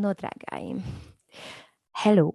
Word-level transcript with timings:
No, 0.00 0.12
drágáim. 0.12 0.84
Hello! 1.90 2.32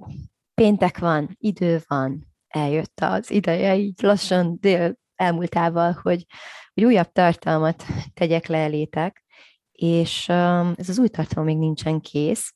Péntek 0.53 0.97
van, 0.97 1.35
idő 1.39 1.81
van, 1.87 2.27
eljött 2.47 2.99
az 2.99 3.31
ideje, 3.31 3.75
így 3.75 4.01
lassan 4.01 4.57
dél 4.59 4.95
elmúltával, 5.15 5.99
hogy, 6.01 6.25
hogy 6.73 6.83
újabb 6.83 7.11
tartalmat 7.11 7.83
tegyek 8.13 8.47
le 8.47 8.57
elétek, 8.57 9.23
és 9.71 10.27
um, 10.27 10.73
ez 10.75 10.89
az 10.89 10.99
új 10.99 11.07
tartalom 11.07 11.45
még 11.45 11.57
nincsen 11.57 11.99
kész, 11.99 12.53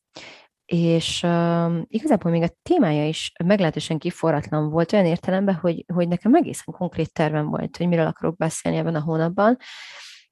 és 0.65 1.23
um, 1.23 1.85
igazából 1.87 2.31
még 2.31 2.41
a 2.41 2.55
témája 2.61 3.07
is 3.07 3.31
meglehetősen 3.43 3.97
kiforratlan 3.97 4.69
volt 4.69 4.93
olyan 4.93 5.05
értelemben, 5.05 5.55
hogy, 5.55 5.85
hogy 5.93 6.07
nekem 6.07 6.35
egészen 6.35 6.73
konkrét 6.77 7.13
tervem 7.13 7.49
volt, 7.49 7.77
hogy 7.77 7.87
miről 7.87 8.07
akarok 8.07 8.37
beszélni 8.37 8.77
ebben 8.77 8.95
a 8.95 9.01
hónapban, 9.01 9.57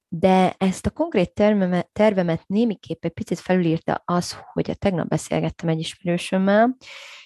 de 0.09 0.55
ezt 0.57 0.85
a 0.85 0.89
konkrét 0.89 1.33
tervemet, 1.33 1.89
tervemet 1.93 2.47
némiképp 2.47 3.05
egy 3.05 3.11
picit 3.11 3.39
felülírta 3.39 4.01
az, 4.05 4.37
hogy 4.53 4.69
a 4.69 4.75
tegnap 4.75 5.07
beszélgettem 5.07 5.69
egy 5.69 5.79
ismerősömmel, 5.79 6.77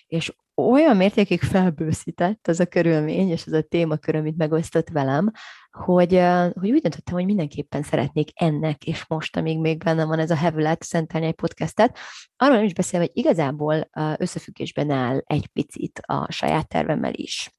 és 0.08 0.34
olyan 0.56 0.98
mértékig 0.98 1.42
felbőszített 1.42 2.48
az 2.48 2.60
a 2.60 2.66
körülmény, 2.66 3.30
és 3.30 3.46
az 3.46 3.54
a 3.54 3.62
témakör, 3.62 4.16
amit 4.16 4.38
megosztott 4.38 4.90
velem, 4.90 5.32
hogy, 5.72 6.22
hogy 6.54 6.72
úgy 6.72 6.82
döntöttem, 6.82 7.14
hogy 7.14 7.26
mindenképpen 7.26 7.84
szeretnék 7.84 8.30
ennek, 8.34 8.86
és 8.86 9.06
most, 9.08 9.38
amíg 9.38 9.60
még 9.60 9.78
bennem 9.78 10.08
van 10.08 10.20
ez 10.20 10.32
a 10.32 10.36
hevület, 10.36 10.84
szentelni 10.84 11.28
egy 11.28 11.34
podcastet, 11.34 11.98
arról 12.36 12.56
nem 12.56 12.66
is 12.66 12.74
beszél, 12.74 13.00
hogy 13.00 13.12
igazából 13.14 13.90
összefüggésben 14.18 14.90
áll 14.90 15.22
egy 15.26 15.48
picit 15.48 16.02
a 16.06 16.32
saját 16.32 16.68
tervemmel 16.68 17.14
is. 17.14 17.52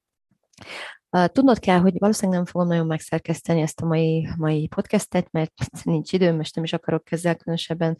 Tudnod 1.26 1.58
kell, 1.58 1.78
hogy 1.78 1.98
valószínűleg 1.98 2.36
nem 2.36 2.46
fogom 2.46 2.68
nagyon 2.68 2.86
megszerkeszteni 2.86 3.60
ezt 3.60 3.80
a 3.80 3.86
mai, 3.86 4.28
mai 4.36 4.66
podcastet, 4.66 5.30
mert 5.30 5.52
nincs 5.82 6.12
időm, 6.12 6.40
és 6.40 6.50
nem 6.50 6.64
is 6.64 6.72
akarok 6.72 7.12
ezzel 7.12 7.36
különösebben 7.36 7.96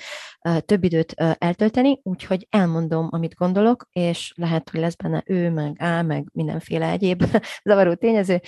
több 0.58 0.84
időt 0.84 1.12
eltölteni, 1.38 2.00
úgyhogy 2.02 2.46
elmondom, 2.50 3.08
amit 3.10 3.34
gondolok, 3.34 3.86
és 3.92 4.32
lehet, 4.36 4.70
hogy 4.70 4.80
lesz 4.80 4.94
benne 4.94 5.22
ő, 5.26 5.50
meg 5.50 5.76
á, 5.78 6.02
meg 6.02 6.26
mindenféle 6.32 6.90
egyéb 6.90 7.24
zavaró 7.68 7.94
tényező, 7.94 8.40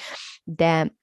de 0.45 0.95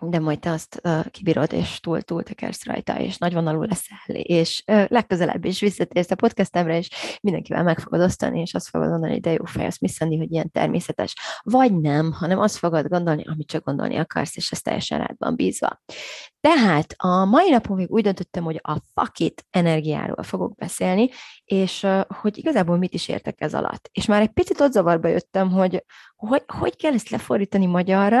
de 0.00 0.18
majd 0.18 0.38
te 0.38 0.50
azt 0.50 0.80
uh, 0.84 1.06
kibírod, 1.10 1.52
és 1.52 1.80
túl, 1.80 2.02
túl 2.02 2.22
tekersz 2.22 2.64
rajta, 2.64 2.98
és 3.00 3.18
nagyvonalú 3.18 3.62
leszel, 3.62 4.14
és 4.14 4.62
uh, 4.66 4.84
legközelebb 4.88 5.44
is 5.44 5.60
visszatérsz 5.60 6.10
a 6.10 6.14
podcastemre, 6.14 6.76
és 6.76 6.88
mindenkivel 7.20 7.62
meg 7.62 7.78
fogod 7.78 8.00
osztani, 8.00 8.40
és 8.40 8.54
azt 8.54 8.68
fogod 8.68 8.88
mondani, 8.88 9.12
hogy 9.12 9.20
de 9.20 9.32
jó 9.32 9.44
fej, 9.44 9.66
azt 9.66 9.80
miszeni, 9.80 10.18
hogy 10.18 10.32
ilyen 10.32 10.50
természetes. 10.50 11.14
Vagy 11.42 11.76
nem, 11.76 12.12
hanem 12.12 12.38
azt 12.38 12.56
fogod 12.56 12.88
gondolni, 12.88 13.24
amit 13.26 13.46
csak 13.46 13.64
gondolni 13.64 13.96
akarsz, 13.96 14.36
és 14.36 14.50
ez 14.50 14.60
teljesen 14.60 14.98
rádban 14.98 15.36
bízva. 15.36 15.82
Tehát 16.40 16.94
a 16.96 17.24
mai 17.24 17.50
napon 17.50 17.76
még 17.76 17.90
úgy 17.90 18.02
döntöttem, 18.02 18.44
hogy 18.44 18.60
a 18.62 18.80
fakit 18.92 19.46
energiáról 19.50 20.22
fogok 20.22 20.54
beszélni, 20.54 21.10
és 21.44 21.82
uh, 21.82 22.00
hogy 22.00 22.38
igazából 22.38 22.76
mit 22.78 22.94
is 22.94 23.08
értek 23.08 23.40
ez 23.40 23.54
alatt. 23.54 23.88
És 23.92 24.06
már 24.06 24.20
egy 24.20 24.32
picit 24.32 24.60
ott 24.60 24.72
zavarba 24.72 25.08
jöttem, 25.08 25.50
hogy 25.50 25.84
hogy, 26.16 26.42
hogy 26.46 26.76
kell 26.76 26.92
ezt 26.92 27.08
lefordítani 27.08 27.66
magyarra, 27.66 28.20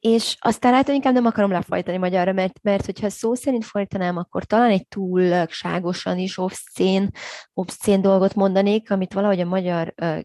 és 0.00 0.36
aztán 0.40 0.84
hogy 0.84 0.94
inkább 0.94 1.14
nem 1.14 1.26
akarom 1.26 1.50
lefajtani 1.50 1.96
magyarra, 1.96 2.32
mert, 2.32 2.58
mert 2.62 2.84
hogyha 2.84 3.10
szó 3.10 3.34
szerint 3.34 3.64
fordítanám, 3.64 4.16
akkor 4.16 4.44
talán 4.44 4.70
egy 4.70 4.88
túlságosan 4.88 6.18
is 6.18 6.38
obszcén, 6.38 7.10
obszcén 7.54 8.02
dolgot 8.02 8.34
mondanék, 8.34 8.90
amit 8.90 9.12
valahogy 9.12 9.40
a 9.40 9.44
magyar, 9.44 9.94
uh, 10.02 10.18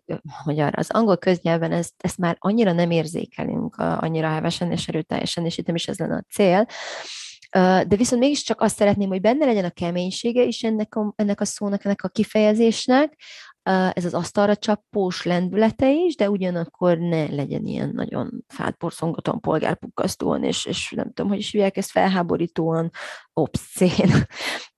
magyar 0.45 0.73
az 0.75 0.89
angol 0.89 1.17
köznyelven 1.17 1.71
ezt, 1.71 1.93
ezt 1.97 2.17
már 2.17 2.35
annyira 2.39 2.71
nem 2.71 2.91
érzékelünk, 2.91 3.77
uh, 3.77 4.03
annyira 4.03 4.29
hevesen 4.29 4.71
és 4.71 4.87
erőteljesen, 4.87 5.45
és 5.45 5.57
itt 5.57 5.65
nem 5.65 5.75
is 5.75 5.87
ez 5.87 5.97
lenne 5.97 6.15
a 6.15 6.25
cél. 6.33 6.67
De 7.51 7.95
viszont 7.95 8.21
mégiscsak 8.21 8.61
azt 8.61 8.75
szeretném, 8.75 9.07
hogy 9.07 9.21
benne 9.21 9.45
legyen 9.45 9.65
a 9.65 9.69
keménysége 9.69 10.43
is 10.43 10.63
ennek 10.63 10.95
a, 10.95 11.13
ennek 11.15 11.41
a 11.41 11.45
szónak, 11.45 11.85
ennek 11.85 12.03
a 12.03 12.07
kifejezésnek, 12.07 13.17
ez 13.93 14.05
az 14.05 14.13
asztalra 14.13 14.55
csapós 14.55 15.23
lendülete 15.23 15.91
is, 15.91 16.15
de 16.15 16.29
ugyanakkor 16.29 16.97
ne 16.97 17.25
legyen 17.25 17.65
ilyen 17.65 17.89
nagyon 17.93 18.43
fátporszongatóan, 18.47 19.39
polgárpukkasztóan, 19.39 20.43
és, 20.43 20.65
és 20.65 20.91
nem 20.95 21.07
tudom, 21.13 21.31
hogy 21.31 21.39
is 21.39 21.51
hívják 21.51 21.77
ezt 21.77 21.91
felháborítóan, 21.91 22.91
obszén. 23.33 24.11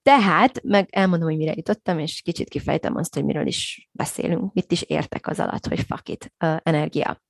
Tehát, 0.01 0.63
meg 0.63 0.88
elmondom, 0.91 1.28
hogy 1.28 1.38
mire 1.38 1.53
jutottam, 1.56 2.00
és 2.00 2.22
kicsit 2.22 2.50
kifejtem 2.50 2.95
azt, 2.95 3.13
hogy 3.13 3.25
miről 3.25 3.47
is 3.47 3.89
beszélünk, 3.91 4.53
mit 4.53 4.72
is 4.72 4.81
értek 4.81 5.28
az 5.28 5.39
alatt, 5.39 5.67
hogy 5.67 5.79
fuck 5.79 6.09
it, 6.09 6.33
energia. 6.63 7.22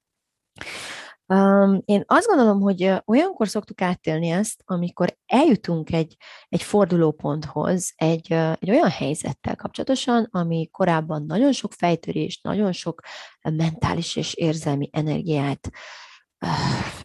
Um, 1.27 1.81
én 1.85 2.03
azt 2.07 2.27
gondolom, 2.27 2.61
hogy 2.61 2.93
olyankor 3.05 3.47
szoktuk 3.47 3.81
átélni 3.81 4.29
ezt, 4.29 4.61
amikor 4.65 5.17
eljutunk 5.25 5.91
egy, 5.91 6.17
egy 6.49 6.63
fordulóponthoz, 6.63 7.93
egy, 7.95 8.31
egy 8.31 8.69
olyan 8.69 8.89
helyzettel 8.89 9.55
kapcsolatosan, 9.55 10.27
ami 10.31 10.67
korábban 10.71 11.25
nagyon 11.25 11.51
sok 11.51 11.73
fejtörést, 11.73 12.43
nagyon 12.43 12.71
sok 12.71 13.01
mentális 13.41 14.15
és 14.15 14.33
érzelmi 14.33 14.89
energiát 14.91 15.69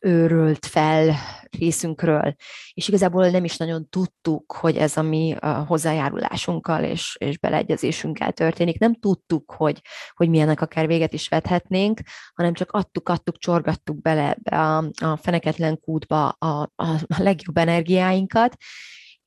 őrölt 0.00 0.66
fel 0.66 1.15
részünkről, 1.59 2.34
és 2.72 2.88
igazából 2.88 3.28
nem 3.28 3.44
is 3.44 3.56
nagyon 3.56 3.88
tudtuk, 3.88 4.53
hogy 4.53 4.76
ez 4.76 4.97
a 4.97 5.03
mi 5.03 5.37
a 5.41 5.49
hozzájárulásunkkal 5.49 6.84
és, 6.84 7.16
és 7.19 7.38
beleegyezésünkkel 7.38 8.32
történik. 8.32 8.78
Nem 8.78 8.94
tudtuk, 8.94 9.53
hogy, 9.56 9.81
hogy 10.12 10.28
milyenek 10.28 10.60
akár 10.60 10.87
véget 10.87 11.12
is 11.12 11.28
vethetnénk, 11.28 12.00
hanem 12.34 12.53
csak 12.53 12.71
adtuk, 12.71 13.09
adtuk, 13.09 13.38
csorgattuk 13.38 14.03
bele 14.03 14.37
a, 14.50 14.77
a 15.04 15.16
feneketlen 15.16 15.81
kútba 15.81 16.28
a, 16.28 16.72
a 16.77 16.97
legjobb 17.19 17.56
energiáinkat, 17.56 18.56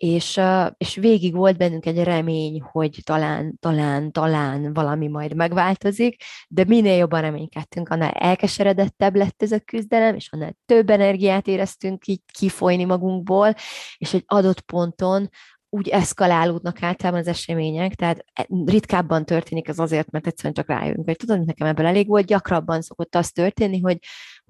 és, 0.01 0.39
és 0.78 0.95
végig 0.95 1.35
volt 1.35 1.57
bennünk 1.57 1.85
egy 1.85 2.03
remény, 2.03 2.62
hogy 2.62 3.00
talán, 3.03 3.57
talán, 3.59 4.12
talán 4.12 4.73
valami 4.73 5.07
majd 5.07 5.35
megváltozik, 5.35 6.23
de 6.47 6.63
minél 6.67 6.97
jobban 6.97 7.22
reménykedtünk, 7.22 7.89
annál 7.89 8.12
elkeseredettebb 8.12 9.16
lett 9.16 9.41
ez 9.41 9.51
a 9.51 9.59
küzdelem, 9.59 10.16
és 10.16 10.31
annál 10.31 10.56
több 10.66 10.89
energiát 10.89 11.47
éreztünk 11.47 12.07
így 12.07 12.22
kifolyni 12.34 12.84
magunkból, 12.84 13.53
és 13.97 14.13
egy 14.13 14.23
adott 14.28 14.62
ponton 14.62 15.29
úgy 15.69 15.88
eszkalálódnak 15.88 16.83
általában 16.83 17.19
az 17.19 17.28
események, 17.28 17.95
tehát 17.95 18.25
e, 18.33 18.47
ritkábban 18.66 19.25
történik 19.25 19.68
ez 19.68 19.79
azért, 19.79 20.12
mert 20.12 20.28
egyszerűen 20.28 20.53
csak 20.53 20.68
rájövünk, 20.68 21.06
hogy 21.06 21.16
tudod, 21.16 21.45
nekem 21.45 21.68
ebből 21.68 21.85
elég 21.85 22.07
volt, 22.07 22.25
gyakrabban 22.25 22.81
szokott 22.81 23.16
az 23.16 23.31
történni, 23.31 23.79
hogy, 23.79 23.97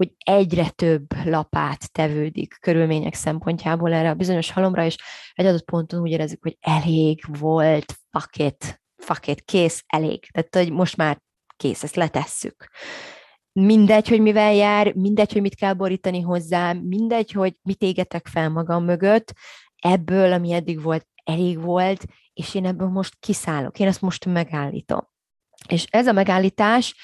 hogy 0.02 0.14
egyre 0.36 0.70
több 0.70 1.06
lapát 1.26 1.92
tevődik 1.92 2.58
körülmények 2.60 3.14
szempontjából 3.14 3.94
erre 3.94 4.10
a 4.10 4.14
bizonyos 4.14 4.52
halomra, 4.52 4.86
és 4.86 4.98
egy 5.34 5.46
adott 5.46 5.66
ponton 5.66 6.02
úgy 6.02 6.12
érezzük, 6.12 6.44
hogy 6.44 6.58
elég 6.60 7.24
volt, 7.40 7.96
fuck 8.12 8.38
it, 8.38 8.82
fuck 8.98 9.28
it, 9.28 9.42
kész, 9.42 9.84
elég. 9.88 10.32
Tehát, 10.32 10.56
hogy 10.56 10.72
most 10.72 10.98
már 10.98 11.22
kész, 11.58 11.84
ezt 11.84 11.96
letesszük. 11.96 12.70
Mindegy, 13.52 14.08
hogy 14.08 14.22
mivel 14.22 14.54
jár, 14.54 14.94
mindegy, 14.94 15.32
hogy 15.32 15.42
mit 15.42 15.56
kell 15.56 15.74
borítani 15.74 16.22
hozzá, 16.22 16.74
mindegy, 16.74 17.32
hogy 17.32 17.56
mit 17.62 17.82
égetek 17.82 18.28
fel 18.28 18.50
magam 18.50 18.84
mögött, 18.84 19.34
ebből, 19.82 20.34
ami 20.34 20.52
eddig 20.52 20.82
volt, 20.82 21.08
elég 21.24 21.62
volt, 21.62 22.06
és 22.34 22.56
én 22.56 22.66
ebből 22.66 22.88
most 22.88 23.16
kiszállok, 23.20 23.80
én 23.80 23.88
ezt 23.88 24.02
most 24.02 24.26
megállítom. 24.26 25.08
És 25.68 25.86
ez 25.90 26.08
a 26.08 26.12
megállítás, 26.12 26.96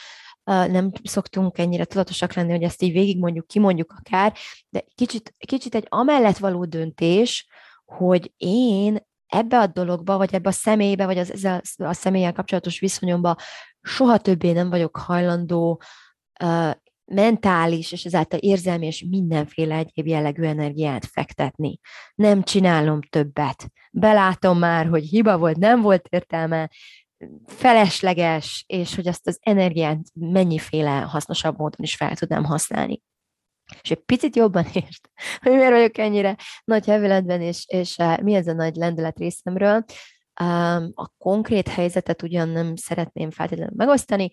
nem 0.48 0.92
szoktunk 1.04 1.58
ennyire 1.58 1.86
tudatosak 1.86 2.34
lenni, 2.34 2.52
hogy 2.52 2.64
ezt 2.64 2.82
így 2.82 2.92
végig 2.92 3.20
mondjuk, 3.20 3.48
kimondjuk 3.48 3.96
akár, 3.98 4.34
de 4.70 4.84
kicsit, 4.96 5.36
kicsit 5.38 5.76
egy 5.76 5.86
amellett 5.90 6.38
való 6.38 6.66
döntés, 6.66 7.48
hogy 7.86 8.34
én 8.38 8.98
ebbe 9.28 9.60
a 9.60 9.68
dologba, 9.68 10.18
vagy 10.18 10.34
ebbe 10.34 10.50
a 10.50 10.52
személybe, 10.52 11.06
vagy 11.06 11.18
az, 11.18 11.32
ezzel 11.32 11.62
a 11.78 11.94
személyen 11.94 12.34
kapcsolatos 12.34 12.80
viszonyomba 12.80 13.36
soha 13.82 14.18
többé 14.18 14.52
nem 14.52 14.70
vagyok 14.70 14.98
hajlandó 14.98 15.82
uh, 16.44 16.72
mentális, 17.06 17.92
és 17.92 18.06
ezáltal 18.06 18.40
érzelmi 18.40 18.86
és 18.86 19.06
mindenféle 19.10 19.76
egyéb 19.76 20.08
jellegű 20.08 20.44
energiát 20.44 21.06
fektetni. 21.06 21.80
Nem 22.16 22.44
csinálom 22.44 23.02
többet. 23.02 23.72
Belátom 23.92 24.60
már, 24.60 24.88
hogy 24.88 25.04
hiba 25.04 25.38
volt, 25.38 25.58
nem 25.58 25.82
volt 25.82 26.08
értelme, 26.10 26.70
felesleges, 27.46 28.64
és 28.68 28.96
hogy 28.96 29.08
azt 29.08 29.28
az 29.28 29.40
energiát 29.42 30.00
mennyiféle 30.14 31.00
hasznosabb 31.00 31.58
módon 31.58 31.86
is 31.86 31.96
fel 31.96 32.16
tudnám 32.16 32.44
használni. 32.44 33.02
és 33.82 33.92
egy 33.92 34.04
picit 34.06 34.36
jobban 34.36 34.66
értsd, 34.74 35.06
hogy 35.42 35.52
miért 35.52 35.72
vagyok 35.72 35.98
ennyire 35.98 36.36
nagy 36.64 36.86
heveletben, 36.86 37.42
és, 37.42 37.66
és 37.68 37.98
uh, 37.98 38.22
mi 38.22 38.34
ez 38.34 38.48
a 38.48 38.54
nagy 38.54 38.76
lendület 38.76 39.18
részemről. 39.18 39.84
A 40.94 41.08
konkrét 41.18 41.68
helyzetet 41.68 42.22
ugyan 42.22 42.50
nem 42.50 42.76
szeretném 42.76 43.32
feltétlenül 43.32 43.74
megosztani, 43.76 44.30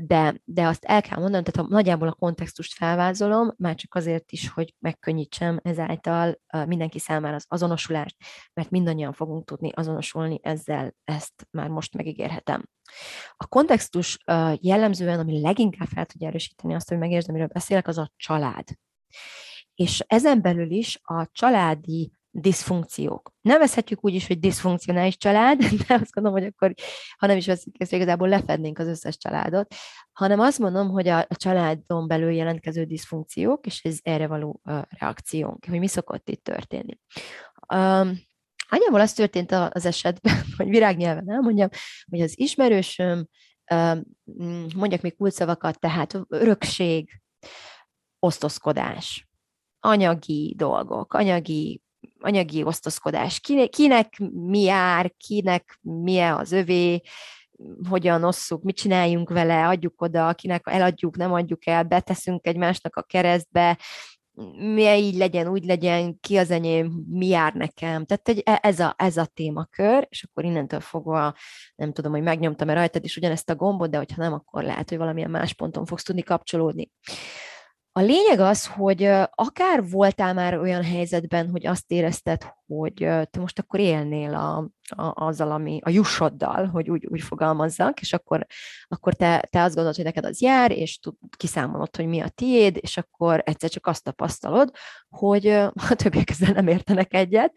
de, 0.00 0.40
de 0.44 0.66
azt 0.66 0.84
el 0.84 1.02
kell 1.02 1.18
mondani, 1.18 1.44
tehát 1.44 1.70
nagyjából 1.70 2.08
a 2.08 2.14
kontextust 2.14 2.74
felvázolom, 2.74 3.52
már 3.56 3.74
csak 3.74 3.94
azért 3.94 4.32
is, 4.32 4.48
hogy 4.48 4.74
megkönnyítsem 4.78 5.58
ezáltal 5.62 6.40
mindenki 6.66 6.98
számára 6.98 7.34
az 7.34 7.44
azonosulást, 7.48 8.16
mert 8.52 8.70
mindannyian 8.70 9.12
fogunk 9.12 9.44
tudni 9.44 9.70
azonosulni 9.74 10.38
ezzel, 10.42 10.94
ezt 11.04 11.48
már 11.50 11.68
most 11.68 11.94
megígérhetem. 11.94 12.68
A 13.36 13.46
kontextus 13.46 14.18
jellemzően, 14.60 15.18
ami 15.18 15.40
leginkább 15.40 15.88
fel 15.88 16.06
tudja 16.06 16.28
erősíteni 16.28 16.74
azt, 16.74 16.88
hogy 16.88 16.98
megértsd, 16.98 17.28
amiről 17.28 17.46
beszélek, 17.46 17.88
az 17.88 17.98
a 17.98 18.12
család. 18.16 18.64
És 19.74 20.04
ezen 20.06 20.42
belül 20.42 20.70
is 20.70 21.00
a 21.02 21.28
családi 21.32 22.12
diszfunkciók. 22.36 23.32
Nevezhetjük 23.40 24.04
úgy 24.04 24.14
is, 24.14 24.26
hogy 24.26 24.38
diszfunkcionális 24.38 25.16
család, 25.16 25.58
de 25.86 25.94
azt 25.94 26.12
gondolom, 26.12 26.38
hogy 26.38 26.52
akkor, 26.54 26.74
ha 27.18 27.26
nem 27.26 27.36
is 27.36 27.46
veszik 27.46 27.80
ezt, 27.80 27.92
igazából 27.92 28.28
lefednénk 28.28 28.78
az 28.78 28.86
összes 28.86 29.16
családot, 29.16 29.74
hanem 30.12 30.40
azt 30.40 30.58
mondom, 30.58 30.88
hogy 30.88 31.08
a, 31.08 31.18
a 31.18 31.36
családon 31.36 32.08
belül 32.08 32.30
jelentkező 32.30 32.84
diszfunkciók, 32.84 33.66
és 33.66 33.84
ez 33.84 33.98
erre 34.02 34.26
való 34.26 34.60
uh, 34.64 34.82
reakciónk, 34.88 35.64
hogy 35.68 35.78
mi 35.78 35.88
szokott 35.88 36.28
itt 36.28 36.44
történni. 36.44 36.98
Um, 37.74 38.12
Anyával 38.68 39.00
az 39.00 39.12
történt 39.12 39.52
az 39.52 39.86
esetben, 39.86 40.34
hogy 40.56 40.68
virágnyelven 40.68 41.30
elmondjam, 41.30 41.68
hogy 42.10 42.20
az 42.20 42.38
ismerősöm, 42.38 43.26
mondjak 44.76 45.00
még 45.00 45.16
kulcsszavakat, 45.16 45.80
tehát 45.80 46.20
örökség, 46.28 47.22
osztozkodás, 48.18 49.28
anyagi 49.80 50.54
dolgok, 50.56 51.14
anyagi, 51.14 51.82
anyagi 52.20 52.62
osztozkodás, 52.62 53.40
kinek, 53.40 53.68
kinek 53.68 54.18
mi 54.32 54.60
jár, 54.60 55.12
kinek 55.16 55.78
milyen 55.80 56.34
az 56.34 56.52
övé, 56.52 57.00
hogyan 57.88 58.24
osszuk, 58.24 58.62
mit 58.62 58.76
csináljunk 58.76 59.30
vele, 59.30 59.66
adjuk 59.66 60.02
oda, 60.02 60.32
kinek 60.32 60.62
eladjuk, 60.64 61.16
nem 61.16 61.32
adjuk 61.32 61.66
el, 61.66 61.82
beteszünk 61.82 62.46
egymásnak 62.46 62.96
a 62.96 63.02
keresztbe, 63.02 63.78
mi 64.74 64.82
így 64.82 65.16
legyen, 65.16 65.48
úgy 65.48 65.64
legyen, 65.64 66.20
ki 66.20 66.36
az 66.36 66.50
enyém, 66.50 67.04
mi 67.08 67.26
jár 67.26 67.54
nekem. 67.54 68.04
Tehát 68.04 68.28
egy, 68.28 68.42
e, 68.44 68.58
ez, 68.62 68.80
a, 68.80 68.94
ez 68.98 69.16
a 69.16 69.24
témakör, 69.24 70.06
és 70.10 70.24
akkor 70.24 70.44
innentől 70.44 70.80
fogva 70.80 71.34
nem 71.76 71.92
tudom, 71.92 72.12
hogy 72.12 72.22
megnyomtam-e 72.22 72.74
rajtad 72.74 73.04
is 73.04 73.16
ugyanezt 73.16 73.50
a 73.50 73.54
gombot, 73.54 73.90
de 73.90 73.96
hogyha 73.96 74.22
nem, 74.22 74.32
akkor 74.32 74.62
lehet, 74.62 74.88
hogy 74.88 74.98
valamilyen 74.98 75.30
más 75.30 75.52
ponton 75.52 75.84
fogsz 75.84 76.02
tudni 76.02 76.22
kapcsolódni. 76.22 76.90
A 77.96 78.00
lényeg 78.00 78.40
az, 78.40 78.66
hogy 78.66 79.04
akár 79.30 79.88
voltál 79.90 80.34
már 80.34 80.58
olyan 80.58 80.84
helyzetben, 80.84 81.50
hogy 81.50 81.66
azt 81.66 81.90
érezted, 81.90 82.42
hogy 82.66 82.94
te 82.94 83.40
most 83.40 83.58
akkor 83.58 83.80
élnél 83.80 84.34
a, 84.34 84.56
a, 85.02 85.26
azzal, 85.26 85.50
ami 85.50 85.80
a 85.84 85.90
jussoddal, 85.90 86.66
hogy 86.66 86.90
úgy, 86.90 87.06
úgy 87.06 87.20
fogalmazzak, 87.20 88.00
és 88.00 88.12
akkor, 88.12 88.46
akkor 88.88 89.14
te, 89.14 89.48
te 89.50 89.62
azt 89.62 89.74
gondolod, 89.74 89.96
hogy 89.96 90.04
neked 90.04 90.24
az 90.24 90.40
jár, 90.40 90.70
és 90.70 90.98
tud, 90.98 91.14
kiszámolod, 91.36 91.96
hogy 91.96 92.06
mi 92.06 92.20
a 92.20 92.28
tiéd, 92.28 92.78
és 92.80 92.96
akkor 92.96 93.42
egyszer 93.44 93.70
csak 93.70 93.86
azt 93.86 94.02
tapasztalod, 94.02 94.70
hogy 95.08 95.46
a 95.90 95.94
többiek 95.96 96.30
ezzel 96.30 96.52
nem 96.52 96.68
értenek 96.68 97.14
egyet, 97.14 97.52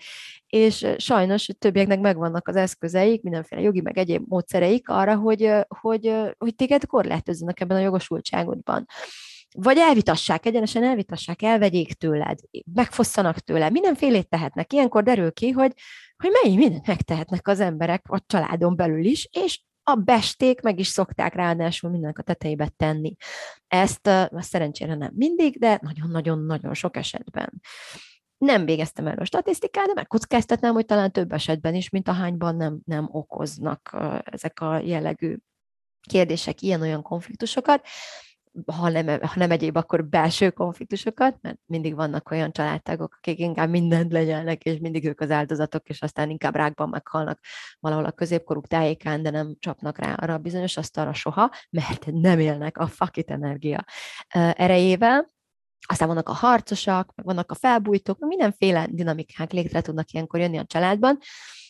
és 0.48 0.88
sajnos 0.98 1.50
a 1.50 1.54
többieknek 1.54 2.00
megvannak 2.00 2.48
az 2.48 2.56
eszközeik, 2.56 3.22
mindenféle 3.22 3.62
jogi, 3.62 3.82
meg 3.82 3.98
egyéb 3.98 4.24
módszereik 4.28 4.90
arra, 4.90 5.16
hogy, 5.16 5.52
hogy, 5.68 6.14
hogy 6.38 6.56
téged 6.56 6.86
korlátozzanak 6.86 7.60
ebben 7.60 7.78
a 7.78 7.82
jogosultságodban 7.82 8.86
vagy 9.60 9.78
elvitassák, 9.78 10.46
egyenesen 10.46 10.84
elvitassák, 10.84 11.42
elvegyék 11.42 11.94
tőled, 11.94 12.40
megfosszanak 12.74 13.40
tőle, 13.40 13.70
mindenfélét 13.70 14.30
tehetnek. 14.30 14.74
Ilyenkor 14.74 15.04
derül 15.04 15.32
ki, 15.32 15.50
hogy, 15.50 15.74
hogy 16.18 16.32
mennyi 16.42 16.56
mindent 16.56 16.88
megtehetnek 16.88 17.48
az 17.48 17.60
emberek 17.60 18.06
a 18.10 18.20
családon 18.26 18.76
belül 18.76 19.06
is, 19.06 19.30
és 19.32 19.62
a 19.84 19.96
besték 19.96 20.62
meg 20.62 20.80
is 20.80 20.88
szokták 20.88 21.34
ráadásul 21.34 21.90
mindenek 21.90 22.18
a 22.18 22.22
tetejébe 22.22 22.68
tenni. 22.78 23.16
Ezt 23.68 24.08
uh, 24.08 24.42
szerencsére 24.42 24.96
nem 24.96 25.12
mindig, 25.16 25.60
de 25.60 25.80
nagyon-nagyon-nagyon 25.82 26.74
sok 26.74 26.98
esetben. 26.98 27.62
Nem 28.38 28.66
végeztem 28.66 29.08
erről 29.08 29.22
a 29.22 29.26
statisztikát, 29.26 29.86
de 29.86 29.94
megkockáztatnám, 29.94 30.74
hogy 30.74 30.86
talán 30.86 31.12
több 31.12 31.32
esetben 31.32 31.76
is, 31.76 31.90
mint 31.90 32.08
ahányban 32.08 32.56
nem, 32.56 32.80
nem 32.86 33.08
okoznak 33.12 33.90
uh, 33.94 34.20
ezek 34.24 34.60
a 34.60 34.78
jellegű 34.78 35.38
kérdések 36.10 36.62
ilyen-olyan 36.62 37.02
konfliktusokat 37.02 37.86
ha 38.66 38.90
nem, 38.90 39.08
ha 39.22 39.34
nem 39.36 39.52
egyéb, 39.52 39.76
akkor 39.76 40.06
belső 40.06 40.50
konfliktusokat, 40.50 41.38
mert 41.42 41.58
mindig 41.66 41.96
vannak 41.96 42.32
olyan 42.32 42.52
családtagok, 42.52 43.16
akik 43.18 43.40
inkább 43.40 43.70
mindent 43.70 44.12
legyelnek, 44.12 44.64
és 44.64 44.80
mindig 44.80 45.06
ők 45.06 45.20
az 45.20 45.32
áldozatok, 45.32 45.90
és 45.90 46.02
aztán 46.02 46.30
inkább 46.30 46.56
rákban 46.56 46.90
meghalnak 46.90 47.40
valahol 47.80 48.06
a 48.06 48.12
középkoruk 48.12 48.68
tájékán, 48.68 49.24
de 49.24 49.30
nem 49.30 49.56
csapnak 49.60 49.98
rá 49.98 50.14
arra 50.14 50.38
bizonyos 50.38 50.78
asztalra 50.78 51.14
soha, 51.14 51.52
mert 51.70 52.06
nem 52.06 52.40
élnek 52.40 52.78
a 52.78 52.88
fakit 52.88 53.32
energia 53.32 53.86
erejével. 54.54 55.28
Aztán 55.88 56.08
vannak 56.08 56.30
a 56.30 56.34
harcosak, 56.34 57.12
meg 57.16 57.26
vannak 57.26 57.52
a 57.52 57.56
felbújtók, 57.56 58.20
mindenféle 58.20 58.88
dinamikák 58.90 59.52
létre 59.52 59.82
tudnak 59.82 60.12
ilyenkor 60.12 60.40
jönni 60.40 60.58
a 60.58 60.66
családban, 60.66 61.18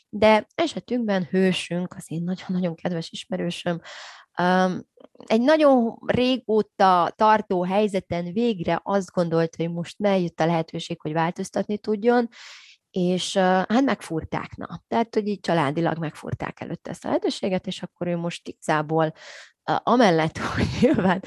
de 0.10 0.48
esetünkben 0.56 1.28
hősünk, 1.30 1.94
az 1.98 2.06
én 2.08 2.24
nagyon-nagyon 2.24 2.76
kedves 2.76 3.10
ismerősöm, 3.12 3.82
egy 5.26 5.42
nagyon 5.42 5.98
régóta 6.06 7.14
tartó 7.16 7.64
helyzeten 7.64 8.34
végre 8.34 8.80
azt 8.84 9.12
gondolt, 9.12 9.56
hogy 9.56 9.72
most 9.72 9.96
eljött 10.06 10.40
a 10.40 10.46
lehetőség, 10.46 11.02
hogy 11.02 11.14
változtatni 11.14 11.78
tudjon, 11.78 12.28
és 12.92 13.38
hát 13.38 13.82
megfúrták, 13.82 14.56
na. 14.56 14.84
Tehát, 14.88 15.14
hogy 15.14 15.28
így 15.28 15.40
családilag 15.40 15.98
megfúrták 15.98 16.60
előtte 16.60 16.90
ezt 16.90 17.06
a 17.06 17.08
lehetőséget, 17.08 17.68
és 17.68 17.82
akkor 17.82 18.08
ő 18.08 18.16
most 18.16 18.48
igazából 18.48 19.14
amellett, 19.84 20.38
hogy 20.56 20.68
nyilván 20.82 21.22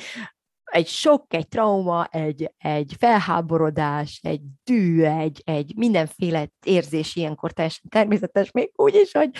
egy 0.64 0.86
sok, 0.86 1.34
egy 1.34 1.48
trauma, 1.48 2.04
egy, 2.04 2.54
egy 2.58 2.94
felháborodás, 2.98 4.20
egy 4.22 4.40
dű, 4.64 5.02
egy, 5.02 5.42
egy 5.44 5.72
mindenféle 5.76 6.48
érzés 6.64 7.16
ilyenkor 7.16 7.52
teljesen 7.52 7.88
természetes, 7.88 8.50
még 8.50 8.72
úgy 8.76 8.94
is, 8.94 9.12
hogy 9.12 9.30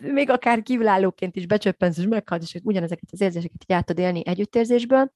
még 0.00 0.30
akár 0.30 0.62
kívülállóként 0.62 1.36
is 1.36 1.46
becsöppensz, 1.46 1.98
és 1.98 2.06
meghalsz, 2.06 2.54
és 2.54 2.60
ugyanezeket 2.62 3.08
az 3.12 3.20
érzéseket 3.20 3.64
így 3.66 3.76
át 3.76 3.90
élni 3.90 4.26
együttérzésből. 4.26 5.12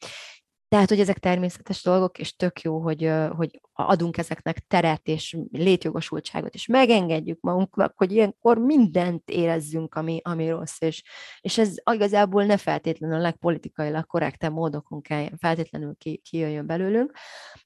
Tehát, 0.69 0.89
hogy 0.89 1.00
ezek 1.00 1.19
természetes 1.19 1.83
dolgok, 1.83 2.19
és 2.19 2.37
tök 2.37 2.61
jó, 2.61 2.81
hogy, 2.81 3.12
hogy 3.37 3.61
adunk 3.73 4.19
ezeknek 4.19 4.59
teret 4.59 5.06
és 5.06 5.39
létjogosultságot, 5.50 6.55
és 6.55 6.67
megengedjük 6.67 7.41
magunknak, 7.41 7.93
hogy 7.97 8.12
ilyenkor 8.12 8.59
mindent 8.59 9.31
érezzünk, 9.31 9.95
ami, 9.95 10.21
ami 10.25 10.49
rossz, 10.49 10.81
és, 10.81 11.02
és 11.40 11.59
ez 11.59 11.75
igazából 11.93 12.45
ne 12.45 12.57
feltétlenül 12.57 13.17
a 13.17 13.21
legpolitikailag 13.21 14.07
korrektebb 14.07 14.52
módokon 14.52 15.00
kell 15.00 15.28
feltétlenül 15.38 15.95
ki, 15.99 16.17
kijöjjön 16.17 16.67
belőlünk. 16.67 17.12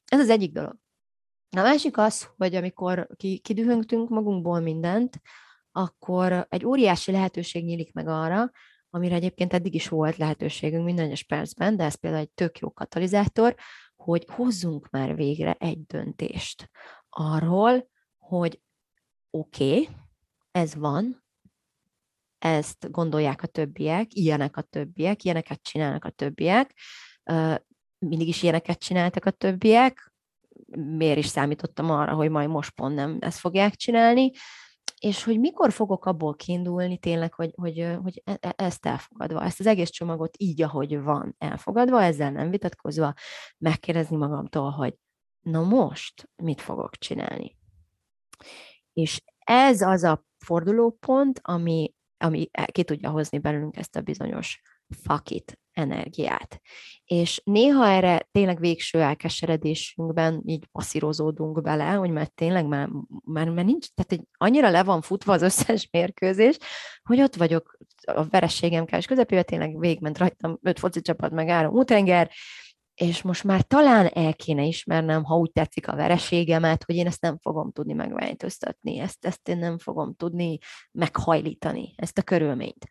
Ez 0.05 0.19
az 0.19 0.31
egyik 0.31 0.53
dolog. 0.53 0.77
A 1.57 1.61
másik 1.61 1.99
az, 1.99 2.29
hogy 2.37 2.55
amikor 2.55 3.07
ki, 3.17 3.39
kidühöngtünk 3.39 4.09
magunkból 4.09 4.61
mindent, 4.61 5.21
akkor 5.73 6.47
egy 6.49 6.64
óriási 6.64 7.12
lehetőség 7.12 7.64
nyílik 7.64 7.93
meg 7.93 8.09
arra, 8.09 8.50
amire 8.91 9.14
egyébként 9.14 9.52
eddig 9.52 9.75
is 9.75 9.88
volt 9.88 10.17
lehetőségünk 10.17 10.85
minden 10.85 11.05
egyes 11.05 11.25
percben, 11.25 11.76
de 11.76 11.85
ez 11.85 11.95
például 11.95 12.23
egy 12.23 12.31
tök 12.31 12.59
jó 12.59 12.73
katalizátor, 12.73 13.55
hogy 13.97 14.25
hozzunk 14.29 14.91
már 14.91 15.17
végre 15.17 15.52
egy 15.52 15.87
döntést 15.87 16.71
arról, 17.09 17.88
hogy 18.19 18.61
oké, 19.31 19.71
okay, 19.71 19.88
ez 20.50 20.75
van, 20.75 21.25
ezt 22.38 22.91
gondolják 22.91 23.43
a 23.43 23.47
többiek, 23.47 24.14
ilyenek 24.14 24.57
a 24.57 24.62
többiek, 24.62 25.25
ilyeneket 25.25 25.62
csinálnak 25.62 26.05
a 26.05 26.11
többiek, 26.11 26.75
mindig 27.99 28.29
is 28.29 28.43
ilyeneket 28.43 28.79
csináltak 28.79 29.25
a 29.25 29.31
többiek, 29.31 30.12
miért 30.76 31.19
is 31.19 31.26
számítottam 31.26 31.91
arra, 31.91 32.14
hogy 32.14 32.31
majd 32.31 32.49
most 32.49 32.71
pont 32.71 32.95
nem 32.95 33.17
ezt 33.21 33.38
fogják 33.38 33.75
csinálni, 33.75 34.31
és 35.03 35.25
hogy 35.25 35.41
mikor 35.41 35.73
fogok 35.73 36.07
abból 36.07 36.35
kiindulni 36.35 36.99
tényleg, 36.99 37.35
hogy, 37.35 37.53
hogy, 37.57 37.97
hogy 38.03 38.23
e, 38.25 38.37
e, 38.41 38.55
ezt 38.57 38.87
elfogadva, 38.87 39.43
ezt 39.43 39.61
az 39.61 39.67
egész 39.67 39.91
csomagot 39.91 40.35
így, 40.39 40.63
ahogy 40.63 41.03
van 41.03 41.35
elfogadva, 41.39 42.03
ezzel 42.03 42.31
nem 42.31 42.51
vitatkozva, 42.51 43.15
megkérdezni 43.59 44.17
magamtól, 44.17 44.71
hogy 44.71 44.95
na 45.41 45.63
most 45.63 46.31
mit 46.43 46.61
fogok 46.61 46.97
csinálni. 46.97 47.57
És 48.93 49.23
ez 49.39 49.81
az 49.81 50.03
a 50.03 50.25
fordulópont, 50.39 51.41
ami, 51.43 51.95
ami 52.17 52.51
ki 52.73 52.85
tudja 52.85 53.11
hozni 53.11 53.39
belőlünk 53.39 53.77
ezt 53.77 53.97
a 53.97 54.01
bizonyos 54.01 54.61
fakit 54.89 55.61
energiát. 55.73 56.61
És 57.05 57.41
néha 57.45 57.87
erre 57.87 58.29
tényleg 58.31 58.61
végső 58.61 59.00
elkeseredésünkben 59.00 60.43
így 60.47 60.67
passzírozódunk 60.73 61.62
bele, 61.62 61.91
hogy 61.91 62.11
már 62.11 62.26
tényleg 62.26 62.67
már, 62.67 62.88
már, 63.25 63.49
már 63.49 63.64
nincs, 63.64 63.87
tehát 63.95 64.12
egy, 64.12 64.29
annyira 64.33 64.71
le 64.71 64.83
van 64.83 65.00
futva 65.00 65.33
az 65.33 65.43
összes 65.43 65.88
mérkőzés, 65.93 66.57
hogy 67.02 67.21
ott 67.21 67.37
vagyok 67.37 67.79
a 68.05 68.25
verességem 68.25 68.85
kás 68.85 69.07
közepébe, 69.07 69.43
tényleg 69.43 69.79
végment 69.79 70.19
rajtam 70.19 70.59
öt 70.62 70.79
foci 70.79 71.00
csapat, 71.00 71.31
meg 71.31 71.49
áram 71.49 71.73
útenger, 71.73 72.31
és 72.95 73.23
most 73.23 73.45
már 73.45 73.62
talán 73.62 74.07
el 74.07 74.35
kéne 74.35 74.64
ismernem, 74.64 75.25
ha 75.25 75.37
úgy 75.37 75.52
tetszik 75.52 75.88
a 75.88 75.97
vereségemet, 75.97 76.85
hogy 76.85 76.97
én 76.97 77.07
ezt 77.07 77.21
nem 77.21 77.38
fogom 77.38 77.73
tudni 77.73 77.93
megváltoztatni, 77.93 78.99
ezt, 78.99 79.25
ezt 79.25 79.49
én 79.49 79.59
nem 79.59 79.79
fogom 79.79 80.14
tudni 80.14 80.59
meghajlítani, 80.93 81.95
ezt 81.97 82.19
a 82.19 82.23
körülményt. 82.23 82.87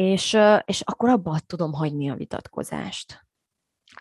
És, 0.00 0.38
és 0.64 0.80
akkor 0.80 1.08
abba 1.08 1.38
tudom 1.46 1.72
hagyni 1.72 2.10
a 2.10 2.14
vitatkozást. 2.14 3.26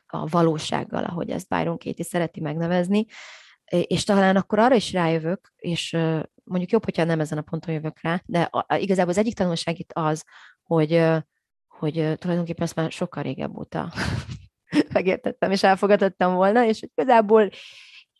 A 0.08 0.28
valósággal, 0.28 1.04
ahogy 1.04 1.30
ezt 1.30 1.48
Byron 1.48 1.78
Katie 1.78 2.06
szereti 2.06 2.42
megnevezni, 2.42 3.06
és 3.66 4.04
talán 4.04 4.36
akkor 4.36 4.60
arra 4.60 4.76
is 4.76 4.92
rájövök, 4.92 5.54
és 5.56 5.92
mondjuk 6.44 6.72
jobb, 6.72 6.84
hogyha 6.84 7.04
nem 7.04 7.20
ezen 7.20 7.38
a 7.38 7.42
ponton 7.42 7.74
jövök 7.74 8.02
rá, 8.02 8.22
de 8.26 8.50
igazából 8.68 9.12
az 9.12 9.18
egyik 9.18 9.36
tanulság 9.36 9.80
itt 9.80 9.92
az, 9.94 10.24
hogy, 10.64 11.06
hogy 11.68 11.94
tulajdonképpen 12.18 12.64
ezt 12.64 12.76
már 12.76 12.92
sokkal 12.92 13.24
régebb 13.24 13.58
óta 13.58 13.94
megértettem 14.94 15.52
és 15.52 15.64
elfogadottam 15.64 16.34
volna, 16.34 16.66
és 16.66 16.80
hogy 16.80 16.90
igazából 16.96 17.50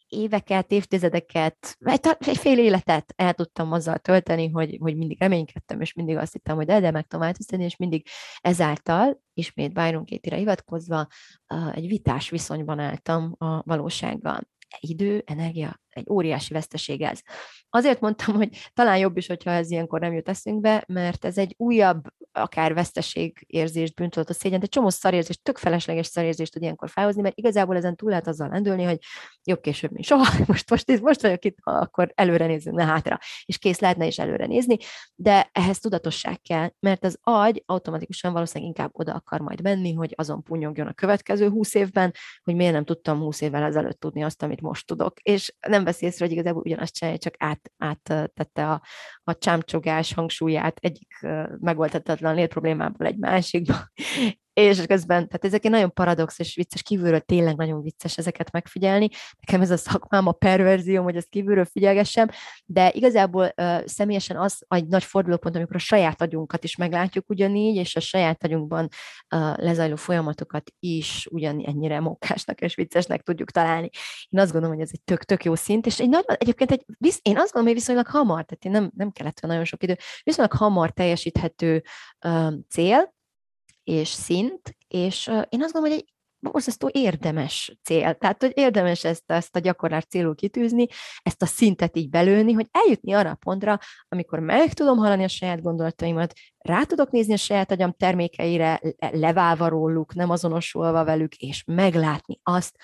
éveket, 0.10 0.72
évtizedeket, 0.72 1.78
egy 2.20 2.38
fél 2.38 2.60
életet 2.60 3.14
el 3.16 3.34
tudtam 3.34 3.72
azzal 3.72 3.98
tölteni, 3.98 4.50
hogy, 4.50 4.78
hogy 4.80 4.98
mindig 4.98 5.20
reménykedtem, 5.20 5.82
és 5.82 5.94
mindig 5.94 6.18
azt 6.18 6.34
hittem, 6.34 6.56
hogy 6.56 6.66
de, 6.66 6.80
de 6.80 6.92
meg 6.92 7.04
tudom 7.08 7.26
változtatni, 7.26 7.66
és 7.66 7.76
mindig 7.76 8.08
ezáltal, 8.42 9.22
ismét 9.34 9.74
Byron 9.74 10.06
Katie-re 10.06 10.38
hivatkozva, 10.38 11.08
egy 11.74 11.88
vitás 11.88 12.30
viszonyban 12.30 12.80
álltam 12.80 13.36
a 13.38 13.62
valósággal 13.64 14.48
idő, 14.80 15.24
energia, 15.26 15.82
egy 15.90 16.06
óriási 16.10 16.54
veszteség 16.54 17.02
ez. 17.02 17.20
Azért 17.70 18.00
mondtam, 18.00 18.36
hogy 18.36 18.50
talán 18.74 18.98
jobb 18.98 19.18
is, 19.18 19.28
hogyha 19.28 19.52
ez 19.52 19.72
ilyenkor 19.72 20.00
nem 20.00 20.14
jut 20.14 20.30
eszünkbe, 20.30 20.84
mert 20.88 21.26
ez 21.26 21.38
egy 21.38 21.56
újabb, 21.58 22.08
akár 22.40 22.74
veszteség 22.74 23.44
érzést, 23.48 23.96
bűntudatot, 23.96 24.38
szégyen, 24.38 24.62
egy 24.62 24.70
csomó 24.70 24.90
szarérzést, 24.90 25.44
tök 25.44 25.58
felesleges 25.58 26.08
szarérzést 26.08 26.54
tud 26.54 26.62
ilyenkor 26.62 26.90
felhozni, 26.90 27.22
mert 27.22 27.38
igazából 27.38 27.76
ezen 27.76 27.96
túl 27.96 28.10
lehet 28.10 28.28
azzal 28.28 28.48
lendülni, 28.48 28.84
hogy 28.84 29.00
jobb 29.44 29.62
később, 29.62 29.92
mint 29.92 30.06
soha, 30.06 30.34
most, 30.48 30.70
most, 30.70 31.02
most 31.02 31.22
vagyok 31.22 31.46
itt, 31.46 31.58
akkor 31.64 32.12
előre 32.16 32.46
nézzünk, 32.46 32.76
ne 32.76 32.86
hátra, 32.86 33.20
és 33.46 33.58
kész 33.58 33.80
lehetne 33.80 34.06
is 34.06 34.20
előre 34.20 34.46
nézni, 34.46 34.78
de 35.16 35.50
ehhez 35.52 35.80
tudatosság 35.80 36.42
kell, 36.42 36.70
mert 36.80 37.04
az 37.06 37.18
agy 37.22 37.64
automatikusan 37.66 38.34
valószínűleg 38.34 38.76
inkább 38.76 38.90
oda 38.94 39.14
akar 39.14 39.40
majd 39.40 39.62
menni, 39.62 39.94
hogy 39.94 40.14
azon 40.18 40.44
punyogjon 40.44 40.88
a 40.88 40.94
következő 40.94 41.50
húsz 41.50 41.74
évben, 41.74 42.14
hogy 42.44 42.56
miért 42.56 42.74
nem 42.74 42.86
tudtam 42.86 43.20
húsz 43.20 43.42
évvel 43.42 43.64
ezelőtt 43.64 44.00
tudni 44.00 44.24
azt, 44.24 44.44
amit 44.44 44.62
most 44.62 44.88
tudok. 44.88 45.20
És 45.20 45.54
nem 45.68 45.84
veszi 45.84 46.06
észre, 46.06 46.26
hogy 46.26 46.34
igazából 46.34 46.62
ugyanazt 46.66 46.94
csinálja, 46.94 47.20
csak 47.20 47.36
át, 47.38 47.72
áttette 47.78 48.70
a, 48.70 48.82
a 49.24 49.38
csámcsogás 49.38 50.14
hangsúlyát 50.14 50.78
egyik 50.80 51.20
megoldhatatlan 51.60 52.29
létproblémából 52.34 53.08
egy 53.08 53.18
másikba, 53.18 53.76
és 54.60 54.86
közben, 54.86 55.28
tehát 55.28 55.46
ezek 55.46 55.66
egy 55.66 55.72
nagyon 55.72 55.94
paradox 55.94 56.40
és 56.40 56.56
vicces, 56.56 56.82
kívülről 56.82 57.20
tényleg 57.20 57.56
nagyon 57.56 57.82
vicces 57.82 58.18
ezeket 58.18 58.52
megfigyelni. 58.52 59.10
Nekem 59.40 59.62
ez 59.62 59.72
a 59.72 59.78
szakmám, 59.78 60.28
a 60.28 60.32
perverzióm, 60.32 61.04
hogy 61.04 61.16
ezt 61.16 61.30
kívülről 61.30 61.66
figyelgessem, 61.66 62.28
de 62.66 62.92
igazából 62.94 63.54
uh, 63.58 63.86
személyesen 63.86 64.38
az 64.38 64.66
egy 64.68 64.88
nagy 64.88 65.04
fordulópont, 65.04 65.56
amikor 65.56 65.76
a 65.76 65.80
saját 65.80 66.22
agyunkat 66.22 66.64
is 66.64 66.76
meglátjuk 66.76 67.30
ugyanígy, 67.30 67.76
és 67.76 67.96
a 67.96 68.00
saját 68.00 68.44
agyunkban 68.44 68.88
uh, 69.36 69.58
lezajló 69.58 69.96
folyamatokat 69.96 70.72
is 70.80 71.28
ugyan 71.32 71.64
ennyire 71.66 72.00
mókásnak 72.00 72.62
és 72.62 72.76
viccesnek 72.76 73.22
tudjuk 73.22 73.52
találni. 73.52 73.90
Én 74.30 74.40
azt 74.40 74.52
gondolom, 74.52 74.76
hogy 74.76 74.86
ez 74.86 74.92
egy 74.94 75.02
tök-tök 75.02 75.44
jó 75.44 75.56
szint, 75.56 75.86
és 75.86 76.00
egy 76.00 76.10
nagy, 76.10 76.24
egyébként 76.28 76.72
egy, 76.72 76.86
én 77.22 77.38
azt 77.38 77.54
gondolom, 77.54 77.66
hogy 77.66 77.74
viszonylag 77.74 78.08
hamar, 78.08 78.46
tehát 78.46 78.66
én 78.66 78.72
nem, 78.72 78.92
nem 78.96 79.12
kellett 79.12 79.42
nagyon 79.42 79.66
sok 79.66 79.84
idő, 79.84 79.98
viszonylag 80.24 80.54
hamar 80.54 80.92
teljesíthető 80.92 81.84
uh, 82.26 82.54
cél, 82.70 83.18
és 83.90 84.08
szint, 84.08 84.78
és 84.88 85.28
én 85.28 85.64
azt 85.64 85.74
gondolom, 85.74 85.90
hogy 85.90 85.92
egy 85.92 86.14
borzasztó 86.40 86.90
érdemes 86.94 87.78
cél. 87.84 88.14
Tehát, 88.14 88.42
hogy 88.42 88.52
érdemes 88.56 89.04
ezt, 89.04 89.24
ezt 89.32 89.56
a 89.56 89.60
gyakorlás 89.60 90.04
célul 90.06 90.36
kitűzni, 90.36 90.88
ezt 91.24 91.42
a 91.42 91.46
szintet 91.46 91.98
így 91.98 92.10
belőni, 92.10 92.52
hogy 92.52 92.68
eljutni 92.72 93.14
arra 93.14 93.30
a 93.30 93.36
pontra, 93.36 93.80
amikor 94.08 94.40
meg 94.40 94.74
tudom 94.74 94.98
hallani 94.98 95.24
a 95.24 95.28
saját 95.28 95.62
gondolataimat, 95.62 96.34
rá 96.58 96.84
tudok 96.84 97.12
nézni 97.12 97.34
a 97.34 97.38
saját 97.38 97.72
agyam 97.72 97.94
termékeire, 97.98 98.82
leválva 99.12 99.68
róluk, 99.68 100.14
nem 100.14 100.30
azonosulva 100.30 101.04
velük, 101.04 101.36
és 101.36 101.64
meglátni 101.66 102.40
azt, 102.44 102.76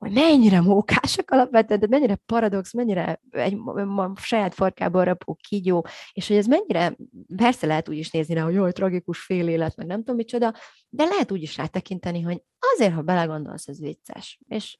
hogy 0.00 0.12
mennyire 0.12 0.60
mókásak 0.60 1.30
alapvetően, 1.30 1.80
de 1.80 1.86
mennyire 1.88 2.14
paradox, 2.26 2.72
mennyire 2.72 3.20
egy 3.30 3.58
a 3.96 4.12
saját 4.16 4.54
farkából 4.54 5.04
rapó 5.04 5.38
kígyó, 5.48 5.86
és 6.12 6.28
hogy 6.28 6.36
ez 6.36 6.46
mennyire, 6.46 6.96
persze 7.36 7.66
lehet 7.66 7.88
úgy 7.88 7.96
is 7.96 8.10
nézni 8.10 8.34
rá, 8.34 8.42
hogy 8.42 8.54
jól 8.54 8.72
tragikus 8.72 9.18
fél 9.18 9.48
élet, 9.48 9.76
meg 9.76 9.86
nem 9.86 9.98
tudom 9.98 10.16
micsoda, 10.16 10.54
de 10.88 11.04
lehet 11.04 11.32
úgy 11.32 11.42
is 11.42 11.56
rátekinteni, 11.56 12.20
hogy 12.20 12.42
azért, 12.74 12.94
ha 12.94 13.02
belegondolsz, 13.02 13.68
ez 13.68 13.80
vicces. 13.80 14.40
És 14.48 14.78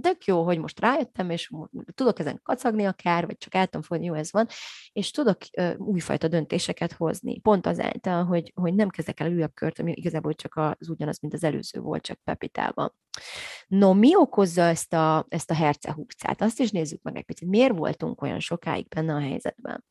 tök 0.00 0.24
jó, 0.24 0.44
hogy 0.44 0.58
most 0.58 0.80
rájöttem, 0.80 1.30
és 1.30 1.50
tudok 1.94 2.18
ezen 2.18 2.40
kacagni 2.42 2.84
akár, 2.84 3.26
vagy 3.26 3.36
csak 3.36 3.54
el 3.54 3.64
tudom 3.64 3.82
fogni, 3.82 4.04
jó, 4.04 4.14
ez 4.14 4.32
van, 4.32 4.46
és 4.92 5.10
tudok 5.10 5.38
újfajta 5.76 6.28
döntéseket 6.28 6.92
hozni. 6.92 7.40
Pont 7.40 7.66
azáltal, 7.66 8.24
hogy, 8.24 8.52
hogy 8.54 8.74
nem 8.74 8.88
kezdek 8.88 9.20
el 9.20 9.32
újabb 9.32 9.54
kört, 9.54 9.78
ami 9.78 9.92
igazából 9.92 10.34
csak 10.34 10.56
az 10.56 10.88
ugyanaz, 10.88 11.18
mint 11.18 11.34
az 11.34 11.44
előző 11.44 11.80
volt, 11.80 12.02
csak 12.02 12.20
Pepitában. 12.24 12.94
No, 13.66 13.94
mi 13.94 14.16
okozza 14.16 14.62
ezt 14.62 14.92
a, 14.92 15.26
ezt 15.28 15.50
a 15.50 15.54
hercehúgcát? 15.54 16.42
Azt 16.42 16.60
is 16.60 16.70
nézzük 16.70 17.02
meg 17.02 17.16
egy 17.16 17.24
picit. 17.24 17.48
Miért 17.48 17.76
voltunk 17.76 18.22
olyan 18.22 18.40
sokáig 18.40 18.88
benne 18.88 19.14
a 19.14 19.20
helyzetben? 19.20 19.84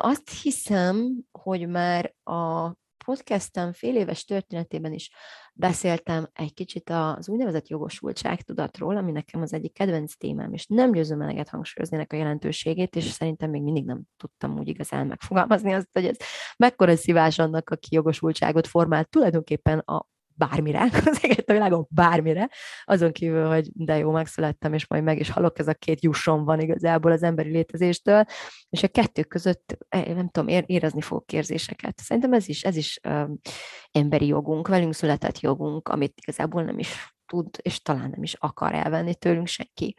Azt 0.00 0.30
hiszem, 0.42 1.12
hogy 1.30 1.68
már 1.68 2.14
a 2.22 2.72
podcastem 3.06 3.72
fél 3.72 3.96
éves 3.96 4.24
történetében 4.24 4.92
is 4.92 5.10
beszéltem 5.52 6.28
egy 6.32 6.54
kicsit 6.54 6.90
az 6.90 7.28
úgynevezett 7.28 7.68
jogosultságtudatról, 7.68 8.96
ami 8.96 9.12
nekem 9.12 9.42
az 9.42 9.52
egyik 9.52 9.72
kedvenc 9.72 10.16
témám, 10.16 10.52
és 10.52 10.66
nem 10.66 10.92
győzöm 10.92 11.22
eleget 11.22 11.48
hangsúlyozni 11.48 11.96
ennek 11.96 12.12
a 12.12 12.16
jelentőségét, 12.16 12.96
és 12.96 13.04
szerintem 13.04 13.50
még 13.50 13.62
mindig 13.62 13.84
nem 13.84 14.02
tudtam 14.16 14.58
úgy 14.58 14.68
igazán 14.68 15.06
megfogalmazni 15.06 15.72
azt, 15.72 15.88
hogy 15.92 16.06
ez 16.06 16.16
mekkora 16.56 16.96
szívás 16.96 17.38
annak, 17.38 17.70
aki 17.70 17.88
jogosultságot 17.90 18.66
formált. 18.66 19.08
Tulajdonképpen 19.08 19.78
a 19.78 20.06
bármire, 20.36 20.82
az 21.04 21.20
a 21.46 21.52
világon 21.52 21.86
bármire, 21.90 22.50
azon 22.84 23.12
kívül, 23.12 23.46
hogy 23.46 23.70
de 23.72 23.96
jó, 23.96 24.10
megszülettem, 24.10 24.72
és 24.72 24.86
majd 24.86 25.02
meg 25.02 25.18
is 25.18 25.30
halok, 25.30 25.58
ez 25.58 25.68
a 25.68 25.74
két 25.74 26.02
jusson 26.02 26.44
van 26.44 26.60
igazából 26.60 27.12
az 27.12 27.22
emberi 27.22 27.50
létezéstől, 27.50 28.24
és 28.68 28.82
a 28.82 28.88
kettő 28.88 29.22
között, 29.22 29.76
eh, 29.88 30.04
nem 30.04 30.28
tudom, 30.28 30.48
érezni 30.66 31.00
fogok 31.00 31.32
érzéseket. 31.32 31.98
Szerintem 32.00 32.32
ez 32.32 32.48
is, 32.48 32.64
ez 32.64 32.76
is 32.76 33.00
um, 33.08 33.38
emberi 33.90 34.26
jogunk, 34.26 34.68
velünk 34.68 34.94
született 34.94 35.40
jogunk, 35.40 35.88
amit 35.88 36.12
igazából 36.16 36.62
nem 36.62 36.78
is 36.78 37.14
tud, 37.26 37.48
és 37.62 37.82
talán 37.82 38.10
nem 38.10 38.22
is 38.22 38.34
akar 38.34 38.74
elvenni 38.74 39.14
tőlünk 39.14 39.46
senki. 39.46 39.94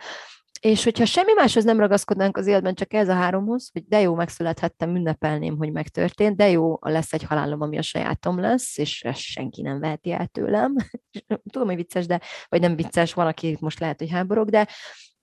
És 0.59 0.83
hogyha 0.83 1.05
semmi 1.05 1.33
máshoz 1.33 1.63
nem 1.63 1.79
ragaszkodnánk 1.79 2.37
az 2.37 2.47
életben, 2.47 2.75
csak 2.75 2.93
ez 2.93 3.09
a 3.09 3.13
háromhoz, 3.13 3.69
hogy 3.73 3.87
de 3.87 4.01
jó, 4.01 4.15
megszülethettem, 4.15 4.95
ünnepelném, 4.95 5.57
hogy 5.57 5.71
megtörtént, 5.71 6.35
de 6.35 6.49
jó, 6.49 6.77
lesz 6.79 7.13
egy 7.13 7.23
halálom, 7.23 7.61
ami 7.61 7.77
a 7.77 7.81
sajátom 7.81 8.39
lesz, 8.39 8.77
és 8.77 9.01
ezt 9.01 9.19
senki 9.19 9.61
nem 9.61 9.79
veheti 9.79 10.11
el 10.11 10.27
tőlem. 10.27 10.75
Tudom, 11.51 11.67
hogy 11.67 11.75
vicces, 11.75 12.05
de, 12.05 12.21
vagy 12.49 12.61
nem 12.61 12.75
vicces, 12.75 13.13
valaki 13.13 13.57
most 13.59 13.79
lehet, 13.79 13.99
hogy 13.99 14.09
háborog, 14.09 14.49
de, 14.49 14.67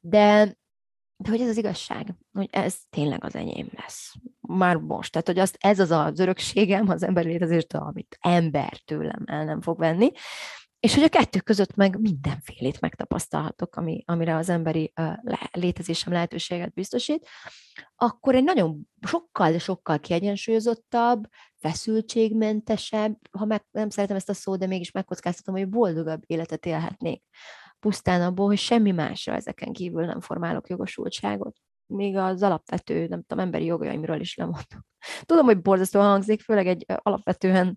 de, 0.00 0.56
de 1.16 1.30
hogy 1.30 1.40
ez 1.40 1.48
az 1.48 1.56
igazság, 1.56 2.14
hogy 2.32 2.48
ez 2.50 2.76
tényleg 2.90 3.24
az 3.24 3.34
enyém 3.34 3.68
lesz. 3.76 4.14
Már 4.40 4.76
most. 4.76 5.12
Tehát, 5.12 5.26
hogy 5.26 5.38
azt, 5.38 5.56
ez 5.60 5.78
az 5.78 5.90
az 5.90 6.18
örökségem 6.18 6.88
az 6.88 7.02
ember 7.02 7.24
létezéstől, 7.24 7.80
amit 7.80 8.16
ember 8.20 8.78
tőlem 8.84 9.22
el 9.26 9.44
nem 9.44 9.60
fog 9.60 9.78
venni, 9.78 10.10
és 10.84 10.94
hogy 10.94 11.02
a 11.02 11.08
kettő 11.08 11.40
között 11.40 11.74
meg 11.74 12.00
mindenfélét 12.00 12.80
megtapasztalhatok, 12.80 13.76
ami, 13.76 14.02
amire 14.06 14.36
az 14.36 14.48
emberi 14.48 14.92
létezésem 15.50 16.12
lehetőséget 16.12 16.72
biztosít, 16.72 17.28
akkor 17.96 18.34
egy 18.34 18.44
nagyon 18.44 18.88
sokkal, 19.06 19.50
de 19.50 19.58
sokkal 19.58 19.98
kiegyensúlyozottabb, 19.98 21.28
feszültségmentesebb, 21.56 23.16
ha 23.30 23.44
meg, 23.44 23.64
nem 23.70 23.88
szeretem 23.88 24.16
ezt 24.16 24.28
a 24.28 24.34
szót, 24.34 24.58
de 24.58 24.66
mégis 24.66 24.90
megkockáztatom, 24.90 25.54
hogy 25.54 25.68
boldogabb 25.68 26.22
életet 26.26 26.66
élhetnék. 26.66 27.22
Pusztán 27.78 28.22
abból, 28.22 28.46
hogy 28.46 28.58
semmi 28.58 28.90
másra 28.90 29.34
ezeken 29.34 29.72
kívül 29.72 30.04
nem 30.04 30.20
formálok 30.20 30.68
jogosultságot. 30.68 31.56
Még 31.86 32.16
az 32.16 32.42
alapvető, 32.42 33.06
nem 33.06 33.22
tudom, 33.22 33.44
emberi 33.44 33.64
jogaimról 33.64 34.20
is 34.20 34.36
lemondok. 34.36 34.84
Tudom, 35.22 35.44
hogy 35.44 35.60
borzasztóan 35.60 36.06
hangzik, 36.06 36.40
főleg 36.40 36.66
egy 36.66 36.84
alapvetően 36.86 37.76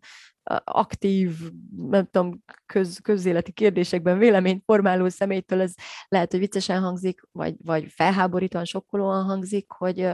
aktív, 0.64 1.38
nem 1.78 2.06
tudom, 2.12 2.44
köz, 2.66 3.00
közéleti 3.00 3.52
kérdésekben 3.52 4.18
véleményt 4.18 4.64
formáló 4.66 5.10
személytől 5.10 5.62
ez 5.62 5.74
lehet, 6.08 6.32
hogy 6.32 6.40
viccesen 6.40 6.82
hangzik, 6.82 7.22
vagy, 7.32 7.56
vagy 7.64 7.86
felháborítóan, 7.90 8.66
sokkolóan 8.66 9.24
hangzik, 9.24 9.72
hogy, 9.72 10.10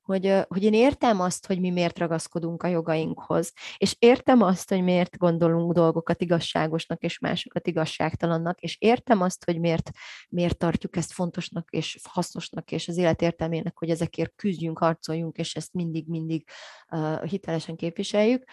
hogy, 0.00 0.34
hogy 0.48 0.62
én 0.62 0.72
értem 0.72 1.20
azt, 1.20 1.46
hogy 1.46 1.60
mi 1.60 1.70
miért 1.70 1.98
ragaszkodunk 1.98 2.62
a 2.62 2.66
jogainkhoz, 2.66 3.52
és 3.76 3.96
értem 3.98 4.42
azt, 4.42 4.68
hogy 4.68 4.82
miért 4.82 5.16
gondolunk 5.18 5.72
dolgokat 5.72 6.22
igazságosnak, 6.22 7.02
és 7.02 7.18
másokat 7.18 7.66
igazságtalannak, 7.66 8.60
és 8.60 8.76
értem 8.80 9.20
azt, 9.20 9.44
hogy 9.44 9.60
miért, 9.60 9.90
miért 10.28 10.58
tartjuk 10.58 10.96
ezt 10.96 11.12
fontosnak, 11.12 11.70
és 11.70 11.98
hasznosnak, 12.08 12.70
és 12.70 12.88
az 12.88 12.96
élet 12.96 13.22
értelmének, 13.22 13.78
hogy 13.78 13.90
ezekért 13.90 14.32
küzdjünk, 14.36 14.78
harcoljunk, 14.78 15.36
és 15.36 15.54
ezt 15.54 15.72
mindig-mindig 15.72 16.48
uh, 16.90 17.24
hitelesen 17.24 17.76
képviseljük, 17.76 18.44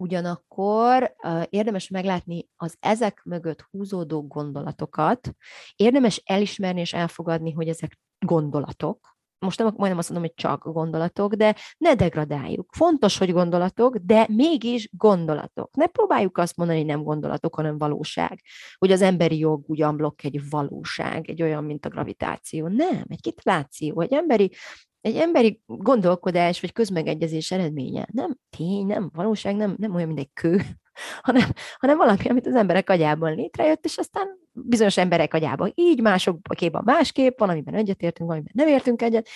Ugyanakkor 0.00 1.14
érdemes 1.48 1.88
meglátni 1.88 2.48
az 2.56 2.76
ezek 2.80 3.22
mögött 3.24 3.66
húzódó 3.70 4.26
gondolatokat, 4.26 5.32
érdemes 5.76 6.22
elismerni 6.24 6.80
és 6.80 6.92
elfogadni, 6.92 7.52
hogy 7.52 7.68
ezek 7.68 7.98
gondolatok, 8.18 9.18
most 9.38 9.58
nem, 9.58 9.74
majdnem 9.76 9.98
azt 9.98 10.10
mondom, 10.10 10.28
hogy 10.28 10.42
csak 10.42 10.72
gondolatok, 10.72 11.34
de 11.34 11.56
ne 11.78 11.94
degradáljuk. 11.94 12.72
Fontos, 12.72 13.18
hogy 13.18 13.32
gondolatok, 13.32 13.96
de 13.96 14.26
mégis 14.28 14.88
gondolatok. 14.92 15.76
Ne 15.76 15.86
próbáljuk 15.86 16.38
azt 16.38 16.56
mondani, 16.56 16.78
hogy 16.78 16.88
nem 16.88 17.02
gondolatok, 17.02 17.54
hanem 17.54 17.78
valóság. 17.78 18.40
Hogy 18.78 18.92
az 18.92 19.02
emberi 19.02 19.38
jog 19.38 19.64
ugyan 19.68 19.96
blokk 19.96 20.22
egy 20.22 20.50
valóság, 20.50 21.28
egy 21.28 21.42
olyan, 21.42 21.64
mint 21.64 21.86
a 21.86 21.88
gravitáció. 21.88 22.68
Nem, 22.68 23.04
egy 23.08 23.20
kitaláció, 23.20 24.00
egy 24.00 24.12
emberi 24.12 24.52
egy 25.00 25.16
emberi 25.16 25.60
gondolkodás 25.66 26.60
vagy 26.60 26.72
közmegegyezés 26.72 27.50
eredménye. 27.50 28.06
Nem 28.12 28.36
tény, 28.56 28.86
nem 28.86 29.10
valóság, 29.14 29.56
nem, 29.56 29.74
nem 29.78 29.94
olyan, 29.94 30.06
mint 30.06 30.18
egy 30.18 30.32
kő, 30.32 30.62
hanem, 31.26 31.48
hanem 31.78 31.96
valami, 31.96 32.28
amit 32.28 32.46
az 32.46 32.54
emberek 32.54 32.90
agyában 32.90 33.34
létrejött, 33.34 33.84
és 33.84 33.96
aztán 33.96 34.26
bizonyos 34.52 34.96
emberek 34.96 35.34
agyában 35.34 35.72
így, 35.74 36.00
másokban 36.00 36.82
másképp, 36.84 37.38
van, 37.38 37.48
amiben 37.48 37.74
egyetértünk, 37.74 38.30
amiben 38.30 38.52
nem 38.54 38.68
értünk 38.68 39.02
egyet, 39.02 39.28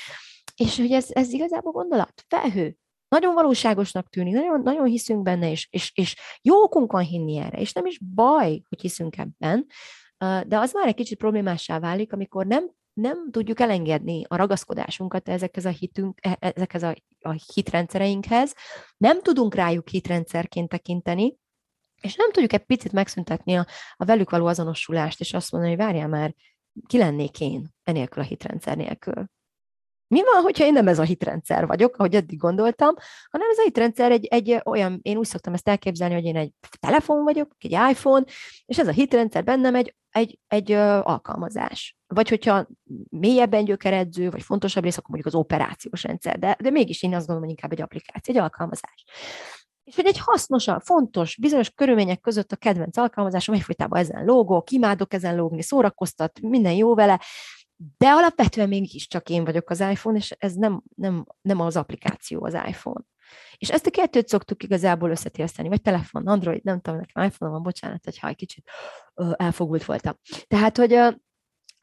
és 0.57 0.77
hogy 0.77 0.93
ez, 0.93 1.07
ez 1.11 1.33
igazából 1.33 1.73
gondolat, 1.73 2.25
felhő, 2.29 2.77
nagyon 3.09 3.35
valóságosnak 3.35 4.09
tűnik, 4.09 4.35
nagyon, 4.35 4.61
nagyon 4.61 4.87
hiszünk 4.87 5.23
benne, 5.23 5.51
és, 5.51 5.69
és, 5.71 5.93
és 5.95 6.17
jó 6.43 6.63
okunk 6.63 6.93
van 6.93 7.03
hinni 7.03 7.37
erre, 7.37 7.61
és 7.61 7.73
nem 7.73 7.87
is 7.87 7.99
baj, 8.15 8.63
hogy 8.69 8.81
hiszünk 8.81 9.17
ebben, 9.19 9.67
de 10.47 10.59
az 10.59 10.73
már 10.73 10.87
egy 10.87 10.95
kicsit 10.95 11.19
problémássá 11.19 11.79
válik, 11.79 12.13
amikor 12.13 12.47
nem 12.47 12.71
nem 12.95 13.31
tudjuk 13.31 13.61
elengedni 13.61 14.25
a 14.29 14.37
ragaszkodásunkat 14.37 15.29
ezekhez 15.29 15.65
a 15.65 15.69
hitünk, 15.69 16.19
e, 16.23 16.37
ezekhez 16.41 16.83
a, 16.83 16.95
a 17.21 17.43
hitrendszereinkhez, 17.55 18.55
nem 18.97 19.23
tudunk 19.23 19.55
rájuk 19.55 19.89
hitrendszerként 19.89 20.69
tekinteni, 20.69 21.37
és 22.01 22.15
nem 22.15 22.31
tudjuk 22.31 22.53
egy 22.53 22.65
picit 22.65 22.93
megszüntetni 22.93 23.55
a, 23.55 23.67
a 23.97 24.05
velük 24.05 24.31
való 24.31 24.47
azonosulást, 24.47 25.21
és 25.21 25.33
azt 25.33 25.53
mondani, 25.53 25.75
hogy 25.75 25.85
várjál 25.85 26.09
már, 26.09 26.35
ki 26.87 26.99
lennék 26.99 27.41
én 27.41 27.69
enélkül 27.83 28.23
a 28.23 28.27
hitrendszer 28.27 28.77
nélkül. 28.77 29.29
Mi 30.15 30.23
van, 30.23 30.43
hogyha 30.43 30.65
én 30.65 30.73
nem 30.73 30.89
ez 30.89 30.99
a 30.99 31.03
hitrendszer 31.03 31.67
vagyok, 31.67 31.97
ahogy 31.97 32.15
eddig 32.15 32.39
gondoltam, 32.39 32.95
hanem 33.31 33.51
ez 33.51 33.59
a 33.59 33.63
hitrendszer 33.63 34.11
egy, 34.11 34.27
egy 34.27 34.61
olyan, 34.65 34.99
én 35.03 35.17
úgy 35.17 35.27
szoktam 35.27 35.55
ezt 35.55 35.69
elképzelni, 35.69 36.15
hogy 36.15 36.25
én 36.25 36.37
egy 36.37 36.53
telefon 36.81 37.23
vagyok, 37.23 37.53
egy 37.59 37.71
iPhone, 37.71 38.25
és 38.67 38.79
ez 38.79 38.89
a 38.89 38.93
hitrendszer 38.93 39.45
bennem 39.45 39.75
egy, 39.75 39.95
egy, 40.11 40.39
egy 40.47 40.73
alkalmazás. 41.03 41.97
Vagy 42.07 42.29
hogyha 42.29 42.67
mélyebben 43.09 43.65
gyökeredző, 43.65 44.31
vagy 44.31 44.43
fontosabb 44.43 44.83
rész, 44.83 44.97
akkor 44.97 45.11
mondjuk 45.11 45.35
az 45.35 45.41
operációs 45.41 46.03
rendszer, 46.03 46.39
de, 46.39 46.57
de 46.61 46.71
mégis 46.71 47.03
én 47.03 47.15
azt 47.15 47.27
gondolom, 47.27 47.43
hogy 47.43 47.51
inkább 47.51 47.73
egy 47.73 47.83
applikáció, 47.83 48.35
egy 48.35 48.41
alkalmazás. 48.41 49.05
És 49.85 49.95
hogy 49.95 50.07
egy 50.07 50.19
hasznos, 50.19 50.67
fontos, 50.79 51.37
bizonyos 51.41 51.71
körülmények 51.71 52.21
között 52.21 52.53
a 52.53 52.57
kedvenc 52.57 52.97
alkalmazásom 52.97 53.55
egyfolytában 53.55 53.99
ezen 53.99 54.25
lógok, 54.25 54.71
imádok 54.71 55.13
ezen 55.13 55.37
lógni, 55.37 55.63
szórakoztat, 55.63 56.41
minden 56.41 56.73
jó 56.73 56.95
vele, 56.95 57.21
de 57.77 58.09
alapvetően 58.09 58.69
mégis 58.69 59.09
csak 59.09 59.29
én 59.29 59.45
vagyok 59.45 59.71
az 59.71 59.81
iPhone, 59.81 60.17
és 60.17 60.31
ez 60.31 60.55
nem, 60.55 60.83
nem, 60.95 61.27
nem 61.43 61.61
az 61.61 61.77
applikáció 61.77 62.45
az 62.45 62.55
iPhone. 62.55 63.05
És 63.57 63.71
ezt 63.71 63.87
a 63.87 63.91
kettőt 63.91 64.29
szoktuk 64.29 64.63
igazából 64.63 65.11
összetérzteni, 65.11 65.69
vagy 65.69 65.81
telefon, 65.81 66.27
Android, 66.27 66.65
nem 66.65 66.81
tudom, 66.81 66.99
nekem 66.99 67.25
iPhone 67.25 67.53
van, 67.53 67.63
bocsánat, 67.63 68.05
hogyha 68.05 68.29
egy 68.29 68.37
kicsit 68.37 68.71
elfogult 69.15 69.85
voltam. 69.85 70.15
Tehát, 70.47 70.77
hogy, 70.77 70.99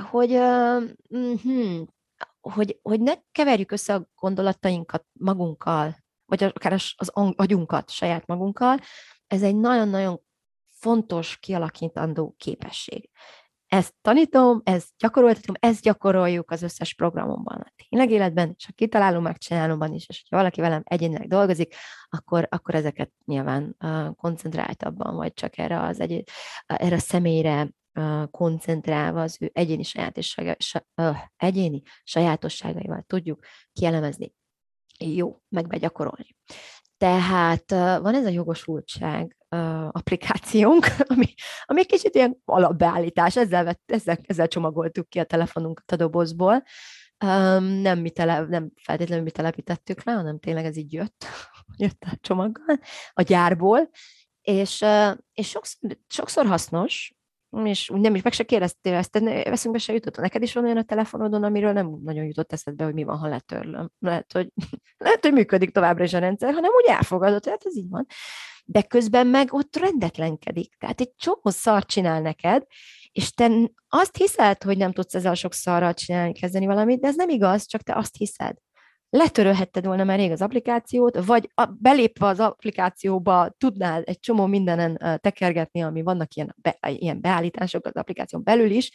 hogy, 0.10 0.32
uh, 0.32 0.84
uh, 1.10 1.82
hogy, 2.40 2.80
hogy 2.82 3.02
ne 3.02 3.14
keverjük 3.32 3.72
össze 3.72 3.94
a 3.94 4.10
gondolatainkat 4.16 5.06
magunkkal, 5.12 5.96
vagy 6.26 6.44
akár 6.44 6.74
az 6.74 7.10
agyunkat 7.36 7.90
saját 7.90 8.26
magunkkal, 8.26 8.80
ez 9.28 9.42
egy 9.42 9.56
nagyon-nagyon 9.56 10.22
fontos 10.70 11.38
kialakítandó 11.38 12.36
képesség. 12.38 13.10
Ezt 13.72 13.94
tanítom, 14.02 14.62
ezt 14.64 14.90
gyakoroltatom, 14.98 15.56
ezt 15.60 15.82
gyakoroljuk 15.82 16.52
az 16.52 16.62
összes 16.62 16.94
programomban, 16.94 17.60
a 17.60 17.74
tényleg 17.90 18.12
életben, 18.12 18.54
és 18.58 18.68
a 18.68 18.74
kitaláló 18.76 19.20
megcsinálomban 19.20 19.94
is, 19.94 20.06
és 20.08 20.24
ha 20.30 20.38
valaki 20.38 20.62
velem 20.62 20.82
egyénileg 20.86 21.28
dolgozik, 21.28 21.76
akkor, 22.10 22.48
akkor 22.50 22.76
ezeket 22.76 23.12
nyilván 23.26 23.76
uh, 23.84 24.16
koncentráltabban, 24.16 25.16
vagy 25.16 25.34
csak 25.34 25.58
erre 25.58 25.82
az 25.82 26.00
egy, 26.00 26.12
uh, 26.12 26.24
erre 26.66 26.96
a 26.96 27.00
személyre 27.00 27.70
uh, 27.94 28.30
koncentrálva 28.30 29.22
az 29.22 29.38
ő 29.40 29.50
egyéni, 29.54 29.84
sajátossága, 29.84 30.56
uh, 30.96 31.18
egyéni 31.38 31.82
sajátosságaival 32.04 33.04
tudjuk 33.08 33.40
kielemezni. 33.74 34.34
Jó, 35.00 35.42
meg 35.50 35.68
begyakorolni. 35.68 36.36
Tehát 36.98 37.72
van 38.02 38.16
ez 38.16 38.26
a 38.26 38.30
jogosultság 38.30 39.36
applikációnk, 39.92 40.86
ami, 41.14 41.34
ami 41.66 41.80
egy 41.80 41.88
kicsit 41.88 42.16
ilyen 42.16 42.42
alapbeállítás, 42.46 43.38
ezzel, 43.38 43.64
vett, 43.64 43.82
ezzel, 43.86 44.18
ezzel 44.24 44.48
csomagoltuk 44.48 45.10
ki 45.10 45.20
a 45.20 45.24
telefonunkat 45.24 45.92
a 45.92 45.96
dobozból. 45.96 46.64
Um, 47.26 47.64
nem, 47.64 48.00
mi 48.00 48.10
tele, 48.10 48.40
nem 48.40 48.72
feltétlenül 48.84 49.24
mi 49.24 49.32
telepítettük 49.32 50.04
le, 50.04 50.12
hanem 50.12 50.40
tényleg 50.40 50.66
ez 50.66 50.78
így 50.78 50.94
jött, 50.94 51.26
jött 51.84 52.04
a 52.12 52.18
csomaggal, 52.22 52.80
a 53.14 53.22
gyárból, 53.22 53.90
és, 54.42 54.86
és 55.34 55.50
sokszor, 55.50 55.98
sokszor 56.08 56.46
hasznos, 56.46 57.16
és 57.64 57.92
nem 57.94 58.16
is 58.16 58.22
meg 58.22 58.34
se 58.34 58.44
kérdeztél 58.44 58.94
ezt, 58.94 59.16
eszünkbe 59.16 59.80
se 59.80 59.94
jutott. 59.94 60.18
Neked 60.18 60.42
is 60.42 60.54
van 60.54 60.64
olyan 60.64 60.78
a 60.78 60.84
telefonodon, 60.84 61.44
amiről 61.44 61.72
nem 61.72 62.00
nagyon 62.04 62.26
jutott 62.26 62.52
eszedbe, 62.52 62.84
hogy 62.84 62.94
mi 62.94 63.04
van, 63.04 63.18
ha 63.18 63.28
letörlöm. 63.28 63.92
Lehet, 64.00 64.32
hogy, 64.32 64.52
lehet, 64.98 65.22
hogy 65.22 65.34
működik 65.34 65.72
továbbra 65.72 66.04
is 66.04 66.14
a 66.14 66.20
rendszer, 66.20 66.54
hanem 66.54 66.72
úgy 66.72 66.86
elfogadott, 66.88 67.44
tehát 67.44 67.66
ez 67.66 67.78
így 67.78 67.90
van. 67.90 68.06
De 68.66 68.82
közben 68.82 69.28
meg 69.28 69.54
ott 69.54 69.76
rendetlenkedik. 69.76 70.76
Tehát 70.78 71.02
egy 71.02 71.12
csomó 71.16 71.42
szart 71.44 71.88
csinál 71.88 72.22
neked, 72.22 72.64
és 73.12 73.32
te 73.32 73.52
azt 73.88 74.18
hiszed, 74.18 74.64
hogy 74.64 74.78
nem 74.78 74.92
tudsz 74.92 75.16
ezzel 75.16 75.34
sok 75.34 75.54
szarral 75.54 75.94
csinálni, 75.94 76.34
kezdeni 76.34 76.66
valamit, 76.66 77.00
de 77.00 77.08
ez 77.08 77.16
nem 77.16 77.30
igaz, 77.30 77.68
csak 77.68 77.82
te 77.82 77.96
azt 77.96 78.16
hiszed 78.18 78.58
letörölhetted 79.12 79.86
volna 79.86 80.04
már 80.04 80.18
rég 80.18 80.32
az 80.32 80.42
applikációt, 80.42 81.26
vagy 81.26 81.52
a, 81.54 81.66
belépve 81.66 82.26
az 82.26 82.40
applikációba 82.40 83.56
tudnál 83.58 84.02
egy 84.02 84.20
csomó 84.20 84.46
mindenen 84.46 85.20
tekergetni, 85.22 85.82
ami 85.82 86.02
vannak 86.02 86.34
ilyen, 86.34 86.56
be, 86.62 86.78
ilyen 86.82 87.22
beállítások 87.22 87.86
az 87.86 87.96
applikáción 87.96 88.44
belül 88.44 88.70
is, 88.70 88.92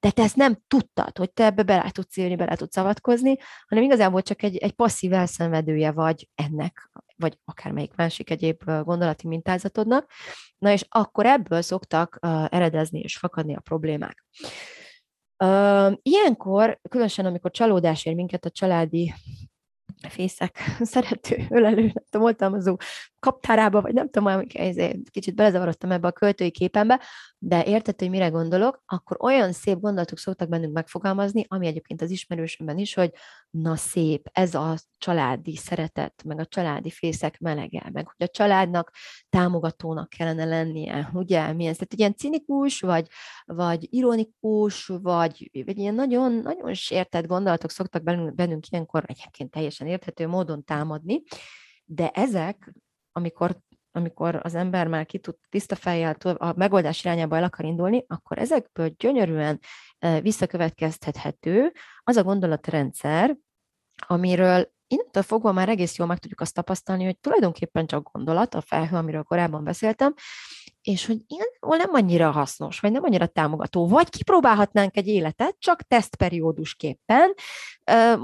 de 0.00 0.10
te 0.10 0.22
ezt 0.22 0.36
nem 0.36 0.58
tudtad, 0.66 1.18
hogy 1.18 1.32
te 1.32 1.44
ebbe 1.44 1.62
bele 1.62 1.90
tudsz 1.90 2.16
írni, 2.16 2.36
bele 2.36 2.56
tudsz 2.56 2.74
szavatkozni, 2.74 3.36
hanem 3.68 3.84
igazából 3.84 4.22
csak 4.22 4.42
egy, 4.42 4.56
egy 4.56 4.72
passzív 4.72 5.12
elszenvedője 5.12 5.90
vagy 5.90 6.28
ennek, 6.34 6.90
vagy 7.16 7.38
akármelyik 7.44 7.94
másik 7.94 8.30
egyéb 8.30 8.64
gondolati 8.64 9.26
mintázatodnak. 9.26 10.10
Na 10.58 10.72
és 10.72 10.84
akkor 10.88 11.26
ebből 11.26 11.62
szoktak 11.62 12.18
eredezni 12.50 13.00
és 13.00 13.16
fakadni 13.16 13.56
a 13.56 13.60
problémák. 13.60 14.24
Ilyenkor, 16.02 16.78
különösen 16.88 17.26
amikor 17.26 17.50
csalódás 17.50 18.04
ér 18.04 18.14
minket 18.14 18.44
a 18.44 18.50
családi 18.50 19.14
fészek, 20.08 20.58
szerető, 20.80 21.46
ölelő, 21.50 21.80
nem 21.80 22.04
tudom, 22.10 22.26
oltalmazó 22.26 22.76
kaptárába, 23.20 23.80
vagy 23.80 23.94
nem 23.94 24.10
tudom, 24.10 24.46
kicsit 25.10 25.34
belezavarodtam 25.34 25.90
ebbe 25.90 26.08
a 26.08 26.12
költői 26.12 26.50
képembe, 26.50 27.00
de 27.40 27.64
érted, 27.64 27.98
hogy 27.98 28.10
mire 28.10 28.28
gondolok, 28.28 28.82
akkor 28.86 29.16
olyan 29.20 29.52
szép 29.52 29.78
gondolatok 29.80 30.18
szoktak 30.18 30.48
bennünk 30.48 30.72
megfogalmazni, 30.72 31.44
ami 31.48 31.66
egyébként 31.66 32.02
az 32.02 32.10
ismerősömben 32.10 32.78
is, 32.78 32.94
hogy 32.94 33.12
na 33.50 33.76
szép, 33.76 34.28
ez 34.32 34.54
a 34.54 34.76
családi 34.98 35.56
szeretet, 35.56 36.22
meg 36.24 36.38
a 36.38 36.46
családi 36.46 36.90
fészek 36.90 37.38
melege, 37.38 37.90
meg 37.92 38.06
hogy 38.06 38.26
a 38.26 38.30
családnak 38.30 38.92
támogatónak 39.28 40.08
kellene 40.08 40.44
lennie, 40.44 41.10
ugye, 41.12 41.52
milyen, 41.52 41.72
tehát 41.72 41.94
ilyen 41.94 42.14
cinikus, 42.14 42.80
vagy, 42.80 43.08
vagy 43.44 43.86
ironikus, 43.90 44.86
vagy, 44.86 45.50
vagy 45.64 45.78
ilyen 45.78 45.94
nagyon, 45.94 46.32
nagyon 46.32 46.74
sértett 46.74 47.26
gondolatok 47.26 47.70
szoktak 47.70 48.02
bennünk, 48.02 48.34
bennünk 48.34 48.68
ilyenkor 48.70 49.04
egyébként 49.06 49.50
teljesen 49.50 49.86
érthető 49.86 50.26
módon 50.26 50.64
támadni, 50.64 51.22
de 51.84 52.08
ezek 52.08 52.74
amikor 53.12 53.58
amikor 53.92 54.40
az 54.42 54.54
ember 54.54 54.86
már 54.86 55.06
ki 55.06 55.18
tud 55.18 55.36
tiszta 55.48 55.74
fejjel 55.74 56.16
a 56.20 56.52
megoldás 56.56 57.04
irányába 57.04 57.36
el 57.36 57.44
akar 57.44 57.64
indulni, 57.64 58.04
akkor 58.06 58.38
ezekből 58.38 58.88
gyönyörűen 58.88 59.60
visszakövetkeztethető 60.22 61.72
az 62.02 62.16
a 62.16 62.22
gondolatrendszer, 62.22 63.36
amiről 64.06 64.72
innentől 64.86 65.22
fogva 65.22 65.52
már 65.52 65.68
egész 65.68 65.96
jól 65.96 66.08
meg 66.08 66.18
tudjuk 66.18 66.40
azt 66.40 66.54
tapasztalni, 66.54 67.04
hogy 67.04 67.18
tulajdonképpen 67.18 67.86
csak 67.86 68.12
gondolat, 68.12 68.54
a 68.54 68.60
felhő, 68.60 68.96
amiről 68.96 69.22
korábban 69.22 69.64
beszéltem, 69.64 70.14
és 70.88 71.06
hogy 71.06 71.20
igazából 71.26 71.76
nem 71.76 71.94
annyira 71.94 72.30
hasznos, 72.30 72.80
vagy 72.80 72.92
nem 72.92 73.02
annyira 73.04 73.26
támogató, 73.26 73.88
vagy 73.88 74.08
kipróbálhatnánk 74.08 74.96
egy 74.96 75.06
életet, 75.06 75.56
csak 75.58 75.82
tesztperiódusképpen, 75.82 77.34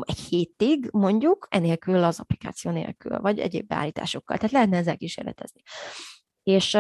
egy 0.01 0.19
hétig 0.29 0.89
mondjuk, 0.93 1.47
enélkül 1.51 2.05
az 2.05 2.21
applikáció 2.21 2.71
nélkül, 2.71 3.21
vagy 3.21 3.39
egyéb 3.39 3.67
beállításokkal. 3.67 4.37
Tehát 4.37 4.53
lehetne 4.53 4.77
ezzel 4.77 4.97
kísérletezni. 4.97 5.61
És 6.43 6.79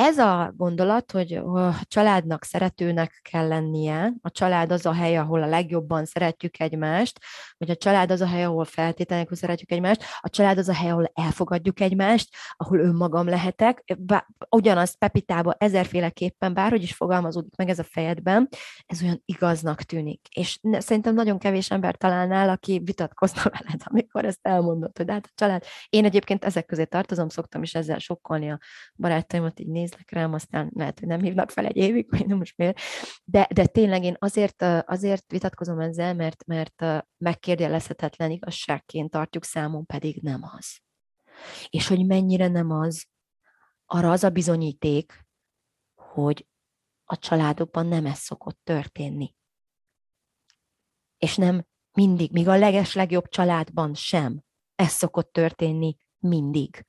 ez 0.00 0.18
a 0.18 0.52
gondolat, 0.56 1.10
hogy 1.10 1.32
a 1.32 1.74
családnak 1.82 2.44
szeretőnek 2.44 3.20
kell 3.30 3.48
lennie, 3.48 4.12
a 4.22 4.30
család 4.30 4.72
az 4.72 4.86
a 4.86 4.92
hely, 4.92 5.16
ahol 5.16 5.42
a 5.42 5.46
legjobban 5.46 6.04
szeretjük 6.04 6.60
egymást, 6.60 7.18
vagy 7.58 7.70
a 7.70 7.76
család 7.76 8.10
az 8.10 8.20
a 8.20 8.26
hely, 8.26 8.44
ahol 8.44 8.64
feltétlenül 8.64 9.26
szeretjük 9.30 9.70
egymást, 9.70 10.02
a 10.20 10.28
család 10.28 10.58
az 10.58 10.68
a 10.68 10.74
hely, 10.74 10.90
ahol 10.90 11.10
elfogadjuk 11.14 11.80
egymást, 11.80 12.28
ahol 12.56 12.78
önmagam 12.78 13.28
lehetek. 13.28 13.96
Ugyanazt 14.50 14.98
Pepitában 14.98 15.54
ezerféleképpen, 15.58 16.54
bárhogy 16.54 16.82
is 16.82 16.94
fogalmazódik 16.94 17.56
meg 17.56 17.68
ez 17.68 17.78
a 17.78 17.84
fejedben, 17.84 18.48
ez 18.86 19.02
olyan 19.02 19.22
igaznak 19.24 19.82
tűnik. 19.82 20.28
És 20.34 20.58
szerintem 20.78 21.14
nagyon 21.14 21.38
kevés 21.38 21.70
ember 21.70 21.96
találnál, 21.96 22.48
aki 22.48 22.80
vitatkozna 22.84 23.42
veled, 23.58 23.80
amikor 23.84 24.24
ezt 24.24 24.40
elmondod, 24.42 24.96
hogy 24.96 25.10
hát 25.10 25.26
a 25.26 25.32
család. 25.34 25.64
Én 25.88 26.04
egyébként 26.04 26.44
ezek 26.44 26.66
közé 26.66 26.84
tartozom, 26.84 27.28
szoktam 27.28 27.62
is 27.62 27.74
ezzel 27.74 27.98
sokkolni 27.98 28.50
a 28.50 28.58
barátaimat, 28.96 29.60
így 29.60 29.68
néznek 29.90 30.10
rám, 30.10 30.32
aztán 30.32 30.70
lehet, 30.74 30.98
hogy 30.98 31.08
nem 31.08 31.20
hívnak 31.20 31.50
fel 31.50 31.66
egy 31.66 31.76
évig, 31.76 32.10
vagy 32.10 32.26
nem 32.26 32.38
most 32.38 32.56
miért. 32.56 32.80
De, 33.24 33.48
de 33.54 33.66
tényleg 33.66 34.04
én 34.04 34.16
azért, 34.18 34.62
azért 34.86 35.30
vitatkozom 35.30 35.80
ezzel, 35.80 36.14
mert, 36.14 36.44
mert 36.46 36.84
megkérdőjelezhetetlen 37.18 38.30
igazságként 38.30 39.10
tartjuk 39.10 39.44
számon, 39.44 39.86
pedig 39.86 40.22
nem 40.22 40.40
az. 40.42 40.80
És 41.68 41.88
hogy 41.88 42.06
mennyire 42.06 42.48
nem 42.48 42.70
az, 42.70 43.06
arra 43.86 44.10
az 44.10 44.24
a 44.24 44.30
bizonyíték, 44.30 45.26
hogy 45.94 46.46
a 47.04 47.18
családokban 47.18 47.86
nem 47.86 48.06
ez 48.06 48.18
szokott 48.18 48.60
történni. 48.62 49.34
És 51.18 51.36
nem 51.36 51.66
mindig, 51.92 52.32
még 52.32 52.48
a 52.48 52.56
leges 52.56 52.94
legjobb 52.94 53.28
családban 53.28 53.94
sem 53.94 54.42
ez 54.74 54.90
szokott 54.90 55.32
történni 55.32 55.96
mindig 56.18 56.84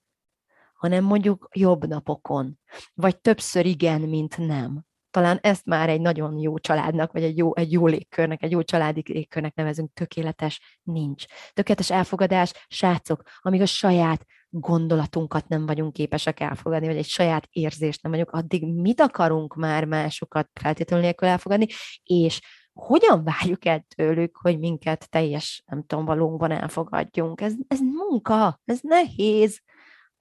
hanem 0.82 1.04
mondjuk 1.04 1.50
jobb 1.52 1.88
napokon, 1.88 2.60
vagy 2.94 3.20
többször 3.20 3.66
igen, 3.66 4.02
mint 4.02 4.38
nem. 4.38 4.84
Talán 5.12 5.40
ezt 5.42 5.66
már 5.66 5.90
egy 5.90 6.02
nagyon 6.02 6.40
jó 6.40 6.60
családnak, 6.60 7.12
vagy 7.12 7.24
egy 7.24 7.38
jó, 7.38 7.56
egy 7.56 7.72
jó 7.72 7.88
légkörnek, 7.88 8.44
egy 8.44 8.52
jó 8.52 8.62
családi 8.62 9.04
légkörnek 9.06 9.56
nevezünk, 9.56 9.94
tökéletes 9.94 10.80
nincs. 10.84 11.26
Tökéletes 11.54 11.92
elfogadás, 11.92 12.54
srácok, 12.68 13.24
amíg 13.40 13.62
a 13.62 13.66
saját 13.66 14.26
gondolatunkat 14.50 15.48
nem 15.48 15.66
vagyunk 15.66 15.94
képesek 15.94 16.40
elfogadni, 16.40 16.88
vagy 16.88 16.98
egy 16.98 17.06
saját 17.06 17.48
érzést 17.52 18.04
nem 18.04 18.12
vagyunk, 18.12 18.32
addig 18.32 18.74
mit 18.74 19.02
akarunk 19.02 19.56
már 19.56 19.86
másokat 19.86 20.50
feltétlenül 20.54 21.06
nélkül 21.06 21.28
elfogadni, 21.28 21.68
és 22.04 22.42
hogyan 22.74 23.24
várjuk 23.24 23.66
el 23.66 23.86
tőlük, 23.96 24.38
hogy 24.38 24.60
minket 24.60 25.10
teljes, 25.10 25.64
nem 25.66 25.84
tudom, 25.86 26.06
valóban 26.06 26.52
elfogadjunk. 26.52 27.42
Ez, 27.42 27.54
ez 27.68 27.80
munka, 27.80 28.60
ez 28.66 28.80
nehéz, 28.82 29.62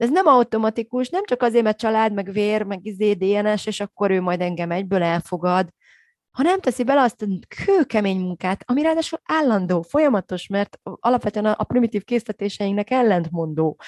de 0.01 0.07
ez 0.07 0.13
nem 0.13 0.27
automatikus, 0.27 1.09
nem 1.09 1.25
csak 1.25 1.41
azért, 1.41 1.63
mert 1.63 1.77
család, 1.77 2.13
meg 2.13 2.31
vér, 2.31 2.63
meg 2.63 2.85
izé 2.85 3.13
DNS, 3.13 3.65
és 3.65 3.79
akkor 3.79 4.11
ő 4.11 4.21
majd 4.21 4.41
engem 4.41 4.71
egyből 4.71 5.03
elfogad, 5.03 5.69
ha 6.31 6.43
nem 6.43 6.59
teszi 6.59 6.83
bele 6.83 7.01
azt 7.01 7.21
a 7.21 7.25
kőkemény 7.65 8.19
munkát, 8.19 8.63
ami 8.65 8.81
ráadásul 8.81 9.19
állandó, 9.23 9.81
folyamatos, 9.81 10.47
mert 10.47 10.79
alapvetően 10.83 11.45
a, 11.45 11.63
primitív 11.63 12.03
késztetéseinknek 12.03 12.89
ellentmondó 12.89 13.79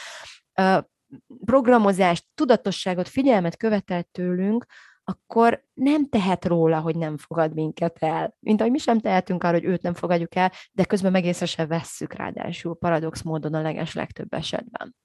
programozást, 1.46 2.26
tudatosságot, 2.36 3.08
figyelmet 3.08 3.58
követel 3.58 4.04
tőlünk, 4.04 4.66
akkor 5.04 5.64
nem 5.74 6.10
tehet 6.10 6.46
róla, 6.46 6.80
hogy 6.80 6.96
nem 6.96 7.18
fogad 7.18 7.54
minket 7.54 7.98
el. 8.00 8.36
Mint 8.40 8.60
ahogy 8.60 8.72
mi 8.72 8.78
sem 8.78 9.00
tehetünk 9.00 9.44
arra, 9.44 9.54
hogy 9.54 9.66
őt 9.66 9.82
nem 9.82 9.94
fogadjuk 9.94 10.36
el, 10.36 10.52
de 10.72 10.86
közben 10.86 11.12
meg 11.12 11.26
észre 11.26 11.46
se 11.46 11.66
vesszük 11.66 12.14
ráadásul 12.14 12.78
paradox 12.78 13.22
módon 13.22 13.54
a 13.54 13.62
leges 13.62 13.94
legtöbb 13.94 14.34
esetben. 14.34 14.96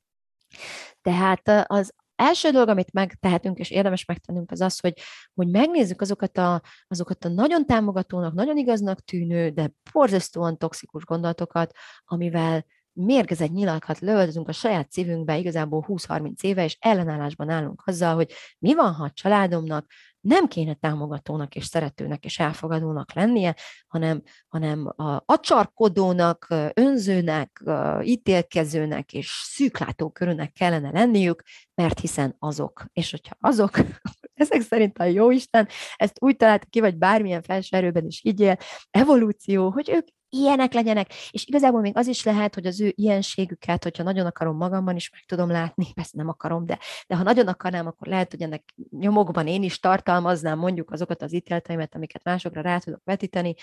Tehát 1.03 1.65
az 1.67 1.93
első 2.17 2.51
dolog, 2.51 2.69
amit 2.69 2.93
megtehetünk, 2.93 3.59
és 3.59 3.71
érdemes 3.71 4.05
megtennünk, 4.05 4.51
az 4.51 4.61
az, 4.61 4.81
hogy, 4.81 4.93
hogy 5.35 5.49
megnézzük 5.49 6.01
azokat 6.01 6.39
a, 6.39 6.63
azokat 6.89 7.25
a 7.25 7.29
nagyon 7.29 7.67
támogatónak, 7.67 8.35
nagyon 8.35 8.57
igaznak 8.57 9.05
tűnő, 9.05 9.51
de 9.51 9.71
borzasztóan 9.93 10.57
toxikus 10.57 11.05
gondolatokat, 11.05 11.73
amivel 12.05 12.65
mérgezett 12.93 13.51
nyilakat 13.51 13.99
lövöldözünk 13.99 14.49
a 14.49 14.53
saját 14.53 14.91
szívünkbe 14.91 15.39
igazából 15.39 15.85
20-30 15.89 16.43
éve, 16.43 16.65
és 16.65 16.77
ellenállásban 16.81 17.51
állunk 17.51 17.83
azzal, 17.85 18.15
hogy 18.15 18.33
mi 18.59 18.75
van, 18.75 18.93
ha 18.93 19.05
a 19.05 19.11
családomnak 19.11 19.91
nem 20.21 20.47
kéne 20.47 20.75
támogatónak 20.75 21.55
és 21.55 21.65
szeretőnek 21.65 22.25
és 22.25 22.39
elfogadónak 22.39 23.13
lennie, 23.13 23.55
hanem, 23.87 24.23
hanem 24.49 24.93
a 24.97 25.23
acsarkodónak, 25.25 26.47
önzőnek, 26.75 27.63
ítélkezőnek 28.03 29.13
és 29.13 29.31
szűklátókörűnek 29.45 30.53
kellene 30.53 30.91
lenniük, 30.91 31.43
mert 31.75 32.01
hiszen 32.01 32.37
azok. 32.39 32.85
És 32.93 33.11
hogyha 33.11 33.37
azok, 33.41 33.79
ezek 34.35 34.61
szerint 34.61 34.99
a 34.99 35.05
jó 35.05 35.31
Isten 35.31 35.69
ezt 35.97 36.17
úgy 36.21 36.37
találta 36.37 36.67
ki, 36.71 36.81
vagy 36.81 36.97
bármilyen 36.97 37.43
felső 37.43 37.77
erőben 37.77 38.07
is 38.07 38.21
higgyél, 38.21 38.57
evolúció, 38.91 39.71
hogy 39.71 39.91
ők 39.91 40.07
ilyenek 40.31 40.73
legyenek, 40.73 41.15
és 41.31 41.47
igazából 41.47 41.81
még 41.81 41.97
az 41.97 42.07
is 42.07 42.25
lehet, 42.25 42.55
hogy 42.55 42.67
az 42.67 42.81
ő 42.81 42.93
ilyenségüket, 42.95 43.83
hogyha 43.83 44.03
nagyon 44.03 44.27
akarom 44.27 44.57
magamban 44.57 44.97
is 44.97 45.11
meg 45.11 45.25
tudom 45.27 45.51
látni, 45.51 45.93
persze 45.95 46.13
nem 46.15 46.29
akarom, 46.29 46.67
de, 46.67 46.79
de 47.07 47.17
ha 47.17 47.23
nagyon 47.23 47.47
akarnám, 47.47 47.87
akkor 47.87 48.07
lehet, 48.07 48.31
hogy 48.31 48.43
ennek 48.43 48.75
nyomokban 48.91 49.47
én 49.47 49.63
is 49.63 49.81
tartalmaznám 49.81 50.59
mondjuk 50.59 50.91
azokat 50.91 51.23
az 51.23 51.33
ítéleteimet, 51.33 51.95
amiket 51.95 52.25
másokra 52.25 52.61
rá 52.61 52.79
tudok 52.79 53.01
vetíteni. 53.05 53.55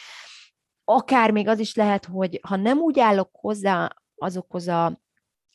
Akár 0.84 1.32
még 1.32 1.48
az 1.48 1.60
is 1.60 1.76
lehet, 1.76 2.06
hogy 2.06 2.40
ha 2.48 2.56
nem 2.56 2.78
úgy 2.78 3.00
állok 3.00 3.30
hozzá 3.32 3.90
azokhoz 4.16 4.68
a 4.68 5.04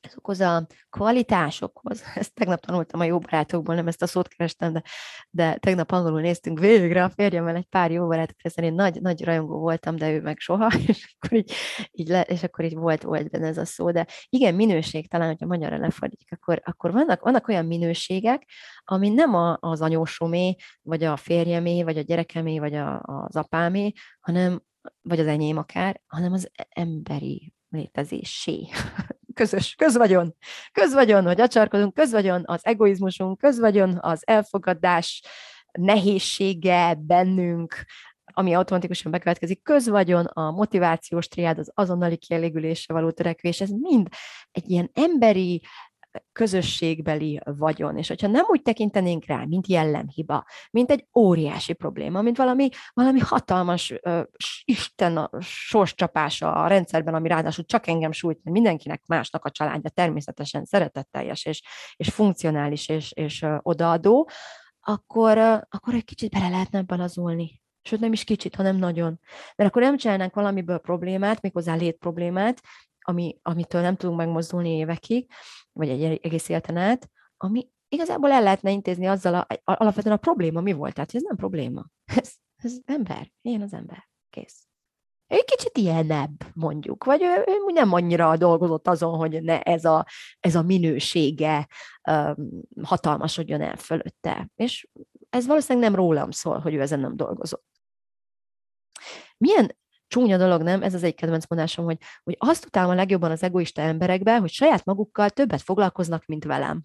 azokhoz 0.02 0.40
a 0.40 0.66
kvalitásokhoz, 0.90 2.02
ezt 2.14 2.34
tegnap 2.34 2.60
tanultam 2.60 3.00
a 3.00 3.04
jó 3.04 3.18
barátokból, 3.18 3.74
nem 3.74 3.86
ezt 3.86 4.02
a 4.02 4.06
szót 4.06 4.28
kerestem, 4.28 4.72
de, 4.72 4.82
de 5.30 5.56
tegnap 5.56 5.92
angolul 5.92 6.20
néztünk 6.20 6.58
végre 6.58 7.04
a 7.04 7.10
férjemmel 7.10 7.56
egy 7.56 7.66
pár 7.66 7.90
jó 7.90 8.06
barátok, 8.06 8.40
hiszen 8.42 8.64
én 8.64 8.72
nagy, 8.72 9.00
nagy 9.00 9.24
rajongó 9.24 9.58
voltam, 9.58 9.96
de 9.96 10.10
ő 10.10 10.20
meg 10.20 10.38
soha, 10.38 10.70
és 10.86 11.16
akkor 11.18 11.38
így, 11.38 11.52
így, 11.90 12.08
le, 12.08 12.20
és 12.20 12.42
akkor 12.42 12.64
így 12.64 12.74
volt, 12.74 13.02
volt 13.02 13.30
benne 13.30 13.46
ez 13.46 13.58
a 13.58 13.64
szó, 13.64 13.90
de 13.90 14.06
igen, 14.28 14.54
minőség, 14.54 15.08
talán, 15.08 15.28
hogyha 15.28 15.46
magyarra 15.46 15.78
lefordítjuk, 15.78 16.40
akkor, 16.40 16.62
akkor 16.64 16.92
vannak, 16.92 17.22
vannak 17.22 17.48
olyan 17.48 17.66
minőségek, 17.66 18.48
ami 18.84 19.08
nem 19.08 19.34
a, 19.34 19.56
az 19.60 19.80
anyósomé, 19.80 20.56
vagy 20.82 21.04
a 21.04 21.16
férjemé, 21.16 21.82
vagy 21.82 21.98
a 21.98 22.02
gyerekemé, 22.02 22.58
vagy 22.58 22.74
a, 22.74 23.00
az 23.02 23.36
apámé, 23.36 23.92
hanem, 24.20 24.62
vagy 25.02 25.20
az 25.20 25.26
enyém 25.26 25.56
akár, 25.56 26.00
hanem 26.06 26.32
az 26.32 26.50
emberi 26.68 27.52
létezésé 27.68 28.68
közös, 29.40 29.74
közvagyon, 29.74 30.35
közvagyon, 30.72 31.24
hogy 31.24 31.40
acsarkodunk, 31.40 31.94
közvagyon 31.94 32.42
az 32.46 32.61
egoizmusunk, 32.66 33.38
közvagyon 33.38 33.98
az 34.00 34.22
elfogadás 34.26 35.22
nehézsége 35.72 36.94
bennünk, 36.94 37.74
ami 38.24 38.55
automatikusan 38.55 39.11
bekövetkezik, 39.11 39.62
közvagyon, 39.62 40.24
a 40.24 40.50
motivációs 40.50 41.29
triád, 41.29 41.59
az 41.59 41.70
azonnali 41.74 42.16
kielégülésre 42.16 42.94
való 42.94 43.11
törekvés, 43.11 43.61
ez 43.61 43.68
mind 43.70 44.09
egy 44.50 44.70
ilyen 44.70 44.90
emberi, 44.92 45.62
közösségbeli 46.33 47.40
vagyon. 47.44 47.96
És 47.96 48.09
hogyha 48.09 48.27
nem 48.27 48.44
úgy 48.49 48.62
tekintenénk 48.62 49.27
rá, 49.27 49.44
mint 49.44 49.66
jellemhiba, 49.66 50.44
mint 50.70 50.90
egy 50.90 51.07
óriási 51.18 51.73
probléma, 51.73 52.23
mint 52.23 52.37
valami, 52.37 52.68
valami 52.92 53.18
hatalmas 53.18 53.94
uh, 54.03 54.23
Isten 54.64 55.16
a 55.16 55.31
sorscsapása 55.40 56.53
a 56.53 56.66
rendszerben, 56.66 57.14
ami 57.14 57.29
ráadásul 57.29 57.64
csak 57.64 57.87
engem 57.87 58.12
sújt, 58.12 58.40
mert 58.42 58.57
mindenkinek 58.57 59.03
másnak 59.07 59.44
a 59.44 59.51
családja 59.51 59.90
természetesen 59.90 60.64
szeretetteljes 60.64 61.44
és, 61.44 61.62
és 61.96 62.09
funkcionális 62.09 62.88
és, 62.88 63.12
és 63.12 63.42
uh, 63.42 63.59
odaadó, 63.62 64.31
akkor, 64.81 65.37
uh, 65.37 65.61
akkor 65.68 65.94
egy 65.94 66.05
kicsit 66.05 66.31
bele 66.31 66.49
lehetne 66.49 66.83
balazolni. 66.83 67.61
Sőt, 67.83 68.01
nem 68.01 68.12
is 68.12 68.25
kicsit, 68.25 68.55
hanem 68.55 68.77
nagyon. 68.77 69.20
Mert 69.57 69.70
akkor 69.70 69.83
nem 69.83 69.96
csinálnánk 69.96 70.35
valamiből 70.35 70.79
problémát, 70.79 71.40
méghozzá 71.40 71.75
létproblémát, 71.75 72.61
ami, 73.00 73.38
amitől 73.42 73.80
nem 73.80 73.96
tudunk 73.96 74.18
megmozdulni 74.18 74.70
évekig, 74.70 75.30
vagy 75.72 75.88
egy 75.88 76.02
egész 76.02 76.48
életen 76.48 76.76
át, 76.76 77.10
ami 77.36 77.68
igazából 77.88 78.30
el 78.30 78.42
lehetne 78.42 78.70
intézni 78.70 79.06
azzal, 79.06 79.34
a, 79.34 79.46
alapvetően 79.64 80.16
a 80.16 80.18
probléma 80.18 80.60
mi 80.60 80.72
volt. 80.72 80.94
Tehát 80.94 81.14
ez 81.14 81.22
nem 81.22 81.36
probléma. 81.36 81.86
Ez, 82.20 82.32
ez 82.56 82.78
ember. 82.84 83.32
Ilyen 83.40 83.62
az 83.62 83.72
ember. 83.72 84.08
Kész. 84.30 84.64
Egy 85.26 85.44
kicsit 85.44 85.78
ilyenebb, 85.78 86.44
mondjuk, 86.54 87.04
vagy 87.04 87.22
ő, 87.22 87.44
ő 87.46 87.72
nem 87.72 87.92
annyira 87.92 88.36
dolgozott 88.36 88.88
azon, 88.88 89.16
hogy 89.16 89.42
ne 89.42 89.60
ez 89.60 89.84
a, 89.84 90.06
ez 90.40 90.54
a 90.54 90.62
minősége 90.62 91.68
um, 92.10 92.62
hatalmasodjon 92.82 93.60
el 93.60 93.76
fölötte. 93.76 94.50
És 94.54 94.88
ez 95.30 95.46
valószínűleg 95.46 95.90
nem 95.90 95.98
rólam 95.98 96.30
szól, 96.30 96.58
hogy 96.58 96.74
ő 96.74 96.80
ezen 96.80 97.00
nem 97.00 97.16
dolgozott. 97.16 97.64
Milyen 99.36 99.76
csúnya 100.11 100.37
dolog, 100.37 100.62
nem? 100.62 100.83
Ez 100.83 100.94
az 100.94 101.03
egy 101.03 101.14
kedvenc 101.14 101.46
mondásom, 101.49 101.85
hogy, 101.85 101.99
hogy 102.23 102.37
azt 102.38 102.66
utálom 102.66 102.90
a 102.90 102.94
legjobban 102.94 103.31
az 103.31 103.42
egoista 103.42 103.81
emberekben, 103.81 104.40
hogy 104.40 104.51
saját 104.51 104.85
magukkal 104.85 105.31
többet 105.31 105.62
foglalkoznak, 105.62 106.27
mint 106.27 106.44
velem. 106.44 106.83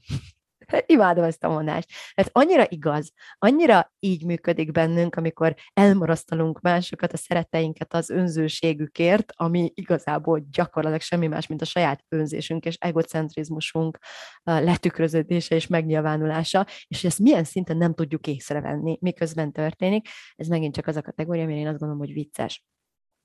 Imádom 0.85 1.23
ezt 1.23 1.43
a 1.43 1.49
mondást. 1.49 1.89
Ez 2.13 2.27
annyira 2.31 2.65
igaz, 2.69 3.11
annyira 3.37 3.93
így 3.99 4.25
működik 4.25 4.71
bennünk, 4.71 5.15
amikor 5.15 5.55
elmarasztalunk 5.73 6.61
másokat, 6.61 7.13
a 7.13 7.17
szeretteinket 7.17 7.93
az 7.93 8.09
önzőségükért, 8.09 9.33
ami 9.35 9.71
igazából 9.73 10.45
gyakorlatilag 10.51 11.01
semmi 11.01 11.27
más, 11.27 11.47
mint 11.47 11.61
a 11.61 11.65
saját 11.65 12.03
önzésünk 12.09 12.65
és 12.65 12.75
egocentrizmusunk 12.75 13.97
letükröződése 14.43 15.55
és 15.55 15.67
megnyilvánulása, 15.67 16.65
és 16.87 17.03
ezt 17.03 17.19
milyen 17.19 17.43
szinten 17.43 17.77
nem 17.77 17.93
tudjuk 17.93 18.27
észrevenni, 18.27 18.97
miközben 19.01 19.51
történik. 19.51 20.07
Ez 20.35 20.47
megint 20.47 20.75
csak 20.75 20.87
az 20.87 20.95
a 20.95 21.01
kategória, 21.01 21.43
amire 21.43 21.59
én 21.59 21.67
azt 21.67 21.79
gondolom, 21.79 22.05
hogy 22.05 22.13
vicces. 22.13 22.63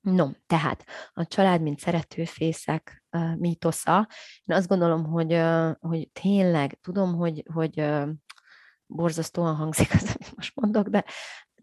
No, 0.01 0.29
tehát 0.47 0.85
a 1.13 1.25
család, 1.25 1.61
mint 1.61 1.79
szeretőfészek 1.79 3.03
uh, 3.11 3.35
mítosza, 3.35 4.07
én 4.43 4.55
azt 4.55 4.67
gondolom, 4.67 5.05
hogy, 5.05 5.41
hogy 5.79 6.09
tényleg, 6.11 6.79
tudom, 6.81 7.15
hogy, 7.15 7.43
hogy 7.53 7.83
borzasztóan 8.85 9.55
hangzik 9.55 9.93
az, 9.93 10.01
amit 10.01 10.35
most 10.35 10.55
mondok, 10.55 10.87
de, 10.87 11.05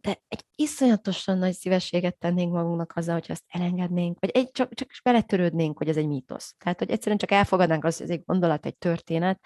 de 0.01 0.23
egy 0.29 0.45
iszonyatosan 0.55 1.39
nagy 1.39 1.53
szívességet 1.53 2.19
tennénk 2.19 2.53
magunknak 2.53 2.93
azzal, 2.97 3.15
hogy 3.15 3.31
ezt 3.31 3.45
elengednénk, 3.49 4.21
vagy 4.21 4.31
egy, 4.31 4.51
csak, 4.51 4.75
csak 4.75 4.89
beletörődnénk, 5.03 5.79
hogy 5.79 5.89
ez 5.89 5.97
egy 5.97 6.07
mítosz. 6.07 6.55
Tehát, 6.59 6.79
hogy 6.79 6.91
egyszerűen 6.91 7.19
csak 7.19 7.31
elfogadnánk 7.31 7.85
azt, 7.85 7.99
hogy 7.99 8.11
ez 8.11 8.17
egy 8.17 8.25
gondolat, 8.25 8.67
egy 8.67 8.77
történet, 8.77 9.41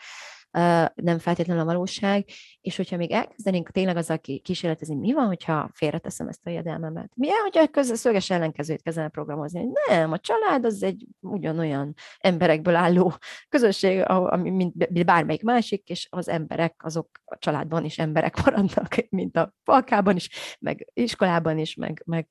nem 0.95 1.19
feltétlenül 1.19 1.63
a 1.63 1.67
valóság, 1.67 2.25
és 2.61 2.77
hogyha 2.77 2.97
még 2.97 3.11
elkezdenénk 3.11 3.71
tényleg 3.71 3.97
azzal 3.97 4.19
kísérletezni, 4.19 4.95
mi 4.95 5.13
van, 5.13 5.27
hogyha 5.27 5.71
félreteszem 5.73 6.29
ezt 6.29 6.47
a 6.47 6.51
jedelmemet? 6.51 7.11
Milyen, 7.15 7.41
hogyha 7.43 7.69
köz, 7.69 7.99
szöges 7.99 8.31
ellenkezőt 8.31 8.83
kezdene 8.83 9.09
programozni? 9.09 9.61
Hogy 9.61 9.71
nem, 9.89 10.13
a 10.13 10.19
család 10.19 10.65
az 10.65 10.83
egy 10.83 11.07
ugyanolyan 11.21 11.95
emberekből 12.19 12.75
álló 12.75 13.15
közösség, 13.49 14.05
mint 14.43 15.05
bármelyik 15.05 15.43
másik, 15.43 15.89
és 15.89 16.07
az 16.11 16.29
emberek, 16.29 16.75
azok 16.85 17.09
a 17.25 17.39
családban 17.39 17.85
is 17.85 17.99
emberek 17.99 18.37
maradnak, 18.45 18.95
mint 19.09 19.37
a 19.37 19.55
falkában 19.65 20.17
is, 20.17 20.57
meg 20.61 20.91
iskolában 20.93 21.59
is, 21.59 21.75
meg, 21.75 22.03
meg 22.07 22.27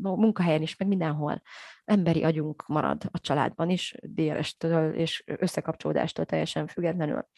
munkahelyen 0.00 0.62
is, 0.62 0.76
meg 0.76 0.88
mindenhol 0.88 1.42
emberi 1.84 2.22
agyunk 2.22 2.66
marad 2.66 3.02
a 3.10 3.20
családban 3.20 3.70
is, 3.70 3.94
DRS-től 4.02 4.94
és 4.94 5.22
összekapcsolódástól 5.26 6.24
teljesen 6.24 6.66
függetlenül, 6.66 7.28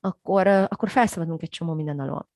akkor, 0.00 0.46
akkor 0.46 0.90
felszabadulunk 0.90 1.42
egy 1.42 1.48
csomó 1.48 1.72
minden 1.72 1.98
alól. 1.98 2.28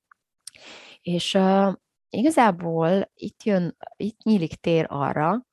És 1.01 1.35
uh, 1.35 1.73
igazából 2.09 3.11
itt 3.15 3.43
jön, 3.43 3.77
itt 3.97 4.23
nyílik 4.23 4.55
tér 4.55 4.87
arra, 4.89 5.47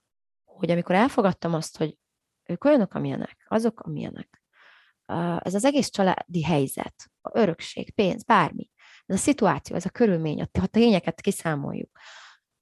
hogy 0.46 0.72
amikor 0.72 0.96
elfogadtam 0.96 1.54
azt, 1.54 1.78
hogy 1.78 1.98
ők 2.44 2.64
olyanok, 2.64 2.94
amilyenek, 2.94 3.46
azok, 3.48 3.80
amilyenek, 3.80 4.44
uh, 5.08 5.38
ez 5.40 5.54
az 5.54 5.66
egész 5.66 5.90
családi 5.90 6.44
helyzet, 6.44 6.96
a 7.22 7.40
örökség, 7.40 7.94
pénz, 7.94 8.24
bármi, 8.24 8.70
ez 9.06 9.16
a 9.16 9.20
szituáció, 9.20 9.76
ez 9.76 9.86
a 9.86 9.90
körülmény, 9.90 10.42
a 10.42 10.68
tényeket 10.68 11.22
kiszámoljuk, 11.22 12.00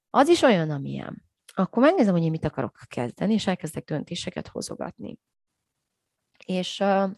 az 0.10 0.28
is 0.28 0.42
olyan, 0.42 0.70
amilyen 0.70 1.29
akkor 1.62 1.84
megnézem, 1.84 2.14
hogy 2.14 2.24
én 2.24 2.32
mit 2.32 2.46
akarok 2.46 2.80
kezdeni, 2.88 3.34
és 3.34 3.48
elkezdek 3.48 3.84
döntéseket 3.84 4.48
hozogatni. 4.48 5.18
És 6.46 6.80
uh, 6.80 7.12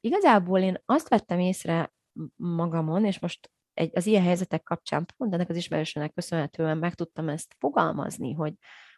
igazából 0.00 0.60
én 0.60 0.82
azt 0.84 1.08
vettem 1.08 1.38
észre 1.38 1.92
magamon, 2.36 3.04
és 3.04 3.18
most 3.18 3.50
egy, 3.72 3.90
az 3.94 4.06
ilyen 4.06 4.22
helyzetek 4.22 4.62
kapcsán 4.62 5.06
pont 5.16 5.34
ennek 5.34 5.48
az 5.48 5.56
ismerősönek 5.56 6.12
köszönhetően 6.12 6.78
meg 6.78 6.94
tudtam 6.94 7.28
ezt 7.28 7.56
fogalmazni, 7.58 8.32
hogy, 8.32 8.54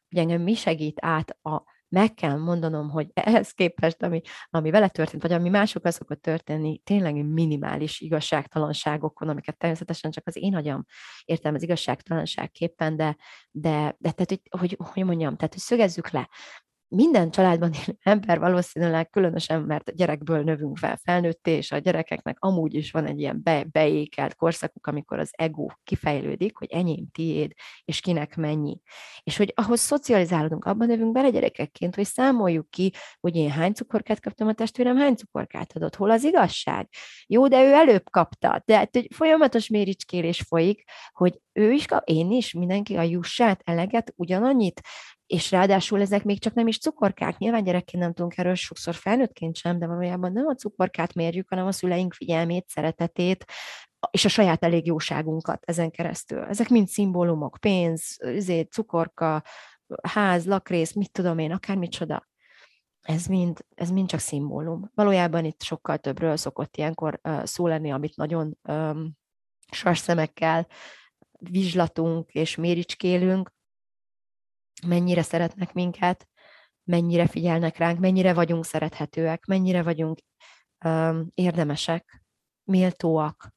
hogy 0.08 0.18
engem 0.18 0.42
mi 0.42 0.54
segít 0.54 0.98
át 1.00 1.30
a 1.30 1.62
meg 1.88 2.14
kell 2.14 2.36
mondanom, 2.36 2.90
hogy 2.90 3.10
ehhez 3.14 3.50
képest, 3.50 4.02
ami, 4.02 4.20
ami 4.50 4.70
vele 4.70 4.88
történt, 4.88 5.22
vagy 5.22 5.32
ami 5.32 5.48
másokkal 5.48 5.90
szokott 5.90 6.22
történni, 6.22 6.78
tényleg 6.78 7.24
minimális 7.24 8.00
igazságtalanságokon, 8.00 9.28
amiket 9.28 9.58
természetesen 9.58 10.10
csak 10.10 10.26
az 10.26 10.36
én 10.36 10.54
agyam 10.54 10.84
az 11.42 11.62
igazságtalanságképpen, 11.62 12.96
de, 12.96 13.16
de, 13.50 13.96
de 13.98 14.10
tehát, 14.10 14.28
hogy, 14.28 14.42
hogy, 14.60 14.76
hogy 14.92 15.04
mondjam, 15.04 15.36
tehát, 15.36 15.52
hogy 15.52 15.62
szögezzük 15.62 16.10
le, 16.10 16.28
minden 16.88 17.30
családban 17.30 17.72
élő 17.72 17.98
ember 18.02 18.38
valószínűleg 18.38 19.10
különösen, 19.10 19.62
mert 19.62 19.88
a 19.88 19.92
gyerekből 19.92 20.42
növünk 20.42 20.76
fel 20.76 20.98
felnőtté, 21.04 21.50
és 21.50 21.72
a 21.72 21.78
gyerekeknek 21.78 22.36
amúgy 22.38 22.74
is 22.74 22.90
van 22.90 23.06
egy 23.06 23.20
ilyen 23.20 23.40
be, 23.42 23.64
beékelt 23.64 24.34
korszakuk, 24.34 24.86
amikor 24.86 25.18
az 25.18 25.30
ego 25.32 25.66
kifejlődik, 25.84 26.56
hogy 26.56 26.68
enyém, 26.70 27.06
tiéd, 27.12 27.52
és 27.84 28.00
kinek 28.00 28.36
mennyi. 28.36 28.80
És 29.22 29.36
hogy 29.36 29.52
ahhoz 29.56 29.80
szocializálódunk, 29.80 30.64
abban 30.64 30.86
növünk 30.86 31.12
bele 31.12 31.30
gyerekekként, 31.30 31.94
hogy 31.94 32.06
számoljuk 32.06 32.70
ki, 32.70 32.92
hogy 33.20 33.36
én 33.36 33.50
hány 33.50 33.72
cukorkát 33.72 34.20
kaptam, 34.20 34.48
a 34.48 34.52
testvérem 34.52 34.96
hány 34.96 35.14
cukorkát 35.14 35.72
adott, 35.76 35.96
hol 35.96 36.10
az 36.10 36.24
igazság. 36.24 36.88
Jó, 37.26 37.48
de 37.48 37.64
ő 37.64 37.72
előbb 37.72 38.10
kapta. 38.10 38.62
De 38.64 38.76
hát, 38.76 38.88
hogy 38.92 39.08
folyamatos 39.14 39.68
méricskélés 39.68 40.40
folyik, 40.40 40.84
hogy 41.12 41.40
ő 41.52 41.72
is 41.72 41.86
kap, 41.86 42.08
én 42.08 42.30
is, 42.30 42.52
mindenki 42.52 42.96
a 42.96 43.02
jussát, 43.02 43.60
eleget, 43.64 44.12
ugyanannyit, 44.16 44.80
és 45.28 45.50
ráadásul 45.50 46.00
ezek 46.00 46.24
még 46.24 46.40
csak 46.40 46.54
nem 46.54 46.66
is 46.66 46.78
cukorkák. 46.78 47.38
Nyilván 47.38 47.64
gyerekként 47.64 48.02
nem 48.02 48.12
tudunk 48.12 48.38
erről 48.38 48.54
sokszor 48.54 48.94
felnőttként 48.94 49.56
sem, 49.56 49.78
de 49.78 49.86
valójában 49.86 50.32
nem 50.32 50.46
a 50.46 50.54
cukorkát 50.54 51.14
mérjük, 51.14 51.48
hanem 51.48 51.66
a 51.66 51.72
szüleink 51.72 52.12
figyelmét, 52.12 52.68
szeretetét, 52.68 53.44
és 54.10 54.24
a 54.24 54.28
saját 54.28 54.64
elég 54.64 54.86
jóságunkat 54.86 55.62
ezen 55.64 55.90
keresztül. 55.90 56.44
Ezek 56.44 56.68
mind 56.68 56.88
szimbólumok, 56.88 57.56
pénz, 57.60 58.18
üzét, 58.24 58.72
cukorka, 58.72 59.42
ház, 60.02 60.46
lakrész, 60.46 60.92
mit 60.92 61.12
tudom 61.12 61.38
én, 61.38 61.52
akármicsoda. 61.52 62.28
Ez 63.02 63.26
mind, 63.26 63.64
ez 63.74 63.90
mind 63.90 64.08
csak 64.08 64.20
szimbólum. 64.20 64.90
Valójában 64.94 65.44
itt 65.44 65.62
sokkal 65.62 65.98
többről 65.98 66.36
szokott 66.36 66.76
ilyenkor 66.76 67.20
uh, 67.22 67.44
szó 67.44 67.66
lenni, 67.66 67.92
amit 67.92 68.16
nagyon 68.16 68.58
um, 68.62 69.12
sas 69.72 69.98
szemekkel 69.98 70.66
vizslatunk 71.38 72.32
és 72.32 72.56
méricskélünk, 72.56 73.56
mennyire 74.86 75.22
szeretnek 75.22 75.72
minket, 75.72 76.28
mennyire 76.84 77.26
figyelnek 77.26 77.76
ránk, 77.76 77.98
mennyire 77.98 78.34
vagyunk 78.34 78.64
szerethetőek, 78.64 79.44
mennyire 79.44 79.82
vagyunk 79.82 80.18
um, 80.84 81.30
érdemesek, 81.34 82.22
méltóak, 82.64 83.54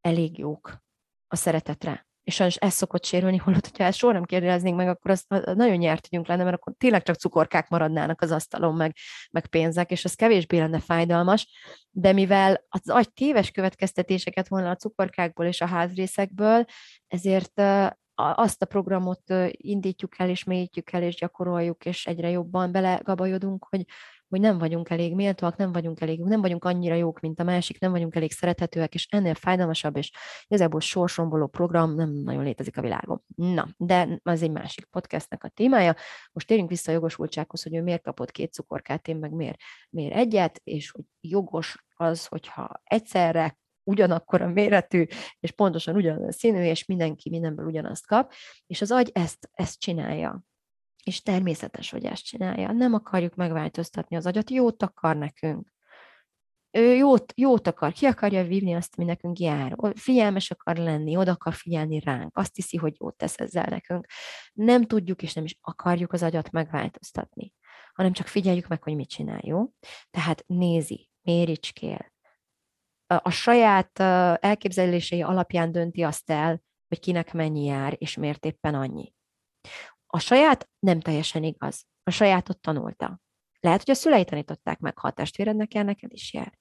elég 0.00 0.38
jók 0.38 0.82
a 1.26 1.36
szeretetre. 1.36 2.08
És 2.22 2.34
sajnos 2.34 2.56
ez 2.56 2.74
szokott 2.74 3.04
sérülni, 3.04 3.36
holott, 3.36 3.68
hogyha 3.68 3.84
ezt 3.84 3.98
soha 3.98 4.12
nem 4.12 4.24
kérdeznénk 4.24 4.76
meg, 4.76 4.88
akkor 4.88 5.10
az 5.10 5.24
nagyon 5.28 5.76
nyert 5.76 6.02
tudjunk 6.02 6.26
lenne, 6.26 6.44
mert 6.44 6.56
akkor 6.56 6.72
tényleg 6.78 7.02
csak 7.02 7.16
cukorkák 7.16 7.68
maradnának 7.68 8.20
az 8.20 8.30
asztalon, 8.30 8.74
meg, 8.74 8.96
meg 9.30 9.46
pénzek, 9.46 9.90
és 9.90 10.04
az 10.04 10.14
kevésbé 10.14 10.58
lenne 10.58 10.80
fájdalmas. 10.80 11.48
De 11.90 12.12
mivel 12.12 12.64
az 12.68 12.88
agy 12.88 13.12
téves 13.12 13.50
következtetéseket 13.50 14.48
volna 14.48 14.70
a 14.70 14.76
cukorkákból 14.76 15.46
és 15.46 15.60
a 15.60 15.66
házrészekből, 15.66 16.64
ezért 17.06 17.62
azt 18.36 18.62
a 18.62 18.66
programot 18.66 19.22
indítjuk 19.50 20.18
el, 20.18 20.28
és 20.28 20.44
mélyítjük 20.44 20.92
el, 20.92 21.02
és 21.02 21.14
gyakoroljuk, 21.14 21.84
és 21.84 22.06
egyre 22.06 22.30
jobban 22.30 22.72
belegabajodunk, 22.72 23.66
hogy, 23.70 23.84
hogy 24.28 24.40
nem 24.40 24.58
vagyunk 24.58 24.90
elég 24.90 25.14
méltóak, 25.14 25.56
nem 25.56 25.72
vagyunk 25.72 26.00
elég, 26.00 26.20
nem 26.20 26.40
vagyunk 26.40 26.64
annyira 26.64 26.94
jók, 26.94 27.20
mint 27.20 27.40
a 27.40 27.44
másik, 27.44 27.80
nem 27.80 27.90
vagyunk 27.90 28.14
elég 28.14 28.32
szerethetőek, 28.32 28.94
és 28.94 29.06
ennél 29.10 29.34
fájdalmasabb, 29.34 29.96
és 29.96 30.10
igazából 30.46 30.80
sorsomboló 30.80 31.46
program 31.46 31.94
nem 31.94 32.10
nagyon 32.10 32.42
létezik 32.42 32.76
a 32.76 32.82
világon. 32.82 33.22
Na, 33.34 33.68
de 33.76 34.20
az 34.22 34.42
egy 34.42 34.50
másik 34.50 34.84
podcastnek 34.84 35.44
a 35.44 35.48
témája. 35.48 35.94
Most 36.32 36.46
térjünk 36.46 36.70
vissza 36.70 36.90
a 36.90 36.94
jogosultsághoz, 36.94 37.62
hogy 37.62 37.74
ő 37.74 37.82
miért 37.82 38.02
kapott 38.02 38.30
két 38.30 38.52
cukorkát, 38.52 39.08
én 39.08 39.16
meg 39.16 39.32
miért, 39.32 39.58
miért 39.90 40.14
egyet, 40.14 40.60
és 40.64 40.90
hogy 40.90 41.04
jogos 41.20 41.84
az, 41.94 42.26
hogyha 42.26 42.80
egyszerre 42.84 43.58
ugyanakkor 43.84 44.42
a 44.42 44.48
méretű, 44.48 45.06
és 45.40 45.50
pontosan 45.50 45.96
ugyanaz 45.96 46.28
a 46.28 46.32
színű, 46.32 46.62
és 46.62 46.84
mindenki 46.84 47.30
mindenből 47.30 47.66
ugyanazt 47.66 48.06
kap, 48.06 48.32
és 48.66 48.80
az 48.80 48.90
agy 48.90 49.10
ezt, 49.14 49.50
ezt 49.52 49.80
csinálja. 49.80 50.42
És 51.04 51.22
természetes, 51.22 51.90
hogy 51.90 52.04
ezt 52.04 52.24
csinálja. 52.24 52.72
Nem 52.72 52.94
akarjuk 52.94 53.34
megváltoztatni 53.34 54.16
az 54.16 54.26
agyat, 54.26 54.50
jót 54.50 54.82
akar 54.82 55.16
nekünk. 55.16 55.72
Ő 56.72 56.94
jót, 56.94 57.32
jót 57.36 57.66
akar, 57.66 57.92
ki 57.92 58.06
akarja 58.06 58.44
vívni 58.44 58.74
azt, 58.74 58.94
ami 58.96 59.06
nekünk 59.06 59.38
jár. 59.38 59.76
Figyelmes 59.94 60.50
akar 60.50 60.76
lenni, 60.76 61.16
oda 61.16 61.30
akar 61.30 61.54
figyelni 61.54 62.00
ránk, 62.00 62.36
azt 62.36 62.54
hiszi, 62.54 62.76
hogy 62.76 62.94
jót 62.98 63.16
tesz 63.16 63.38
ezzel 63.38 63.66
nekünk. 63.70 64.06
Nem 64.52 64.86
tudjuk 64.86 65.22
és 65.22 65.34
nem 65.34 65.44
is 65.44 65.58
akarjuk 65.60 66.12
az 66.12 66.22
agyat 66.22 66.50
megváltoztatni, 66.50 67.52
hanem 67.92 68.12
csak 68.12 68.26
figyeljük 68.26 68.66
meg, 68.66 68.82
hogy 68.82 68.94
mit 68.94 69.08
csinál, 69.08 69.40
jó? 69.42 69.72
Tehát 70.10 70.44
nézi, 70.46 71.10
méricskél, 71.22 72.12
a 73.16 73.30
saját 73.30 74.00
elképzelései 74.40 75.22
alapján 75.22 75.72
dönti 75.72 76.02
azt 76.02 76.30
el, 76.30 76.62
hogy 76.88 77.00
kinek 77.00 77.32
mennyi 77.32 77.64
jár, 77.64 77.94
és 77.98 78.16
miért 78.16 78.44
éppen 78.44 78.74
annyi. 78.74 79.14
A 80.06 80.18
saját 80.18 80.70
nem 80.78 81.00
teljesen 81.00 81.42
igaz. 81.42 81.86
A 82.02 82.10
sajátot 82.10 82.60
tanulta. 82.60 83.20
Lehet, 83.60 83.82
hogy 83.84 83.90
a 83.90 83.96
szülei 83.96 84.24
tanították 84.24 84.78
meg, 84.78 84.98
ha 84.98 85.08
a 85.08 85.12
testvérednek 85.12 85.74
jár, 85.74 85.84
neked 85.84 86.12
is 86.12 86.32
jár. 86.32 86.58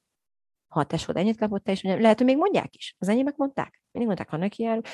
Ha 0.70 0.80
a 0.80 0.84
tesód 0.84 1.18
ennyit 1.18 1.38
kapott, 1.38 1.64
te 1.64 1.72
is 1.72 1.82
lehet, 1.82 2.18
hogy 2.18 2.28
még 2.28 2.38
mondják 2.38 2.76
is. 2.76 2.96
Az 3.00 3.08
enyémek 3.08 3.36
mondták. 3.36 3.82
mindig 3.92 4.08
mondták, 4.08 4.30
ha 4.30 4.38
neki 4.38 4.64
járunk. 4.64 4.88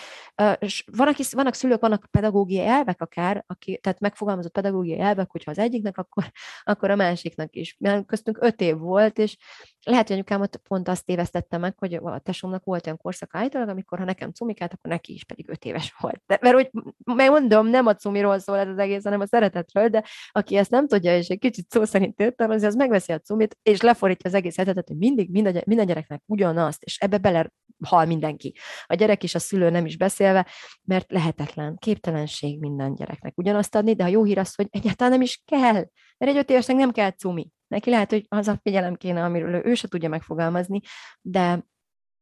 És 0.60 0.84
van, 0.92 1.16
vannak 1.32 1.54
szülők, 1.54 1.82
vannak 1.82 2.08
pedagógiai 2.12 2.66
elvek 2.66 3.02
akár, 3.02 3.44
aki, 3.48 3.78
tehát 3.78 4.00
megfogalmazott 4.00 4.52
pedagógiai 4.52 5.00
elvek, 5.00 5.32
hogyha 5.32 5.52
az 5.52 5.58
egyiknek, 5.58 5.98
akkor, 5.98 6.24
akkor 6.64 6.90
a 6.90 6.96
másiknak 6.96 7.56
is. 7.56 7.76
Mert 7.80 8.06
köztünk 8.06 8.38
öt 8.42 8.62
év 8.62 8.78
volt, 8.78 9.18
és 9.18 9.38
lehet, 9.86 10.08
hogy 10.08 10.16
anyukámat 10.16 10.58
pont 10.58 10.88
azt 10.88 11.06
tévesztette 11.06 11.58
meg, 11.58 11.76
hogy 11.78 11.94
a 11.94 12.20
tesómnak 12.20 12.64
volt 12.64 12.86
olyan 12.86 12.98
korszak 12.98 13.36
állítólag, 13.36 13.70
amikor 13.70 13.98
ha 13.98 14.06
nekem 14.06 14.32
cumikát, 14.32 14.74
akkor 14.74 14.92
neki 14.92 15.14
is 15.14 15.24
pedig 15.24 15.50
öt 15.50 15.66
éves 15.66 15.96
volt. 16.00 16.22
De, 16.26 16.38
mert 16.42 16.56
hogy 16.56 16.70
megmondom, 17.04 17.68
nem 17.68 17.86
a 17.86 17.96
cumiról 17.96 18.40
szól 18.40 18.58
ez 18.58 18.68
az 18.68 18.78
egész, 18.78 19.04
hanem 19.04 19.20
a 19.20 19.28
szeretetről, 19.28 19.88
de 19.88 20.04
aki 20.32 20.56
ezt 20.56 20.72
nem 20.72 20.88
tudja, 20.88 21.18
és 21.18 21.28
egy 21.28 21.40
kicsit 21.40 21.70
szó 21.70 21.84
szerint 21.84 22.20
értelmezi, 22.20 22.66
az 22.66 22.76
megveszi 22.76 23.12
a 23.12 23.20
cumit, 23.20 23.58
és 23.64 23.82
lefordítja 23.82 24.30
az 24.30 24.36
egész 24.36 24.56
hetetet, 24.56 24.88
hogy 24.88 24.98
mindig 24.98 25.30
minden, 25.30 25.64
minden 25.65 25.86
gyereknek 25.86 26.21
ugyanazt, 26.25 26.84
és 26.84 26.97
ebbe 26.97 27.17
bele 27.17 27.51
hal 27.86 28.06
mindenki. 28.06 28.56
A 28.86 28.93
gyerek 28.93 29.23
is, 29.23 29.36
a 29.36 29.39
szülő 29.39 29.69
nem 29.69 29.86
is 29.86 29.97
beszélve, 29.97 30.47
mert 30.84 31.12
lehetetlen, 31.12 31.78
képtelenség 31.78 32.60
minden 32.60 32.95
gyereknek 32.95 33.38
ugyanazt 33.38 33.75
adni, 33.75 33.93
de 33.95 34.04
a 34.04 34.08
jó 34.08 34.23
hír 34.23 34.38
az, 34.38 34.56
hogy 34.56 34.67
egyáltalán 34.69 35.12
nem 35.12 35.21
is 35.21 35.41
kell, 35.45 35.86
mert 36.17 36.32
egy 36.32 36.38
öt 36.38 36.49
évesnek 36.49 36.78
nem 36.78 36.91
kell 36.91 37.12
cumi. 37.12 37.49
Neki 37.67 37.89
lehet, 37.89 38.10
hogy 38.10 38.25
az 38.30 38.47
a 38.47 38.60
figyelem 38.63 38.95
kéne, 38.95 39.23
amiről 39.23 39.65
ő 39.65 39.73
se 39.73 39.88
tudja 39.88 40.10
megfogalmazni, 40.10 40.80
de 41.21 41.65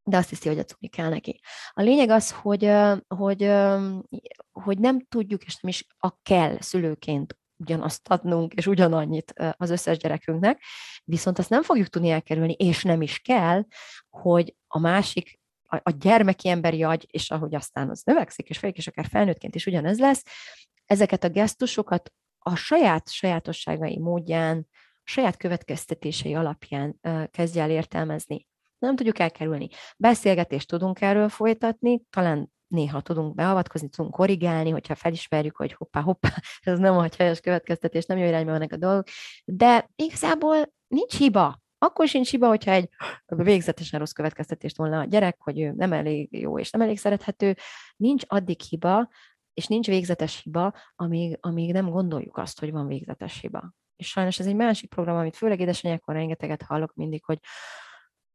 de 0.05 0.17
azt 0.17 0.29
hiszi, 0.29 0.47
hogy 0.47 0.59
a 0.59 0.63
cumi 0.63 0.87
kell 0.87 1.09
neki. 1.09 1.39
A 1.73 1.81
lényeg 1.81 2.09
az, 2.09 2.31
hogy, 2.31 2.71
hogy, 3.07 3.51
hogy 4.51 4.79
nem 4.79 5.05
tudjuk, 5.05 5.43
és 5.43 5.59
nem 5.59 5.71
is 5.71 5.87
a 5.97 6.21
kell 6.21 6.57
szülőként 6.59 7.37
ugyanazt 7.63 8.07
adnunk, 8.07 8.53
és 8.53 8.67
ugyanannyit 8.67 9.33
az 9.57 9.69
összes 9.69 9.97
gyerekünknek, 9.97 10.61
viszont 11.03 11.39
azt 11.39 11.49
nem 11.49 11.63
fogjuk 11.63 11.87
tudni 11.87 12.09
elkerülni, 12.09 12.53
és 12.53 12.83
nem 12.83 13.01
is 13.01 13.19
kell, 13.19 13.63
hogy 14.09 14.55
a 14.67 14.79
másik 14.79 15.41
a, 15.83 15.91
gyermeki 15.91 16.49
emberi 16.49 16.83
agy, 16.83 17.07
és 17.09 17.31
ahogy 17.31 17.55
aztán 17.55 17.89
az 17.89 18.01
növekszik, 18.03 18.49
és 18.49 18.57
fejük, 18.57 18.77
és 18.77 18.87
akár 18.87 19.05
felnőttként 19.05 19.55
is 19.55 19.65
ugyanez 19.65 19.99
lesz, 19.99 20.23
ezeket 20.85 21.23
a 21.23 21.29
gesztusokat 21.29 22.13
a 22.39 22.55
saját 22.55 23.09
sajátosságai 23.11 23.99
módján, 23.99 24.67
a 24.71 25.09
saját 25.09 25.37
következtetései 25.37 26.33
alapján 26.35 26.99
kezdje 27.31 27.61
el 27.61 27.69
értelmezni. 27.69 28.47
Nem 28.77 28.95
tudjuk 28.95 29.19
elkerülni. 29.19 29.69
Beszélgetést 29.97 30.67
tudunk 30.67 31.01
erről 31.01 31.29
folytatni, 31.29 32.01
talán 32.09 32.51
néha 32.73 33.01
tudunk 33.01 33.35
beavatkozni, 33.35 33.89
tudunk 33.89 34.13
korrigálni, 34.13 34.69
hogyha 34.69 34.95
felismerjük, 34.95 35.55
hogy 35.55 35.73
hoppá, 35.73 36.01
hoppá, 36.01 36.29
ez 36.61 36.79
nem 36.79 36.97
a 36.97 37.07
helyes 37.17 37.39
következtetés, 37.39 38.05
nem 38.05 38.17
jó 38.17 38.25
irányba 38.25 38.51
vannak 38.51 38.71
a 38.71 38.77
dolgok, 38.77 39.07
de 39.45 39.89
igazából 39.95 40.73
nincs 40.87 41.17
hiba. 41.17 41.61
Akkor 41.77 42.07
sincs 42.07 42.29
hiba, 42.29 42.47
hogyha 42.47 42.71
egy 42.71 42.89
végzetesen 43.25 43.99
rossz 43.99 44.11
következtetést 44.11 44.77
volna 44.77 44.99
a 44.99 45.05
gyerek, 45.05 45.37
hogy 45.39 45.59
ő 45.59 45.73
nem 45.75 45.93
elég 45.93 46.39
jó 46.39 46.59
és 46.59 46.71
nem 46.71 46.81
elég 46.81 46.99
szerethető. 46.99 47.55
Nincs 47.95 48.23
addig 48.27 48.61
hiba, 48.61 49.09
és 49.53 49.67
nincs 49.67 49.87
végzetes 49.87 50.41
hiba, 50.43 50.73
amíg, 50.95 51.37
amíg 51.41 51.71
nem 51.71 51.89
gondoljuk 51.89 52.37
azt, 52.37 52.59
hogy 52.59 52.71
van 52.71 52.87
végzetes 52.87 53.39
hiba. 53.39 53.73
És 53.95 54.07
sajnos 54.07 54.39
ez 54.39 54.47
egy 54.47 54.55
másik 54.55 54.89
program, 54.89 55.17
amit 55.17 55.35
főleg 55.35 55.59
édesanyákon 55.59 56.15
rengeteget 56.15 56.61
hallok 56.61 56.93
mindig, 56.93 57.23
hogy 57.25 57.39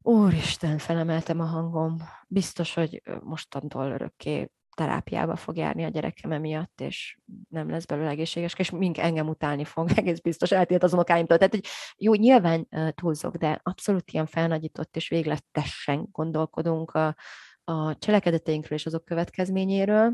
Úristen, 0.03 0.79
felemeltem 0.79 1.41
a 1.41 1.45
hangom. 1.45 1.97
Biztos, 2.29 2.75
hogy 2.75 3.03
mostantól 3.23 3.91
örökké 3.91 4.51
terápiába 4.79 5.37
fog 5.37 5.57
járni 5.57 5.85
a 5.85 5.89
gyerekem 5.89 6.33
emiatt, 6.33 6.81
és 6.81 7.19
nem 7.49 7.71
lesz 7.71 7.85
belőle 7.85 8.09
egészséges, 8.09 8.55
és 8.55 8.71
mink 8.71 8.99
engem 8.99 9.29
utálni 9.29 9.65
fog, 9.65 9.91
egész 9.95 10.19
biztos 10.19 10.53
eltilt 10.53 10.83
az 10.83 10.93
unokáimtól. 10.93 11.37
Tehát, 11.37 11.55
hogy 11.55 11.67
jó, 11.97 12.15
nyilván 12.15 12.69
túlzok, 12.95 13.37
de 13.37 13.61
abszolút 13.63 14.11
ilyen 14.11 14.27
felnagyított 14.27 14.97
és 14.97 15.09
végletesen 15.09 16.09
gondolkodunk 16.13 16.91
a, 16.91 17.17
a 17.65 17.99
cselekedeteinkről 17.99 18.79
és 18.79 18.87
azok 18.87 19.05
következményéről. 19.05 20.13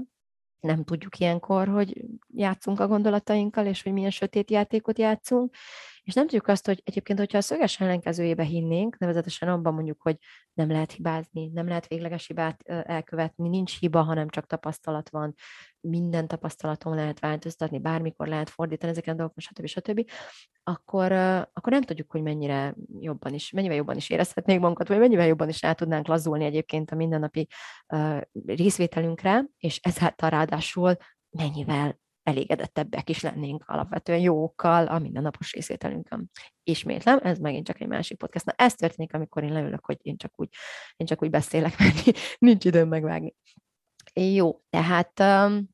Nem 0.60 0.84
tudjuk 0.84 1.18
ilyenkor, 1.18 1.68
hogy 1.68 2.04
játszunk 2.34 2.80
a 2.80 2.86
gondolatainkkal, 2.86 3.66
és 3.66 3.82
hogy 3.82 3.92
milyen 3.92 4.10
sötét 4.10 4.50
játékot 4.50 4.98
játszunk, 4.98 5.54
és 6.04 6.14
nem 6.14 6.26
tudjuk 6.26 6.48
azt, 6.48 6.66
hogy 6.66 6.82
egyébként, 6.84 7.18
hogyha 7.18 7.38
a 7.38 7.40
szöges 7.40 7.80
ellenkezőjébe 7.80 8.42
hinnénk, 8.42 8.98
nevezetesen 8.98 9.48
abban 9.48 9.74
mondjuk, 9.74 10.02
hogy 10.02 10.16
nem 10.52 10.70
lehet 10.70 10.92
hibázni, 10.92 11.46
nem 11.46 11.68
lehet 11.68 11.86
végleges 11.86 12.26
hibát 12.26 12.62
elkövetni, 12.66 13.48
nincs 13.48 13.78
hiba, 13.78 14.02
hanem 14.02 14.28
csak 14.28 14.46
tapasztalat 14.46 15.10
van, 15.10 15.34
minden 15.80 16.26
tapasztalaton 16.26 16.94
lehet 16.94 17.20
változtatni, 17.20 17.78
bármikor 17.78 18.26
lehet 18.26 18.50
fordítani 18.50 18.92
ezeken 18.92 19.14
a 19.14 19.16
dolgokon, 19.16 19.44
stb. 19.44 19.66
stb., 19.66 20.10
akkor, 20.62 21.12
akkor 21.52 21.72
nem 21.72 21.82
tudjuk, 21.82 22.10
hogy 22.10 22.22
mennyire 22.22 22.74
jobban 23.00 23.34
is, 23.34 23.50
mennyivel 23.50 23.76
jobban 23.76 23.96
is 23.96 24.10
érezhetnénk 24.10 24.60
magunkat, 24.60 24.88
vagy 24.88 24.98
mennyivel 24.98 25.26
jobban 25.26 25.48
is 25.48 25.62
el 25.62 25.74
tudnánk 25.74 26.06
lazulni 26.06 26.44
egyébként 26.44 26.90
a 26.90 26.94
mindennapi 26.94 27.48
részvételünkre, 28.46 29.44
és 29.58 29.78
ezáltal 29.82 30.30
ráadásul 30.30 30.96
mennyivel 31.30 32.02
elégedettebbek 32.24 33.08
is 33.08 33.20
lennénk 33.20 33.64
alapvetően 33.66 34.18
jókkal 34.18 34.86
a 34.86 34.98
mindennapos 34.98 35.52
részvételünkön. 35.52 36.30
Ismétlem, 36.62 37.18
ez 37.22 37.38
megint 37.38 37.66
csak 37.66 37.80
egy 37.80 37.88
másik 37.88 38.18
podcast. 38.18 38.44
Na, 38.44 38.52
ez 38.56 38.74
történik, 38.74 39.14
amikor 39.14 39.42
én 39.42 39.52
leülök, 39.52 39.84
hogy 39.84 39.98
én 40.02 40.16
csak 40.16 40.32
úgy, 40.36 40.48
én 40.96 41.06
csak 41.06 41.22
úgy 41.22 41.30
beszélek, 41.30 41.78
mert 41.78 42.18
nincs 42.38 42.64
időm 42.64 42.88
megvágni. 42.88 43.34
Jó, 44.14 44.60
tehát 44.70 45.20
um, 45.20 45.68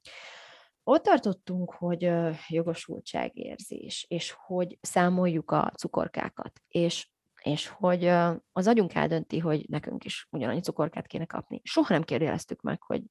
ott 0.82 1.02
tartottunk, 1.02 1.72
hogy 1.72 2.06
uh, 2.06 2.36
jogosultságérzés, 2.48 4.06
és 4.08 4.34
hogy 4.46 4.78
számoljuk 4.80 5.50
a 5.50 5.72
cukorkákat, 5.76 6.60
és 6.68 7.08
és 7.42 7.68
hogy 7.68 8.04
uh, 8.04 8.36
az 8.52 8.66
agyunk 8.66 8.94
eldönti, 8.94 9.38
hogy 9.38 9.64
nekünk 9.68 10.04
is 10.04 10.26
ugyanannyi 10.30 10.60
cukorkát 10.60 11.06
kéne 11.06 11.24
kapni. 11.24 11.60
Soha 11.64 11.92
nem 11.92 12.02
kérdeztük 12.02 12.60
meg, 12.60 12.82
hogy 12.82 13.02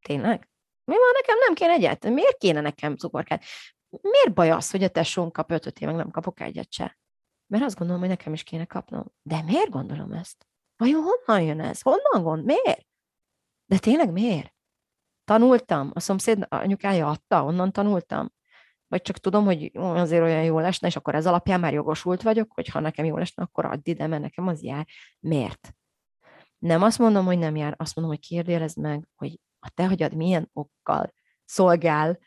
tényleg? 0.00 0.51
Mi 0.84 0.94
van 0.94 1.12
nekem 1.12 1.38
nem 1.38 1.54
kéne 1.54 1.72
egyet? 1.72 2.08
Miért 2.08 2.38
kéne 2.38 2.60
nekem 2.60 2.96
cukorkát? 2.96 3.42
Miért 3.88 4.34
baj 4.34 4.50
az, 4.50 4.70
hogy 4.70 4.82
a 4.82 4.88
tesón 4.88 5.30
kap 5.30 5.50
ötöt, 5.50 5.80
én 5.80 5.88
meg 5.88 5.96
nem 5.96 6.10
kapok 6.10 6.40
egyet 6.40 6.72
se? 6.72 6.98
Mert 7.46 7.64
azt 7.64 7.76
gondolom, 7.76 8.00
hogy 8.00 8.10
nekem 8.10 8.32
is 8.32 8.42
kéne 8.42 8.64
kapnom. 8.64 9.04
De 9.22 9.42
miért 9.42 9.70
gondolom 9.70 10.12
ezt? 10.12 10.46
Vajon 10.76 11.02
honnan 11.02 11.42
jön 11.42 11.60
ez? 11.60 11.80
Honnan 11.80 12.22
gond? 12.22 12.44
Miért? 12.44 12.86
De 13.66 13.78
tényleg 13.78 14.12
miért? 14.12 14.54
Tanultam, 15.24 15.90
a 15.94 16.00
szomszéd 16.00 16.46
anyukája 16.48 17.08
adta, 17.08 17.44
onnan 17.44 17.72
tanultam. 17.72 18.32
Vagy 18.88 19.02
csak 19.02 19.18
tudom, 19.18 19.44
hogy 19.44 19.70
azért 19.74 20.22
olyan 20.22 20.42
jól 20.42 20.64
esne, 20.64 20.88
és 20.88 20.96
akkor 20.96 21.14
ez 21.14 21.26
alapján 21.26 21.60
már 21.60 21.72
jogosult 21.72 22.22
vagyok, 22.22 22.52
hogy 22.52 22.68
ha 22.68 22.80
nekem 22.80 23.04
jól 23.04 23.20
esne, 23.20 23.42
akkor 23.42 23.64
add 23.64 23.80
ide, 23.82 24.06
mert 24.06 24.22
nekem 24.22 24.46
az 24.46 24.62
jár. 24.62 24.86
Miért? 25.20 25.74
Nem 26.58 26.82
azt 26.82 26.98
mondom, 26.98 27.24
hogy 27.24 27.38
nem 27.38 27.56
jár, 27.56 27.74
azt 27.78 27.96
mondom, 27.96 28.14
hogy 28.14 28.26
kérdélezd 28.26 28.78
meg, 28.78 29.08
hogy 29.14 29.40
a 29.62 29.70
te 29.70 29.86
hagyad 29.86 30.14
milyen 30.14 30.50
okkal 30.52 31.12
szolgál 31.44 32.18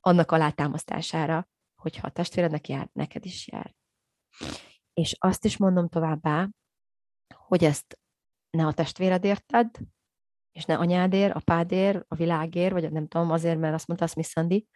annak 0.00 0.30
alátámasztására, 0.30 1.48
hogyha 1.74 2.06
a 2.06 2.10
testvérednek 2.10 2.68
jár, 2.68 2.88
neked 2.92 3.24
is 3.24 3.48
jár. 3.48 3.74
És 4.92 5.16
azt 5.18 5.44
is 5.44 5.56
mondom 5.56 5.88
továbbá, 5.88 6.48
hogy 7.34 7.64
ezt 7.64 7.98
ne 8.50 8.66
a 8.66 8.72
testvéredért 8.72 9.46
tedd, 9.46 9.76
és 10.52 10.64
ne 10.64 10.76
anyádért, 10.76 11.34
apádért, 11.34 12.04
a 12.08 12.14
világért, 12.14 12.72
vagy 12.72 12.92
nem 12.92 13.08
tudom, 13.08 13.30
azért, 13.30 13.58
mert 13.58 13.74
azt 13.74 13.86
mondta 13.86 14.04
azt 14.04 14.16
Miss 14.16 14.28
Sandy, 14.28 14.68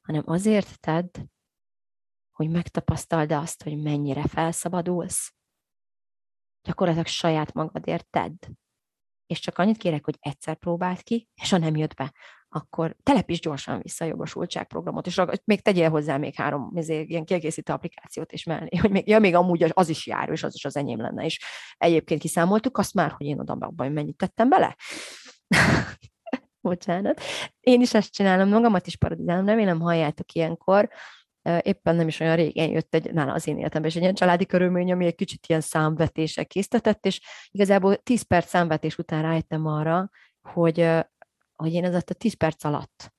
hanem 0.00 0.22
azért 0.26 0.80
tedd, 0.80 1.16
hogy 2.30 2.50
megtapasztald 2.50 3.32
azt, 3.32 3.62
hogy 3.62 3.82
mennyire 3.82 4.26
felszabadulsz. 4.26 5.34
Gyakorlatilag 6.62 7.06
saját 7.06 7.52
magadért 7.52 8.06
tedd 8.10 8.46
és 9.30 9.40
csak 9.40 9.58
annyit 9.58 9.76
kérek, 9.76 10.04
hogy 10.04 10.16
egyszer 10.20 10.56
próbáld 10.56 11.02
ki, 11.02 11.28
és 11.42 11.50
ha 11.50 11.58
nem 11.58 11.76
jött 11.76 11.94
be, 11.94 12.12
akkor 12.48 12.96
telepíts 13.02 13.40
gyorsan 13.40 13.80
vissza 13.82 14.04
a 14.04 14.08
jogosultságprogramot, 14.08 15.06
és 15.06 15.20
még 15.44 15.62
tegyél 15.62 15.90
hozzá 15.90 16.16
még 16.16 16.34
három 16.34 16.72
ezért, 16.74 17.08
ilyen 17.08 17.24
kiegészítő 17.24 17.72
applikációt 17.72 18.32
is 18.32 18.44
mellé, 18.44 18.76
hogy 18.76 18.90
még, 18.90 19.08
ja, 19.08 19.18
még 19.18 19.34
amúgy 19.34 19.70
az 19.74 19.88
is 19.88 20.06
jár, 20.06 20.28
és 20.28 20.42
az 20.42 20.54
is 20.54 20.64
az 20.64 20.76
enyém 20.76 21.00
lenne, 21.00 21.24
és 21.24 21.40
egyébként 21.76 22.20
kiszámoltuk 22.20 22.78
azt 22.78 22.94
már, 22.94 23.10
hogy 23.10 23.26
én 23.26 23.40
oda 23.40 23.52
abban 23.52 23.92
mennyit 23.92 24.16
tettem 24.16 24.48
bele. 24.48 24.76
Bocsánat. 26.60 27.20
Én 27.60 27.80
is 27.80 27.94
ezt 27.94 28.12
csinálom, 28.12 28.48
magamat 28.48 28.86
is 28.86 28.96
paradizálom, 28.96 29.46
remélem 29.46 29.80
halljátok 29.80 30.32
ilyenkor, 30.32 30.88
éppen 31.62 31.96
nem 31.96 32.08
is 32.08 32.20
olyan 32.20 32.36
régen 32.36 32.70
jött 32.70 32.94
egy, 32.94 33.12
nála 33.12 33.32
az 33.32 33.46
én 33.46 33.58
életemben 33.58 33.90
is 33.90 33.96
egy 33.96 34.02
ilyen 34.02 34.14
családi 34.14 34.46
körülmény, 34.46 34.92
ami 34.92 35.06
egy 35.06 35.14
kicsit 35.14 35.46
ilyen 35.46 35.60
számvetések 35.60 36.46
késztetett, 36.46 37.06
és 37.06 37.20
igazából 37.50 37.96
10 37.96 38.22
perc 38.22 38.48
számvetés 38.48 38.98
után 38.98 39.22
rájöttem 39.22 39.66
arra, 39.66 40.10
hogy, 40.40 40.88
hogy 41.54 41.72
én 41.72 41.84
ezért 41.84 42.10
a 42.10 42.14
10 42.14 42.34
perc 42.34 42.64
alatt 42.64 43.12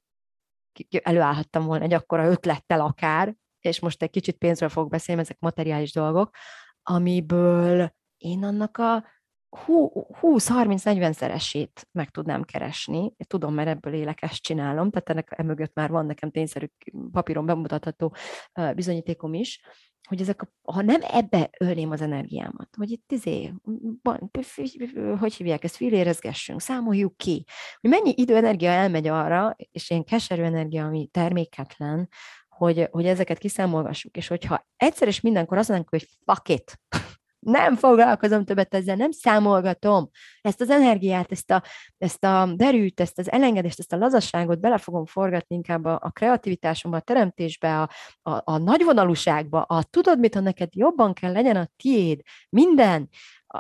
előállhattam 0.89 1.65
volna 1.65 1.83
egy 1.83 1.93
akkora 1.93 2.29
ötlettel 2.29 2.81
akár, 2.81 3.35
és 3.59 3.79
most 3.79 4.03
egy 4.03 4.09
kicsit 4.09 4.37
pénzről 4.37 4.69
fogok 4.69 4.89
beszélni, 4.89 5.21
ezek 5.21 5.39
materiális 5.39 5.93
dolgok, 5.93 6.35
amiből 6.83 7.93
én 8.17 8.43
annak 8.43 8.77
a 8.77 9.05
20-30-40 9.67 11.13
szeresét 11.13 11.87
meg 11.91 12.09
tudnám 12.09 12.43
keresni. 12.43 13.13
Tudom, 13.27 13.53
mert 13.53 13.69
ebből 13.69 13.93
élek, 13.93 14.21
ezt 14.21 14.41
csinálom, 14.41 14.89
tehát 14.89 15.09
ennek 15.09 15.33
emögött 15.39 15.73
már 15.73 15.89
van 15.89 16.05
nekem 16.05 16.31
tényszerű 16.31 16.65
papíron 17.11 17.45
bemutatható 17.45 18.15
bizonyítékom 18.75 19.33
is, 19.33 19.61
hogy 20.07 20.21
ezek, 20.21 20.47
ha 20.61 20.81
nem 20.81 21.01
ebbe 21.01 21.49
ölném 21.59 21.91
az 21.91 22.01
energiámat, 22.01 22.69
hogy 22.77 22.91
itt 22.91 23.11
izé, 23.11 23.53
hogy 25.19 25.33
hívják 25.33 25.63
ezt, 25.63 25.75
filérezgessünk, 25.75 26.61
számoljuk 26.61 27.17
ki, 27.17 27.45
hogy 27.79 27.89
mennyi 27.89 28.13
idő, 28.15 28.35
energia 28.35 28.69
elmegy 28.69 29.07
arra, 29.07 29.55
és 29.71 29.89
ilyen 29.89 30.03
keserű 30.03 30.41
energia, 30.41 30.85
ami 30.85 31.07
terméketlen, 31.11 32.09
hogy, 32.47 32.87
hogy 32.91 33.05
ezeket 33.05 33.37
kiszámolgassuk, 33.37 34.17
és 34.17 34.27
hogyha 34.27 34.67
egyszer 34.75 35.07
és 35.07 35.21
mindenkor 35.21 35.57
azt 35.57 35.69
mondjuk, 35.69 35.89
hogy 35.89 36.07
fuck 36.25 36.49
it, 36.49 36.79
nem 37.41 37.75
foglalkozom 37.75 38.45
többet 38.45 38.73
ezzel, 38.73 38.95
nem 38.95 39.11
számolgatom 39.11 40.09
ezt 40.41 40.61
az 40.61 40.69
energiát, 40.69 41.31
ezt 41.31 41.51
a, 41.51 41.63
ezt 41.97 42.23
a 42.23 42.53
derűt, 42.55 42.99
ezt 42.99 43.19
az 43.19 43.31
elengedést, 43.31 43.79
ezt 43.79 43.93
a 43.93 43.97
lazasságot 43.97 44.59
bele 44.59 44.77
fogom 44.77 45.05
forgatni 45.05 45.55
inkább 45.55 45.85
a, 45.85 45.99
a 46.01 46.11
kreativitásomba, 46.11 46.97
a 46.97 47.01
teremtésbe, 47.01 47.81
a, 47.81 47.89
a, 48.21 48.41
a 48.43 48.57
nagyvonalúságba, 48.57 49.61
a 49.61 49.83
tudod 49.83 50.19
mit, 50.19 50.33
ha 50.33 50.39
neked 50.39 50.75
jobban 50.75 51.13
kell 51.13 51.31
legyen 51.31 51.55
a 51.55 51.69
tiéd, 51.75 52.21
minden, 52.49 53.09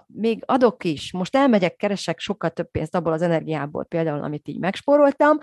még 0.07 0.43
adok 0.45 0.83
is, 0.83 1.11
most 1.11 1.35
elmegyek, 1.35 1.75
keresek 1.75 2.19
sokkal 2.19 2.49
több 2.49 2.71
pénzt 2.71 2.95
abból 2.95 3.13
az 3.13 3.21
energiából, 3.21 3.85
például, 3.85 4.23
amit 4.23 4.47
így 4.47 4.59
megspóroltam, 4.59 5.37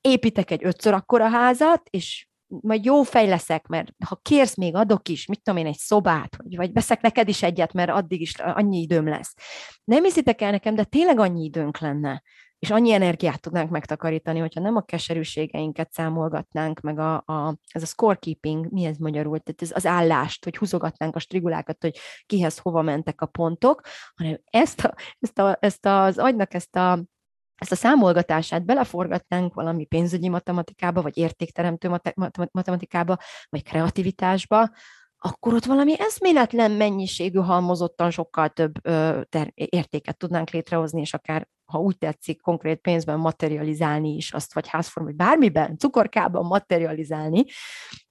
építek 0.00 0.50
egy 0.50 0.64
ötször 0.64 0.92
akkora 0.92 1.28
házat, 1.28 1.88
és 1.90 2.26
majd 2.46 2.84
jó 2.84 3.02
fej 3.02 3.26
leszek, 3.26 3.66
mert 3.66 3.92
ha 4.06 4.18
kérsz, 4.22 4.56
még 4.56 4.74
adok 4.74 5.08
is, 5.08 5.26
mit 5.26 5.42
tudom 5.42 5.60
én, 5.60 5.66
egy 5.66 5.78
szobát, 5.78 6.36
vagy, 6.36 6.56
vagy 6.56 6.72
veszek 6.72 7.00
neked 7.00 7.28
is 7.28 7.42
egyet, 7.42 7.72
mert 7.72 7.90
addig 7.90 8.20
is 8.20 8.34
annyi 8.38 8.80
időm 8.80 9.08
lesz. 9.08 9.34
Nem 9.84 10.02
hiszitek 10.02 10.40
el 10.40 10.50
nekem, 10.50 10.74
de 10.74 10.84
tényleg 10.84 11.18
annyi 11.18 11.44
időnk 11.44 11.78
lenne, 11.78 12.22
és 12.58 12.70
annyi 12.70 12.92
energiát 12.92 13.40
tudnánk 13.40 13.70
megtakarítani, 13.70 14.38
hogyha 14.38 14.60
nem 14.60 14.76
a 14.76 14.84
keserűségeinket 14.84 15.92
számolgatnánk, 15.92 16.80
meg 16.80 16.98
a, 16.98 17.14
a, 17.14 17.56
ez 17.72 17.82
a 17.82 17.86
scorekeeping, 17.86 18.72
mi 18.72 18.84
ez 18.84 18.96
magyarul, 18.96 19.38
tehát 19.38 19.62
ez 19.62 19.70
az 19.74 19.86
állást, 19.86 20.44
hogy 20.44 20.56
húzogatnánk 20.56 21.16
a 21.16 21.18
strigulákat, 21.18 21.82
hogy 21.82 21.98
kihez 22.26 22.58
hova 22.58 22.82
mentek 22.82 23.20
a 23.20 23.26
pontok, 23.26 23.80
hanem 24.14 24.40
ezt, 24.44 24.84
a, 24.84 24.94
ezt, 25.18 25.38
a, 25.38 25.56
ezt 25.60 25.86
az 25.86 26.18
agynak 26.18 26.54
ezt 26.54 26.76
a 26.76 27.04
ezt 27.56 27.72
a 27.72 27.74
számolgatását 27.74 28.64
beleforgatnánk 28.64 29.54
valami 29.54 29.84
pénzügyi 29.84 30.28
matematikába, 30.28 31.02
vagy 31.02 31.16
értékteremtő 31.16 32.00
matematikába, 32.52 33.16
vagy 33.48 33.62
kreativitásba, 33.62 34.70
akkor 35.18 35.54
ott 35.54 35.64
valami 35.64 36.00
eszméletlen 36.00 36.70
mennyiségű 36.70 37.38
halmozottan 37.38 38.10
sokkal 38.10 38.48
több 38.48 38.86
ö, 38.86 39.20
ter- 39.28 39.52
értéket 39.54 40.16
tudnánk 40.16 40.50
létrehozni, 40.50 41.00
és 41.00 41.14
akár, 41.14 41.48
ha 41.64 41.78
úgy 41.78 41.98
tetszik, 41.98 42.40
konkrét 42.40 42.80
pénzben 42.80 43.18
materializálni 43.18 44.14
is 44.14 44.32
azt, 44.32 44.54
vagy 44.54 44.68
házform, 44.68 45.06
vagy 45.06 45.16
bármiben, 45.16 45.78
cukorkában 45.78 46.46
materializálni, 46.46 47.44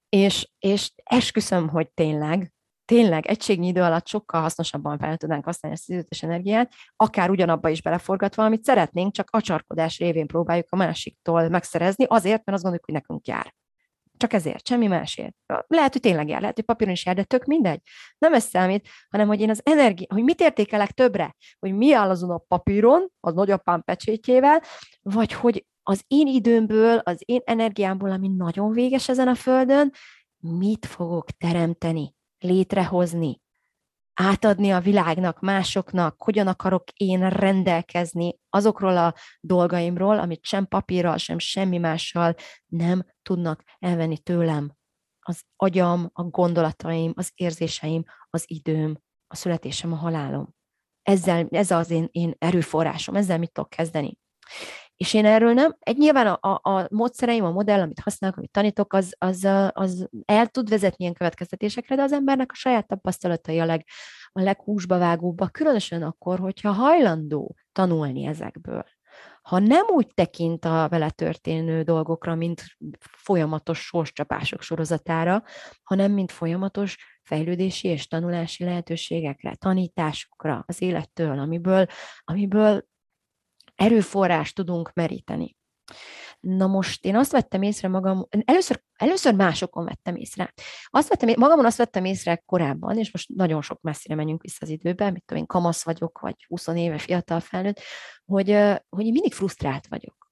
és, 0.10 0.50
és 0.60 0.91
esküszöm, 1.04 1.70
hogy 1.70 1.91
tényleg 1.93 2.55
tényleg 2.86 3.26
egységnyi 3.26 3.68
idő 3.68 3.82
alatt 3.82 4.08
sokkal 4.08 4.42
hasznosabban 4.42 4.98
fel 4.98 5.18
tudnánk 5.18 5.46
használni 5.46 5.78
ezt 5.78 5.90
az 5.90 5.96
időt 5.96 6.10
és 6.10 6.24
energiát, 6.24 6.74
akár 6.96 7.30
ugyanabba 7.30 7.70
is 7.70 7.82
beleforgatva, 7.82 8.46
amit 8.46 8.64
szeretnénk, 8.64 9.14
csak 9.14 9.30
acsarkodás 9.32 9.98
révén 9.98 10.28
próbáljuk 10.28 10.68
a 10.70 10.76
másiktól 10.76 11.50
megszerezni, 11.50 12.06
azért, 12.08 12.46
mert 12.46 12.58
azt 12.58 12.62
gondoljuk, 12.62 12.86
hogy 12.86 12.94
nekünk 12.94 13.28
jár. 13.28 13.54
Csak 14.18 14.34
ezért, 14.34 14.68
semmi 14.68 14.88
másért. 14.88 15.36
Lehet, 15.68 15.92
hogy 15.92 16.02
tényleg 16.02 16.28
jár, 16.28 16.40
lehet, 16.40 16.56
hogy 16.56 16.66
papíron 16.66 16.94
is 16.94 17.06
jár, 17.06 17.16
de 17.16 17.24
tök 17.24 17.46
mindegy. 17.46 17.82
Nem 18.18 18.34
ez 18.34 18.44
számít, 18.44 18.88
hanem 19.10 19.28
hogy 19.28 19.42
én 19.42 19.50
az 19.50 19.62
energia, 19.64 20.08
hogy 20.10 20.24
mit 20.24 20.42
értékelek 20.42 20.92
többre, 20.92 21.36
hogy 21.60 21.74
mi 21.74 21.94
áll 21.94 22.10
azon 22.10 22.30
a 22.30 22.38
papíron, 22.38 23.08
az 23.20 23.34
nagyapám 23.34 23.84
pecsétjével, 23.84 24.62
vagy 25.02 25.34
hogy 25.34 25.66
az 25.84 26.04
én 26.08 26.28
időmből, 26.28 26.98
az 26.98 27.22
én 27.26 27.42
energiámból, 27.46 28.12
ami 28.12 28.28
nagyon 28.28 28.72
véges 28.72 29.10
ezen 29.10 29.28
a 29.28 29.36
földön, 29.36 29.92
mit 30.38 30.86
fogok 30.86 31.32
teremteni 31.32 32.14
létrehozni, 32.40 33.42
átadni 34.14 34.72
a 34.72 34.80
világnak, 34.80 35.40
másoknak, 35.40 36.22
hogyan 36.24 36.48
akarok 36.48 36.84
én 36.90 37.30
rendelkezni 37.30 38.40
azokról 38.50 38.98
a 38.98 39.14
dolgaimról, 39.40 40.20
amit 40.20 40.46
sem 40.46 40.68
papírral, 40.68 41.18
sem 41.18 41.40
semmi 41.40 41.78
mással 41.78 42.36
nem 42.66 43.06
tudnak 43.22 43.64
elvenni 43.80 44.18
tőlem. 44.18 44.76
Az 45.20 45.42
agyam, 45.56 46.10
a 46.14 46.24
gondolataim, 46.24 47.14
az 47.16 47.32
érzéseim, 47.36 48.04
az 48.30 48.44
időm, 48.48 48.98
a 49.28 49.36
születésem, 49.36 49.94
a 49.94 49.96
halálom. 49.96 50.54
Ezzel, 51.02 51.48
ez 51.50 51.72
az 51.72 51.90
én, 51.90 52.08
én 52.12 52.34
erőforrásom, 52.38 53.16
ezzel 53.16 53.38
mit 53.38 53.52
tudok 53.52 53.70
kezdeni. 53.70 54.18
És 54.98 55.14
én 55.14 55.26
erről 55.26 55.54
nem, 55.54 55.76
egy 55.80 55.98
nyilván 55.98 56.28
a, 56.28 56.38
a, 56.41 56.70
a 56.70 56.88
módszereim, 56.89 57.46
a 57.46 57.52
modell, 57.52 57.80
amit 57.80 58.00
használok, 58.00 58.38
amit 58.38 58.52
tanítok, 58.52 58.93
az, 58.93 59.16
az, 59.18 59.48
az 59.72 60.10
el 60.26 60.48
tud 60.48 60.70
vezetni 60.70 61.04
ilyen 61.04 61.14
következtetésekre, 61.14 61.96
de 61.96 62.02
az 62.02 62.12
embernek 62.12 62.52
a 62.52 62.56
saját 62.56 62.88
tapasztalatai 62.88 63.60
a, 63.60 63.66
leg, 63.66 63.86
a 64.32 64.41
leghúsba 64.41 64.98
vágóbbak, 64.98 65.52
különösen 65.52 66.04
akkor, 66.04 66.39
hogyha 66.39 66.72
hajlandó 66.72 67.56
tanulni 67.72 68.26
ezekből. 68.26 68.84
Ha 69.41 69.60
nem 69.60 69.86
úgy 69.88 70.08
tekint 70.14 70.66
a 70.66 70.88
vele 70.89 71.10
történő 71.10 71.84
dolgokra, 71.84 72.36
mint 72.36 72.64
folyamatos 73.00 73.80
sorscsapások 73.80 74.62
sorozatára, 74.62 75.43
hanem 75.84 76.12
mint 76.12 76.32
folyamatos 76.32 76.98
fejlődési 77.24 77.88
és 77.88 78.08
tanulási 78.08 78.64
lehetőségekre, 78.64 79.56
tanításokra 79.56 80.64
az 80.68 80.82
élettől, 80.82 81.39
amiből, 81.39 81.86
amiből 82.24 82.86
erőforrást 83.76 84.56
tudunk 84.56 84.94
meríteni. 84.94 85.56
Na 86.40 86.68
most 86.68 87.06
én 87.06 87.16
azt 87.16 87.32
vettem 87.32 87.62
észre 87.62 87.88
magam, 87.88 88.28
először, 88.46 88.82
először 88.96 89.34
másokon 89.34 89.86
vettem 89.86 90.16
észre. 90.16 90.54
Azt 90.86 91.10
vettem, 91.10 91.34
magamon 91.38 91.66
azt 91.66 91.78
vettem 91.78 92.06
észre 92.06 92.44
korábban, 92.46 92.98
és 92.98 93.12
most 93.12 93.30
nagyon 93.30 93.62
sok 93.62 93.82
messzire 93.82 94.16
menjünk 94.16 94.42
vissza 94.42 94.58
az 94.62 94.70
időbe, 94.70 95.12
mit 95.12 95.24
tudom 95.26 95.42
én, 95.42 95.48
kamasz 95.48 95.84
vagyok, 95.84 96.20
vagy 96.20 96.46
20 96.48 96.68
éve 96.68 96.98
fiatal 96.98 97.40
felnőtt, 97.40 97.80
hogy, 98.26 98.50
hogy 98.90 99.06
én 99.06 99.12
mindig 99.12 99.34
frusztrált 99.34 99.88
vagyok 99.88 100.25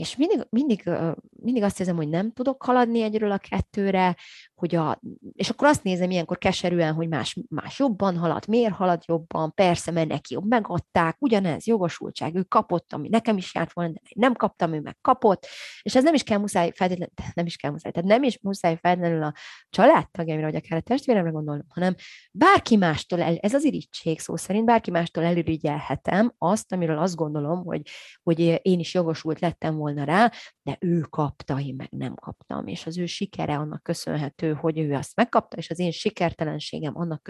és 0.00 0.16
mindig, 0.16 0.46
mindig, 0.50 0.90
mindig 1.30 1.62
azt 1.62 1.80
érzem, 1.80 1.96
hogy 1.96 2.08
nem 2.08 2.32
tudok 2.32 2.62
haladni 2.62 3.02
egyről 3.02 3.30
a 3.30 3.38
kettőre, 3.38 4.16
hogy 4.54 4.74
a, 4.74 5.00
és 5.32 5.50
akkor 5.50 5.68
azt 5.68 5.82
nézem 5.82 6.10
ilyenkor 6.10 6.38
keserűen, 6.38 6.94
hogy 6.94 7.08
más, 7.08 7.36
más 7.48 7.78
jobban 7.78 8.16
halad, 8.16 8.48
miért 8.48 8.72
halad 8.72 9.02
jobban, 9.06 9.54
persze, 9.54 9.90
mert 9.90 10.08
neki 10.08 10.34
jobb, 10.34 10.48
megadták, 10.48 11.16
ugyanez, 11.18 11.66
jogosultság, 11.66 12.34
ő 12.34 12.42
kapott, 12.42 12.92
ami 12.92 13.08
nekem 13.08 13.36
is 13.36 13.54
járt 13.54 13.72
volna, 13.72 13.90
de 13.92 14.00
nem 14.14 14.34
kaptam, 14.34 14.72
ő 14.72 14.80
meg 14.80 14.96
kapott, 15.00 15.46
és 15.82 15.94
ez 15.94 16.04
nem 16.04 16.14
is 16.14 16.22
kell 16.22 16.38
muszáj 16.38 16.70
feltétlenül, 16.74 17.14
nem 17.34 17.46
is 17.46 17.56
kell 17.56 17.70
muszáj, 17.70 17.92
tehát 17.92 18.08
nem 18.08 18.22
is 18.22 18.38
muszáj 18.42 18.78
feltétlenül 18.80 19.22
a 19.22 19.34
családtagjaimra, 19.70 20.46
vagy 20.46 20.56
akár 20.56 20.78
a 20.78 20.82
testvéremre 20.82 21.30
gondolom, 21.30 21.64
hanem 21.68 21.94
bárki 22.32 22.76
mástól, 22.76 23.22
el, 23.22 23.36
ez 23.36 23.54
az 23.54 23.64
irítség 23.64 24.20
szó 24.20 24.36
szerint, 24.36 24.64
bárki 24.64 24.90
mástól 24.90 25.24
elirigyelhetem 25.24 26.32
azt, 26.38 26.72
amiről 26.72 26.98
azt 26.98 27.16
gondolom, 27.16 27.64
hogy, 27.64 27.82
hogy 28.22 28.60
én 28.62 28.78
is 28.78 28.94
jogosult 28.94 29.40
lettem 29.40 29.76
volna 29.76 29.89
rá, 29.98 30.30
de 30.62 30.76
ő 30.80 31.00
kapta, 31.00 31.60
én 31.60 31.74
meg 31.74 31.88
nem 31.90 32.14
kaptam, 32.14 32.66
és 32.66 32.86
az 32.86 32.98
ő 32.98 33.06
sikere 33.06 33.56
annak 33.56 33.82
köszönhető, 33.82 34.52
hogy 34.52 34.78
ő 34.78 34.94
azt 34.94 35.16
megkapta, 35.16 35.56
és 35.56 35.70
az 35.70 35.78
én 35.78 35.90
sikertelenségem 35.90 36.96
annak 36.96 37.28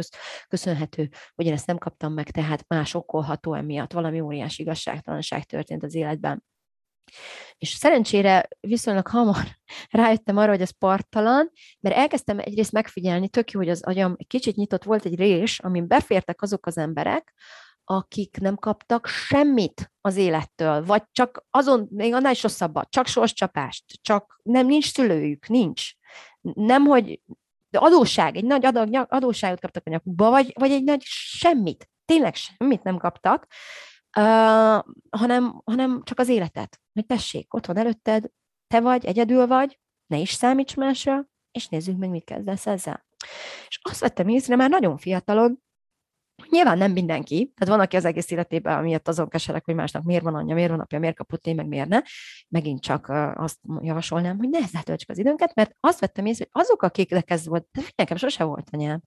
köszönhető, 0.49 1.09
hogy 1.35 1.47
én 1.47 1.53
ezt 1.53 1.67
nem 1.67 1.79
kaptam 1.79 2.13
meg, 2.13 2.31
tehát 2.31 2.65
más 2.69 2.95
okolható 2.95 3.55
emiatt, 3.55 3.93
valami 3.93 4.21
óriási 4.21 4.63
igazságtalanság 4.63 5.45
történt 5.45 5.83
az 5.83 5.95
életben. 5.95 6.45
És 7.59 7.69
szerencsére 7.69 8.49
viszonylag 8.61 9.07
hamar 9.07 9.47
rájöttem 9.91 10.37
arra, 10.37 10.51
hogy 10.51 10.61
ez 10.61 10.79
partalan, 10.79 11.51
mert 11.81 11.97
elkezdtem 11.97 12.39
egyrészt 12.39 12.73
megfigyelni, 12.73 13.29
tök 13.29 13.51
jó, 13.51 13.61
hogy 13.61 13.69
az 13.69 13.83
agyam 13.83 14.15
egy 14.17 14.27
kicsit 14.27 14.57
nyitott 14.57 14.85
volt 14.85 15.05
egy 15.05 15.15
rés, 15.15 15.59
amin 15.59 15.87
befértek 15.87 16.43
azok 16.43 16.67
az 16.67 16.79
emberek, 16.79 17.35
akik 17.91 18.39
nem 18.41 18.57
kaptak 18.57 19.07
semmit 19.07 19.93
az 20.01 20.17
élettől, 20.17 20.85
vagy 20.85 21.03
csak 21.13 21.45
azon, 21.51 21.89
még 21.91 22.15
annál 22.15 22.33
is 22.33 22.43
rosszabbat, 22.43 22.91
csak 22.91 23.07
sorscsapást, 23.07 23.85
csak 24.03 24.41
nem 24.43 24.67
nincs 24.67 24.93
szülőjük, 24.93 25.49
nincs. 25.49 25.91
Nem, 26.41 26.85
hogy 26.85 27.21
de 27.71 27.79
adósság, 27.79 28.37
egy 28.37 28.45
nagy 28.45 28.65
adag, 28.65 29.07
adósságot 29.09 29.61
kaptak 29.61 29.87
a 29.87 29.91
nyakukba, 29.91 30.31
vagy, 30.31 30.53
vagy 30.59 30.71
egy 30.71 30.85
nagy 30.85 31.03
semmit, 31.05 31.91
tényleg 32.05 32.35
semmit 32.35 32.83
nem 32.83 32.97
kaptak, 32.97 33.47
uh, 34.17 34.79
hanem, 35.11 35.63
hanem 35.65 36.03
csak 36.05 36.19
az 36.19 36.29
életet. 36.29 36.81
Hogy 36.93 37.07
tessék, 37.07 37.55
ott 37.55 37.67
van 37.67 37.77
előtted, 37.77 38.31
te 38.67 38.81
vagy, 38.81 39.05
egyedül 39.05 39.47
vagy, 39.47 39.79
ne 40.07 40.19
is 40.19 40.33
számíts 40.33 40.77
másra, 40.77 41.27
és 41.51 41.69
nézzük 41.69 41.99
meg, 41.99 42.11
mit 42.11 42.25
kezdesz 42.25 42.67
ezzel. 42.67 43.07
És 43.69 43.79
azt 43.83 44.01
vettem 44.01 44.29
észre 44.29 44.57
már 44.57 44.71
nagyon 44.71 44.97
fiatalon, 44.99 45.63
Nyilván 46.51 46.79
nem 46.79 46.93
mindenki, 46.93 47.53
tehát 47.57 47.75
van, 47.77 47.87
aki 47.87 47.97
az 47.97 48.05
egész 48.05 48.31
életében 48.31 48.79
amiatt 48.79 49.09
azon 49.09 49.29
keserek, 49.29 49.65
hogy 49.65 49.75
másnak 49.75 50.03
miért 50.03 50.23
van 50.23 50.35
anyja, 50.35 50.55
miért 50.55 50.71
van 50.71 50.81
apja, 50.81 50.99
miért 50.99 51.17
kapott 51.17 51.47
én, 51.47 51.55
meg 51.55 51.67
miért 51.67 51.89
ne. 51.89 52.01
Megint 52.49 52.81
csak 52.81 53.09
azt 53.35 53.59
javasolnám, 53.81 54.39
hogy 54.39 54.49
ne 54.49 54.59
ezzel 54.59 54.83
töltsük 54.83 55.11
az 55.11 55.19
időnket, 55.19 55.55
mert 55.55 55.77
azt 55.81 56.01
vettem 56.01 56.27
észre, 56.27 56.47
hogy 56.51 56.63
azok, 56.63 56.83
akiknek 56.83 57.31
ez 57.31 57.47
volt, 57.47 57.67
de 57.73 57.83
nekem 57.97 58.17
sose 58.17 58.45
volt 58.45 58.69
anyám, 58.71 59.03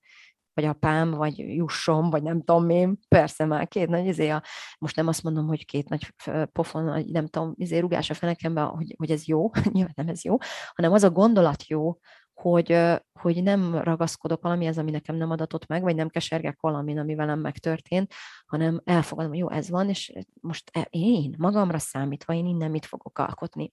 vagy 0.54 0.64
apám, 0.64 1.10
vagy 1.10 1.38
jussom, 1.38 2.10
vagy 2.10 2.22
nem 2.22 2.42
tudom 2.42 2.70
én, 2.70 2.98
persze 3.08 3.44
már 3.44 3.68
két 3.68 3.88
nagy 3.88 4.06
izé 4.06 4.28
a, 4.28 4.42
most 4.78 4.96
nem 4.96 5.06
azt 5.06 5.22
mondom, 5.22 5.46
hogy 5.46 5.64
két 5.64 5.88
nagy 5.88 6.14
pofon, 6.52 6.84
vagy 6.84 7.06
nem 7.06 7.26
tudom, 7.26 7.52
izé 7.56 7.78
rugás 7.78 8.10
a 8.10 8.14
fenekembe, 8.14 8.60
hogy, 8.60 8.94
hogy 8.98 9.10
ez 9.10 9.26
jó, 9.26 9.50
nyilván 9.72 9.94
nem 9.96 10.08
ez 10.08 10.24
jó, 10.24 10.36
hanem 10.74 10.92
az 10.92 11.02
a 11.02 11.10
gondolat 11.10 11.66
jó, 11.66 11.98
hogy, 12.34 12.80
hogy 13.20 13.42
nem 13.42 13.78
ragaszkodok 13.78 14.42
valamihez, 14.42 14.78
ami 14.78 14.90
nekem 14.90 15.16
nem 15.16 15.30
adatott 15.30 15.66
meg, 15.66 15.82
vagy 15.82 15.94
nem 15.94 16.08
kesergek 16.08 16.60
valamin, 16.60 16.98
ami 16.98 17.14
velem 17.14 17.40
megtörtént, 17.40 18.12
hanem 18.46 18.80
elfogadom, 18.84 19.30
hogy 19.30 19.40
jó, 19.40 19.50
ez 19.50 19.70
van, 19.70 19.88
és 19.88 20.12
most 20.40 20.70
e, 20.72 20.86
én 20.90 21.34
magamra 21.38 21.78
számítva, 21.78 22.34
én 22.34 22.46
innen 22.46 22.70
mit 22.70 22.86
fogok 22.86 23.18
alkotni. 23.18 23.72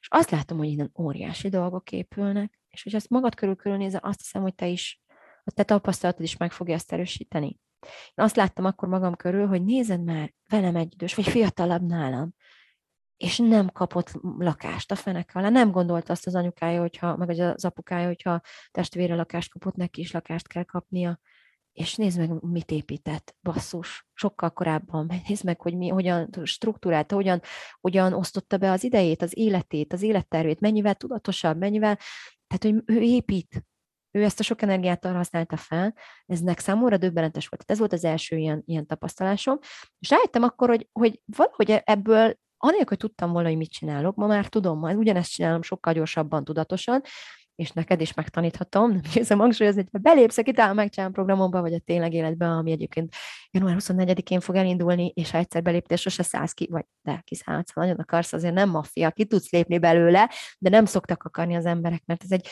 És 0.00 0.08
azt 0.10 0.30
látom, 0.30 0.58
hogy 0.58 0.68
innen 0.68 0.92
óriási 0.98 1.48
dolgok 1.48 1.92
épülnek, 1.92 2.60
és 2.68 2.82
hogy 2.82 2.94
ezt 2.94 3.08
magad 3.08 3.34
körül 3.34 3.56
körülnézel, 3.56 4.00
azt 4.02 4.20
hiszem, 4.20 4.42
hogy 4.42 4.54
te 4.54 4.66
is, 4.66 5.02
a 5.44 5.50
te 5.50 5.62
tapasztalatod 5.62 6.22
is 6.22 6.36
meg 6.36 6.52
fogja 6.52 6.74
ezt 6.74 6.92
erősíteni. 6.92 7.58
Én 7.86 8.24
azt 8.24 8.36
láttam 8.36 8.64
akkor 8.64 8.88
magam 8.88 9.16
körül, 9.16 9.46
hogy 9.46 9.64
nézed 9.64 10.04
már 10.04 10.32
velem 10.48 10.76
egy 10.76 10.92
idős, 10.92 11.14
vagy 11.14 11.28
fiatalabb 11.28 11.82
nálam, 11.82 12.34
és 13.20 13.38
nem 13.38 13.70
kapott 13.70 14.10
lakást 14.38 14.90
a 14.90 14.94
fenek 14.94 15.30
alá. 15.34 15.48
Nem 15.48 15.70
gondolt 15.70 16.08
azt 16.08 16.26
az 16.26 16.34
anyukája, 16.34 16.80
hogyha, 16.80 17.16
meg 17.16 17.28
az 17.28 17.64
apukája, 17.64 18.06
hogyha 18.06 18.40
testvére 18.70 19.14
lakást 19.14 19.52
kapott, 19.52 19.74
neki 19.74 20.00
is 20.00 20.12
lakást 20.12 20.48
kell 20.48 20.64
kapnia. 20.64 21.20
És 21.72 21.94
nézd 21.94 22.18
meg, 22.18 22.42
mit 22.42 22.70
épített, 22.70 23.34
basszus, 23.42 24.06
sokkal 24.12 24.50
korábban. 24.50 25.10
Nézd 25.28 25.44
meg, 25.44 25.60
hogy 25.60 25.76
mi, 25.76 25.88
hogyan 25.88 26.28
struktúrálta, 26.42 27.14
hogyan, 27.14 27.40
hogyan 27.80 28.12
osztotta 28.12 28.56
be 28.56 28.70
az 28.70 28.84
idejét, 28.84 29.22
az 29.22 29.36
életét, 29.36 29.92
az 29.92 30.02
élettervét, 30.02 30.60
mennyivel 30.60 30.94
tudatosabb, 30.94 31.58
mennyivel, 31.58 31.98
tehát, 32.46 32.62
hogy 32.62 32.96
ő 32.96 33.00
épít, 33.00 33.64
ő 34.10 34.24
ezt 34.24 34.40
a 34.40 34.42
sok 34.42 34.62
energiát 34.62 35.04
arra 35.04 35.16
használta 35.16 35.56
fel, 35.56 35.94
ez 36.26 36.40
nek 36.40 36.58
számomra 36.58 36.96
döbbenetes 36.96 37.48
volt. 37.48 37.70
Ez 37.70 37.78
volt 37.78 37.92
az 37.92 38.04
első 38.04 38.36
ilyen, 38.36 38.62
ilyen 38.66 38.86
tapasztalásom. 38.86 39.58
És 39.98 40.10
rájöttem 40.10 40.42
akkor, 40.42 40.68
hogy, 40.68 40.88
hogy 40.92 41.20
valahogy 41.24 41.82
ebből 41.84 42.38
anélkül, 42.62 42.88
hogy 42.88 42.98
tudtam 42.98 43.32
volna, 43.32 43.48
hogy 43.48 43.56
mit 43.56 43.70
csinálok, 43.70 44.16
ma 44.16 44.26
már 44.26 44.46
tudom, 44.46 44.78
ma 44.78 44.92
ugyanezt 44.92 45.32
csinálom 45.32 45.62
sokkal 45.62 45.92
gyorsabban, 45.92 46.44
tudatosan, 46.44 47.02
és 47.54 47.70
neked 47.70 48.00
is 48.00 48.14
megtaníthatom, 48.14 48.90
nem 48.90 49.00
hiszem 49.12 49.38
hangsúlyozni, 49.38 49.86
hogy 49.90 50.00
belépsz 50.00 50.38
a 50.38 50.42
Kitál 50.42 50.74
megcsinálom 50.74 51.14
programomba, 51.14 51.60
vagy 51.60 51.74
a 51.74 51.78
tényleg 51.78 52.12
életbe, 52.12 52.46
ami 52.46 52.70
egyébként 52.70 53.14
január 53.50 53.76
24-én 53.78 54.40
fog 54.40 54.54
elindulni, 54.54 55.12
és 55.14 55.30
ha 55.30 55.38
egyszer 55.38 55.62
beléptél, 55.62 55.96
sose 55.96 56.22
szállsz 56.22 56.52
ki, 56.52 56.68
vagy 56.70 56.84
de 57.02 57.22
kiszállsz, 57.24 57.72
ha 57.72 57.80
nagyon 57.80 57.96
akarsz, 57.96 58.32
azért 58.32 58.54
nem 58.54 58.70
maffia, 58.70 59.10
ki 59.10 59.24
tudsz 59.24 59.50
lépni 59.50 59.78
belőle, 59.78 60.30
de 60.58 60.68
nem 60.68 60.84
szoktak 60.84 61.22
akarni 61.22 61.54
az 61.54 61.66
emberek, 61.66 62.02
mert 62.06 62.22
ez 62.22 62.30
egy 62.30 62.48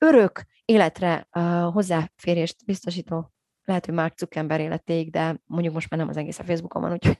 örök 0.00 0.44
életre 0.64 1.28
uh, 1.36 1.72
hozzáférést 1.72 2.64
biztosító 2.64 3.32
lehet, 3.70 3.86
hogy 3.86 3.94
Mark 3.94 4.18
Zuckerberg 4.18 4.62
életéig, 4.62 5.10
de 5.10 5.40
mondjuk 5.46 5.74
most 5.74 5.90
már 5.90 6.00
nem 6.00 6.08
az 6.08 6.16
egész 6.16 6.38
a 6.38 6.44
Facebookon 6.44 6.82
van, 6.82 6.92
úgyhogy 6.92 7.18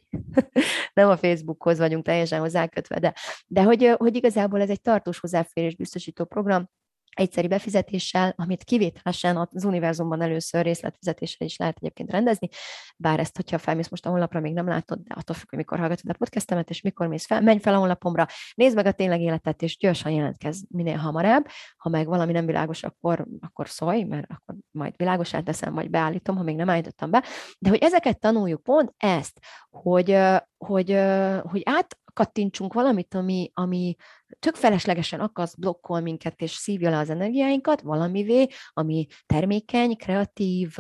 nem 0.95 1.09
a 1.09 1.17
Facebookhoz 1.17 1.79
vagyunk 1.79 2.05
teljesen 2.05 2.41
hozzákötve, 2.41 2.99
de, 2.99 3.15
de 3.47 3.63
hogy, 3.63 3.95
hogy 3.97 4.17
igazából 4.17 4.61
ez 4.61 4.71
egy 4.71 4.81
tartós 4.81 5.19
hozzáférés 5.19 5.77
biztosító 5.77 6.25
program, 6.25 6.69
egyszeri 7.11 7.49
befizetéssel, 7.49 8.35
amit 8.37 8.65
kivételesen 8.65 9.37
az 9.37 9.65
univerzumban 9.65 10.23
először 10.23 10.63
részletfizetéssel 10.63 11.47
is 11.47 11.57
lehet 11.57 11.77
egyébként 11.81 12.11
rendezni, 12.11 12.49
bár 12.97 13.21
ezt, 13.21 13.37
hogyha 13.37 13.59
felmész 13.59 13.89
most 13.89 14.07
a 14.07 14.11
honlapra, 14.11 14.41
még 14.41 14.53
nem 14.53 14.69
látod, 14.69 14.99
de 14.99 15.15
attól 15.15 15.37
függ, 15.37 15.49
hogy 15.49 15.59
mikor 15.59 15.79
hallgatod 15.79 16.11
a 16.11 16.19
podcastemet, 16.19 16.71
és 16.71 16.81
mikor 16.81 17.07
mész 17.07 17.27
fel, 17.27 17.41
menj 17.41 17.59
fel 17.59 17.75
a 17.75 17.79
honlapomra, 17.79 18.27
nézd 18.55 18.77
meg 18.77 18.87
a 18.87 18.93
tényleg 18.93 19.21
életet, 19.21 19.63
és 19.63 19.77
gyorsan 19.77 20.13
jelentkezz 20.13 20.63
minél 20.69 20.97
hamarabb. 20.97 21.47
Ha 21.77 21.89
meg 21.89 22.07
valami 22.07 22.33
nem 22.33 22.47
világos, 22.47 22.83
akkor, 22.83 23.27
akkor 23.41 23.69
szólj, 23.69 24.03
mert 24.03 24.27
akkor 24.31 24.55
majd 24.71 24.95
világosát 24.97 25.45
teszem, 25.45 25.75
vagy 25.75 25.91
beállítom, 25.91 26.37
ha 26.37 26.43
még 26.43 26.57
nem 26.57 26.71
állítottam 26.71 27.11
be. 27.11 27.25
De 27.59 27.69
hogy 27.69 27.83
ezeket 27.83 28.19
tanuljuk, 28.19 28.63
pont 28.63 28.95
ezt, 28.97 29.41
hogy, 29.71 30.17
hogy, 30.57 30.99
hogy 31.43 31.63
át 31.65 31.99
kattintsunk 32.13 32.73
valamit, 32.73 33.15
ami, 33.15 33.51
ami 33.55 33.97
tök 34.41 34.55
feleslegesen 34.55 35.21
akaszt, 35.21 35.59
blokkol 35.59 36.01
minket, 36.01 36.41
és 36.41 36.51
szívja 36.51 36.91
le 36.91 36.99
az 36.99 37.11
energiáinkat 37.11 37.81
valamivé, 37.81 38.47
ami 38.73 39.07
termékeny, 39.27 39.97
kreatív, 39.97 40.77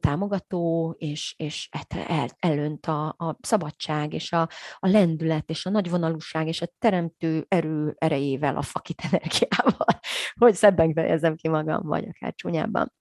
támogató, 0.00 0.94
és, 0.98 1.34
és 1.36 1.68
el, 1.88 2.28
elönt 2.38 2.86
a, 2.86 3.08
a 3.08 3.36
szabadság, 3.40 4.12
és 4.12 4.32
a, 4.32 4.48
a 4.78 4.88
lendület, 4.88 5.50
és 5.50 5.66
a 5.66 5.70
nagyvonalúság, 5.70 6.46
és 6.46 6.62
a 6.62 6.72
teremtő 6.78 7.44
erő 7.48 7.94
erejével, 7.98 8.56
a 8.56 8.62
fakit 8.62 9.02
energiával, 9.10 10.00
hogy 10.38 10.54
szebben 10.54 10.92
fejezem 10.92 11.34
ki 11.36 11.48
magam, 11.48 11.82
vagy 11.82 12.08
akár 12.08 12.34
csúnyában. 12.34 12.92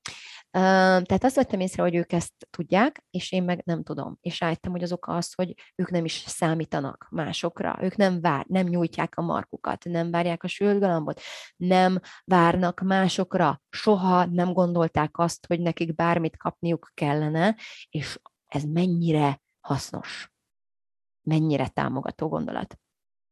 Tehát 0.52 1.24
azt 1.24 1.36
vettem 1.36 1.60
észre, 1.60 1.84
hogy 1.84 1.96
ők 1.96 2.12
ezt 2.12 2.34
tudják, 2.50 3.04
és 3.10 3.32
én 3.32 3.44
meg 3.44 3.62
nem 3.66 3.84
tudom. 3.84 4.18
És 4.22 4.40
rájöttem, 4.40 4.72
hogy 4.72 4.84
az 4.84 4.92
oka 4.92 5.16
az, 5.16 5.34
hogy 5.34 5.54
ők 5.76 5.90
nem 5.90 6.06
is 6.06 6.24
számítanak 6.28 7.08
másokra, 7.12 7.78
ők 7.82 7.96
nem 7.96 8.22
vár, 8.22 8.46
nem 8.48 8.68
nyújtják 8.68 9.18
a 9.18 9.22
markukat, 9.22 9.84
nem 9.84 10.12
várják 10.12 10.44
a 10.44 10.48
sült 10.48 11.14
nem 11.56 12.00
várnak 12.26 12.80
másokra, 12.80 13.62
soha 13.70 14.26
nem 14.26 14.54
gondolták 14.54 15.18
azt, 15.18 15.46
hogy 15.48 15.60
nekik 15.60 15.96
bármit 15.96 16.38
kapniuk 16.38 16.92
kellene, 16.94 17.56
és 17.90 18.20
ez 18.46 18.64
mennyire 18.64 19.42
hasznos, 19.60 20.32
mennyire 21.22 21.68
támogató 21.68 22.28
gondolat. 22.28 22.80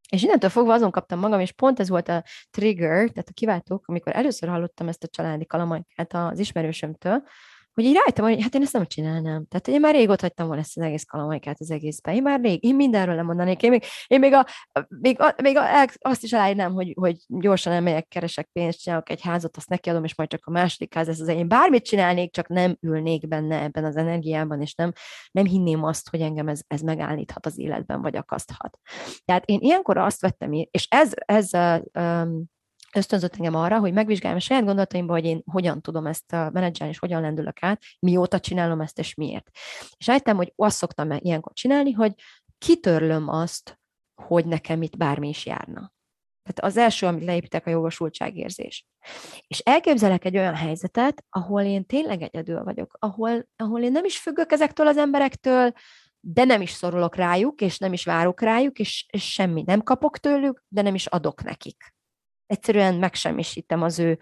És 0.09 0.23
innentől 0.23 0.49
fogva 0.49 0.73
azon 0.73 0.91
kaptam 0.91 1.19
magam, 1.19 1.39
és 1.39 1.51
pont 1.51 1.79
ez 1.79 1.89
volt 1.89 2.09
a 2.09 2.23
trigger, 2.49 3.09
tehát 3.09 3.29
a 3.29 3.33
kiváltók, 3.33 3.87
amikor 3.87 4.15
először 4.15 4.49
hallottam 4.49 4.87
ezt 4.87 5.03
a 5.03 5.07
családi 5.07 5.45
kalamajkát 5.45 6.13
az 6.13 6.39
ismerősömtől, 6.39 7.23
hogy 7.77 7.85
így 7.85 7.95
rájöttem, 7.95 8.25
hogy 8.25 8.41
hát 8.41 8.55
én 8.55 8.61
ezt 8.61 8.73
nem 8.73 8.85
csinálnám. 8.85 9.45
Tehát 9.45 9.67
én 9.67 9.79
már 9.79 9.93
rég 9.93 10.09
ott 10.09 10.21
hagytam 10.21 10.47
volna 10.47 10.61
ezt 10.61 10.77
az 10.77 10.83
egész 10.83 11.03
kalamajkát 11.03 11.59
az 11.59 11.71
egészben. 11.71 12.15
Én 12.15 12.21
már 12.21 12.41
rég, 12.41 12.63
én 12.63 12.75
mindenről 12.75 13.15
nem 13.15 13.25
mondanék. 13.25 13.61
Én 13.61 13.69
még, 13.69 13.83
én 14.07 14.19
még, 14.19 14.33
a, 14.33 14.45
még, 14.87 15.21
a, 15.21 15.35
még 15.41 15.57
a, 15.57 15.63
azt 15.99 16.23
is 16.23 16.33
aláírnám, 16.33 16.73
hogy, 16.73 16.93
hogy 16.95 17.15
gyorsan 17.27 17.73
elmegyek, 17.73 18.07
keresek 18.07 18.49
pénzt, 18.53 18.81
csinálok 18.81 19.09
egy 19.09 19.21
házat, 19.21 19.57
azt 19.57 19.69
nekiadom, 19.69 20.03
és 20.03 20.15
majd 20.15 20.29
csak 20.29 20.45
a 20.45 20.51
második 20.51 20.93
ház 20.93 21.07
ez 21.07 21.19
az 21.19 21.27
én 21.27 21.47
bármit 21.47 21.85
csinálnék, 21.85 22.33
csak 22.33 22.47
nem 22.47 22.77
ülnék 22.81 23.27
benne 23.27 23.61
ebben 23.61 23.85
az 23.85 23.95
energiában, 23.95 24.61
és 24.61 24.75
nem, 24.75 24.91
nem 25.31 25.45
hinném 25.45 25.83
azt, 25.83 26.09
hogy 26.09 26.21
engem 26.21 26.47
ez, 26.47 26.61
ez 26.67 26.81
megállíthat 26.81 27.45
az 27.45 27.59
életben, 27.59 28.01
vagy 28.01 28.15
akaszthat. 28.15 28.79
Tehát 29.25 29.45
én 29.45 29.59
ilyenkor 29.61 29.97
azt 29.97 30.21
vettem, 30.21 30.51
és 30.51 30.87
ez, 30.89 31.11
ez 31.15 31.49
um, 31.93 32.55
ösztönzött 32.95 33.35
engem 33.35 33.55
arra, 33.55 33.79
hogy 33.79 33.93
megvizsgáljam 33.93 34.39
a 34.39 34.43
saját 34.43 34.63
gondolataimba, 34.63 35.13
hogy 35.13 35.25
én 35.25 35.41
hogyan 35.45 35.81
tudom 35.81 36.05
ezt 36.05 36.31
menedzselni, 36.31 36.93
és 36.93 36.99
hogyan 36.99 37.21
lendülök 37.21 37.63
át, 37.63 37.81
mióta 37.99 38.39
csinálom 38.39 38.81
ezt, 38.81 38.99
és 38.99 39.13
miért. 39.13 39.49
És 39.97 40.07
rájöttem, 40.07 40.35
hogy 40.35 40.53
azt 40.55 40.77
szoktam 40.77 41.11
ilyenkor 41.11 41.53
csinálni, 41.53 41.91
hogy 41.91 42.13
kitörlöm 42.57 43.29
azt, 43.29 43.79
hogy 44.21 44.45
nekem 44.45 44.81
itt 44.81 44.97
bármi 44.97 45.27
is 45.27 45.45
járna. 45.45 45.95
Tehát 46.43 46.73
az 46.73 46.77
első, 46.77 47.05
amit 47.05 47.23
leépítek, 47.23 47.65
a 47.65 47.69
jogosultságérzés. 47.69 48.85
És 49.47 49.59
elképzelek 49.59 50.25
egy 50.25 50.37
olyan 50.37 50.55
helyzetet, 50.55 51.25
ahol 51.29 51.61
én 51.61 51.85
tényleg 51.85 52.21
egyedül 52.21 52.63
vagyok, 52.63 52.97
ahol, 52.99 53.47
ahol 53.55 53.81
én 53.81 53.91
nem 53.91 54.05
is 54.05 54.19
függök 54.19 54.51
ezektől 54.51 54.87
az 54.87 54.97
emberektől, 54.97 55.71
de 56.19 56.43
nem 56.43 56.61
is 56.61 56.71
szorulok 56.71 57.15
rájuk, 57.15 57.61
és 57.61 57.77
nem 57.77 57.93
is 57.93 58.03
várok 58.05 58.41
rájuk, 58.41 58.79
és, 58.79 59.05
és 59.09 59.31
semmi 59.31 59.63
nem 59.65 59.81
kapok 59.81 60.17
tőlük, 60.17 60.63
de 60.67 60.81
nem 60.81 60.95
is 60.95 61.05
adok 61.05 61.43
nekik 61.43 61.96
egyszerűen 62.47 62.95
megsemmisítem 62.95 63.81
az 63.81 63.99
ő 63.99 64.19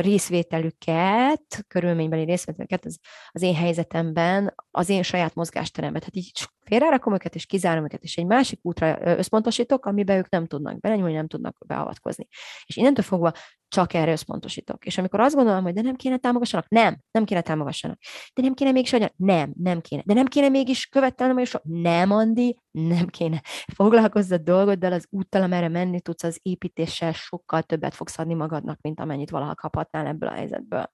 részvételüket, 0.00 1.64
körülménybeli 1.68 2.24
részvételüket 2.24 2.84
az, 2.84 2.98
az 3.30 3.42
én 3.42 3.54
helyzetemben, 3.54 4.54
az 4.70 4.88
én 4.88 5.02
saját 5.02 5.34
mozgásteremben. 5.34 6.00
Tehát 6.00 6.16
így 6.16 6.32
félrerakom 6.64 7.14
őket, 7.14 7.34
és 7.34 7.46
kizárom 7.46 7.84
őket, 7.84 8.02
és 8.02 8.16
egy 8.16 8.26
másik 8.26 8.58
útra 8.62 8.98
összpontosítok, 9.00 9.86
amiben 9.86 10.16
ők 10.16 10.28
nem 10.28 10.46
tudnak 10.46 10.80
belenyúlni, 10.80 11.12
nem 11.12 11.28
tudnak 11.28 11.56
beavatkozni. 11.66 12.26
És 12.66 12.76
innentől 12.76 13.04
fogva 13.04 13.32
csak 13.68 13.94
erre 13.94 14.10
összpontosítok. 14.10 14.84
És 14.84 14.98
amikor 14.98 15.20
azt 15.20 15.34
gondolom, 15.34 15.62
hogy 15.62 15.72
de 15.72 15.80
nem 15.80 15.96
kéne 15.96 16.16
támogassanak, 16.16 16.68
nem, 16.68 17.00
nem 17.10 17.24
kéne 17.24 17.40
támogassanak. 17.40 17.98
De 18.34 18.42
nem 18.42 18.54
kéne 18.54 18.70
mégis, 18.70 18.90
hogy 18.90 19.12
nem, 19.16 19.52
nem 19.56 19.80
kéne. 19.80 20.02
De 20.06 20.14
nem 20.14 20.26
kéne 20.26 20.48
mégis 20.48 20.86
követelnem, 20.86 21.36
hogy 21.36 21.60
nem, 21.62 22.10
Andi, 22.10 22.58
nem 22.70 23.06
kéne. 23.06 23.42
Foglalkozz 23.74 24.32
a 24.32 24.38
dolgoddal, 24.38 24.92
az 24.92 25.06
úttal, 25.10 25.42
amerre 25.42 25.68
menni 25.68 26.00
tudsz, 26.00 26.22
az 26.22 26.38
építéssel 26.42 27.12
sokkal 27.12 27.62
többet 27.62 27.94
fogsz 27.94 28.18
adni 28.18 28.34
magadnak, 28.34 28.80
mint 28.80 29.00
amennyit 29.00 29.30
valaha 29.30 29.54
kaphatnál 29.54 30.06
ebből 30.06 30.28
a 30.28 30.34
helyzetből. 30.34 30.92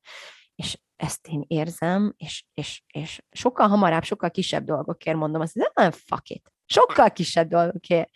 És 0.54 0.78
ezt 0.98 1.26
én 1.26 1.44
érzem, 1.46 2.14
és, 2.16 2.44
és, 2.54 2.82
és 2.92 3.22
sokkal 3.30 3.68
hamarabb, 3.68 4.02
sokkal 4.02 4.30
kisebb 4.30 4.64
dolgokért 4.64 5.16
mondom 5.16 5.40
azt, 5.40 5.52
hogy 5.52 5.70
nem 5.74 5.90
fuck 5.90 6.28
it. 6.30 6.52
Sokkal 6.70 7.10
kisebb 7.10 7.48
dolgokért. 7.48 8.10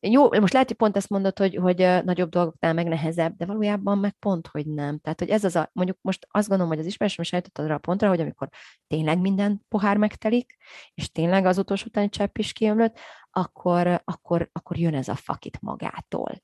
Jó, 0.00 0.28
most 0.30 0.52
lehet, 0.52 0.68
hogy 0.68 0.76
pont 0.76 0.96
ezt 0.96 1.08
mondod, 1.08 1.38
hogy, 1.38 1.56
hogy 1.56 1.76
nagyobb 2.04 2.28
dolgoknál 2.30 2.74
meg 2.74 2.88
nehezebb, 2.88 3.36
de 3.36 3.46
valójában 3.46 3.98
meg 3.98 4.12
pont, 4.18 4.46
hogy 4.46 4.66
nem. 4.66 4.98
Tehát, 4.98 5.18
hogy 5.18 5.28
ez 5.28 5.44
az 5.44 5.56
a, 5.56 5.70
mondjuk 5.72 5.98
most 6.00 6.26
azt 6.30 6.48
gondolom, 6.48 6.72
hogy 6.72 6.80
az 6.80 6.86
ismerősöm 6.86 7.24
is 7.24 7.32
eljutott 7.32 7.58
arra 7.64 7.74
a 7.74 7.78
pontra, 7.78 8.08
hogy 8.08 8.20
amikor 8.20 8.48
tényleg 8.86 9.18
minden 9.18 9.64
pohár 9.68 9.96
megtelik, 9.96 10.56
és 10.94 11.10
tényleg 11.12 11.46
az 11.46 11.58
utolsó 11.58 11.84
utáni 11.86 12.08
csepp 12.08 12.38
is 12.38 12.52
kiömlött, 12.52 12.98
akkor, 13.30 14.02
akkor, 14.04 14.48
akkor 14.52 14.78
jön 14.78 14.94
ez 14.94 15.08
a 15.08 15.14
fakit 15.14 15.60
magától. 15.60 16.42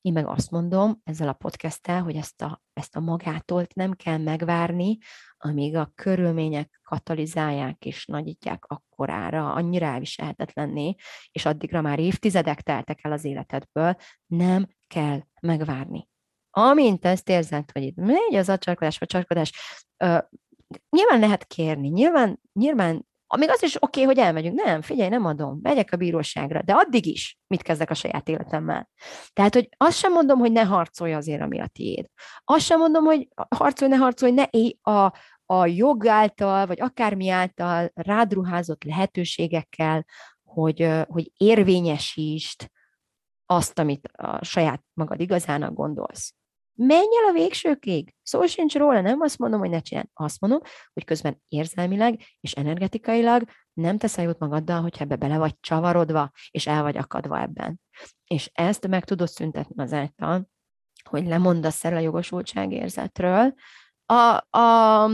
Én 0.00 0.12
meg 0.12 0.26
azt 0.26 0.50
mondom 0.50 1.00
ezzel 1.04 1.28
a 1.28 1.32
podcasttel, 1.32 2.02
hogy 2.02 2.16
ezt 2.16 2.42
a, 2.42 2.62
ezt 2.72 2.96
a 2.96 3.00
magától 3.00 3.66
nem 3.74 3.92
kell 3.92 4.18
megvárni, 4.18 4.98
amíg 5.38 5.76
a 5.76 5.92
körülmények 5.94 6.80
katalizálják 6.82 7.84
és 7.84 8.06
nagyítják 8.06 8.64
akkorára, 8.66 9.52
annyira 9.52 9.86
elviselhetetlenné, 9.86 10.94
és 11.30 11.46
addigra 11.46 11.80
már 11.80 11.98
évtizedek 11.98 12.60
teltek 12.60 12.98
el 13.02 13.12
az 13.12 13.24
életedből, 13.24 13.96
nem 14.26 14.66
kell 14.86 15.20
megvárni. 15.40 16.08
Amint 16.50 17.04
ezt 17.04 17.28
érzed, 17.28 17.70
hogy 17.70 17.82
itt 17.82 17.96
megy 17.96 18.34
az 18.34 18.48
acsarkodás, 18.48 18.98
vagy 18.98 19.08
csarkodás, 19.08 19.52
nyilván 20.90 21.20
lehet 21.20 21.46
kérni, 21.46 21.88
nyilván, 21.88 22.40
nyilván 22.52 23.08
még 23.38 23.50
az 23.50 23.62
is 23.62 23.74
oké, 23.74 24.02
okay, 24.02 24.04
hogy 24.04 24.24
elmegyünk. 24.24 24.62
Nem, 24.62 24.82
figyelj, 24.82 25.08
nem 25.08 25.24
adom, 25.24 25.58
megyek 25.62 25.92
a 25.92 25.96
bíróságra, 25.96 26.62
de 26.62 26.72
addig 26.72 27.06
is 27.06 27.38
mit 27.46 27.62
kezdek 27.62 27.90
a 27.90 27.94
saját 27.94 28.28
életemmel. 28.28 28.88
Tehát, 29.32 29.54
hogy 29.54 29.68
azt 29.76 29.98
sem 29.98 30.12
mondom, 30.12 30.38
hogy 30.38 30.52
ne 30.52 30.62
harcolj 30.62 31.14
azért, 31.14 31.42
ami 31.42 31.60
a 31.60 31.66
tiéd. 31.66 32.06
Azt 32.44 32.64
sem 32.64 32.78
mondom, 32.78 33.04
hogy 33.04 33.28
harcolj, 33.56 33.90
ne 33.90 33.96
harcolj, 33.96 34.32
ne 34.32 34.46
élj 34.50 34.78
a, 34.82 35.12
a 35.46 35.66
jog 35.66 36.06
által, 36.06 36.66
vagy 36.66 36.80
akármi 36.80 37.28
által 37.28 37.90
rádruházott 37.94 38.84
lehetőségekkel, 38.84 40.04
hogy, 40.42 40.88
hogy 41.08 41.30
érvényesítsd 41.36 42.70
azt, 43.46 43.78
amit 43.78 44.08
a 44.12 44.44
saját 44.44 44.82
magad 44.92 45.20
igazának 45.20 45.74
gondolsz. 45.74 46.34
Menj 46.82 47.16
el 47.22 47.28
a 47.28 47.32
végsőkig. 47.32 48.14
Szó 48.22 48.46
sincs 48.46 48.74
róla, 48.76 49.00
nem 49.00 49.20
azt 49.20 49.38
mondom, 49.38 49.60
hogy 49.60 49.70
ne 49.70 49.80
csináld. 49.80 50.06
Azt 50.14 50.40
mondom, 50.40 50.60
hogy 50.92 51.04
közben 51.04 51.42
érzelmileg 51.48 52.20
és 52.40 52.52
energetikailag 52.52 53.42
nem 53.72 53.98
teszel 53.98 54.24
jót 54.24 54.38
magaddal, 54.38 54.80
hogyha 54.80 55.04
ebbe 55.04 55.16
bele 55.16 55.38
vagy 55.38 55.54
csavarodva, 55.60 56.30
és 56.50 56.66
el 56.66 56.82
vagy 56.82 56.96
akadva 56.96 57.40
ebben. 57.40 57.80
És 58.24 58.50
ezt 58.52 58.86
meg 58.86 59.04
tudod 59.04 59.28
szüntetni 59.28 59.82
azáltal, 59.82 60.48
hogy 61.08 61.26
lemondasz 61.26 61.84
el 61.84 61.96
a 61.96 62.00
jogosultságérzetről, 62.00 63.54
a, 64.06 64.58
a, 64.58 65.10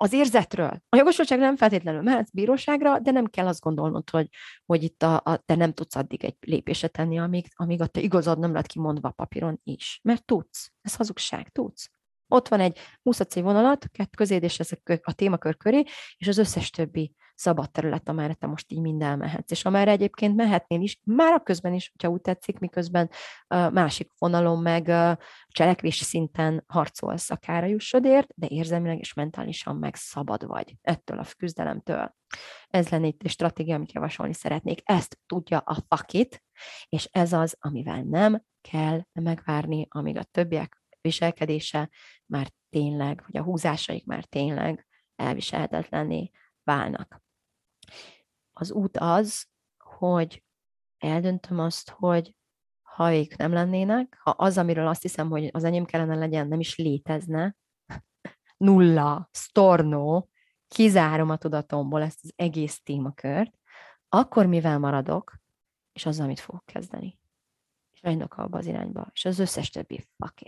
az 0.00 0.12
érzetről. 0.12 0.82
A 0.88 0.96
jogosultság 0.96 1.38
nem 1.38 1.56
feltétlenül 1.56 2.02
mehetsz 2.02 2.30
bíróságra, 2.30 2.98
de 2.98 3.10
nem 3.10 3.26
kell 3.26 3.46
azt 3.46 3.60
gondolnod, 3.60 4.10
hogy, 4.10 4.28
hogy 4.66 4.82
itt 4.82 5.02
a, 5.02 5.20
a, 5.24 5.36
te 5.36 5.54
nem 5.54 5.72
tudsz 5.72 5.96
addig 5.96 6.24
egy 6.24 6.36
lépéset 6.40 6.92
tenni, 6.92 7.18
amíg, 7.18 7.46
amíg 7.54 7.80
a 7.80 7.86
te 7.86 8.00
igazad 8.00 8.38
nem 8.38 8.52
lett 8.52 8.66
kimondva 8.66 9.10
papíron 9.10 9.60
is. 9.64 10.00
Mert 10.02 10.24
tudsz. 10.24 10.72
Ez 10.80 10.94
hazugság. 10.94 11.48
Tudsz. 11.48 11.90
Ott 12.28 12.48
van 12.48 12.60
egy 12.60 12.78
20 13.02 13.34
vonalat, 13.34 13.86
közéd 14.16 14.42
és 14.42 14.58
ezek 14.58 15.00
a 15.02 15.12
témakör 15.12 15.56
köré, 15.56 15.84
és 16.16 16.28
az 16.28 16.38
összes 16.38 16.70
többi 16.70 17.14
szabad 17.38 17.70
terület, 17.70 18.08
amerre 18.08 18.34
te 18.34 18.46
most 18.46 18.72
így 18.72 18.80
mind 18.80 19.02
elmehetsz. 19.02 19.50
És 19.50 19.64
amerre 19.64 19.90
egyébként 19.90 20.36
mehetnél 20.36 20.80
is, 20.80 21.00
már 21.04 21.32
a 21.32 21.42
közben 21.42 21.74
is, 21.74 21.90
hogyha 21.90 22.08
úgy 22.08 22.20
tetszik, 22.20 22.58
miközben 22.58 23.10
másik 23.48 24.10
vonalon 24.18 24.62
meg 24.62 24.84
cselekvési 25.48 26.04
szinten 26.04 26.64
harcolsz 26.66 27.30
akár 27.30 27.62
a 27.62 27.66
jussodért, 27.66 28.28
de 28.34 28.46
érzelmileg 28.46 28.98
és 28.98 29.14
mentálisan 29.14 29.76
meg 29.76 29.94
szabad 29.94 30.46
vagy 30.46 30.76
ettől 30.82 31.18
a 31.18 31.26
küzdelemtől. 31.36 32.14
Ez 32.68 32.88
lenne 32.88 33.06
egy 33.06 33.16
stratégia, 33.24 33.74
amit 33.74 33.92
javasolni 33.92 34.34
szeretnék. 34.34 34.80
Ezt 34.84 35.18
tudja 35.26 35.58
a 35.58 35.76
fakit, 35.88 36.42
és 36.88 37.08
ez 37.12 37.32
az, 37.32 37.56
amivel 37.60 38.02
nem 38.02 38.42
kell 38.60 39.00
megvárni, 39.12 39.86
amíg 39.90 40.16
a 40.16 40.22
többiek 40.22 40.82
viselkedése 41.00 41.90
már 42.26 42.48
tényleg, 42.70 43.24
vagy 43.26 43.40
a 43.40 43.44
húzásaik 43.44 44.06
már 44.06 44.24
tényleg 44.24 44.86
elviselhetetlenné 45.16 46.30
válnak. 46.62 47.22
Az 48.52 48.72
út 48.72 48.96
az, 48.96 49.46
hogy 49.78 50.44
eldöntöm 50.98 51.58
azt, 51.58 51.90
hogy 51.90 52.34
ha 52.82 53.14
ők 53.14 53.36
nem 53.36 53.52
lennének, 53.52 54.18
ha 54.22 54.30
az, 54.30 54.58
amiről 54.58 54.86
azt 54.86 55.02
hiszem, 55.02 55.28
hogy 55.28 55.50
az 55.52 55.64
enyém 55.64 55.84
kellene 55.84 56.14
legyen, 56.14 56.48
nem 56.48 56.60
is 56.60 56.76
létezne, 56.76 57.56
nulla, 58.56 59.28
storno, 59.32 60.26
kizárom 60.68 61.30
a 61.30 61.36
tudatomból 61.36 62.02
ezt 62.02 62.20
az 62.22 62.32
egész 62.36 62.82
témakört, 62.82 63.58
akkor 64.08 64.46
mivel 64.46 64.78
maradok, 64.78 65.38
és 65.92 66.06
az, 66.06 66.20
amit 66.20 66.40
fogok 66.40 66.66
kezdeni. 66.66 67.18
És 67.92 68.00
elindok 68.00 68.36
abba 68.36 68.58
az 68.58 68.66
irányba, 68.66 69.10
és 69.12 69.24
az 69.24 69.38
összes 69.38 69.70
többi 69.70 70.08
fuck 70.16 70.42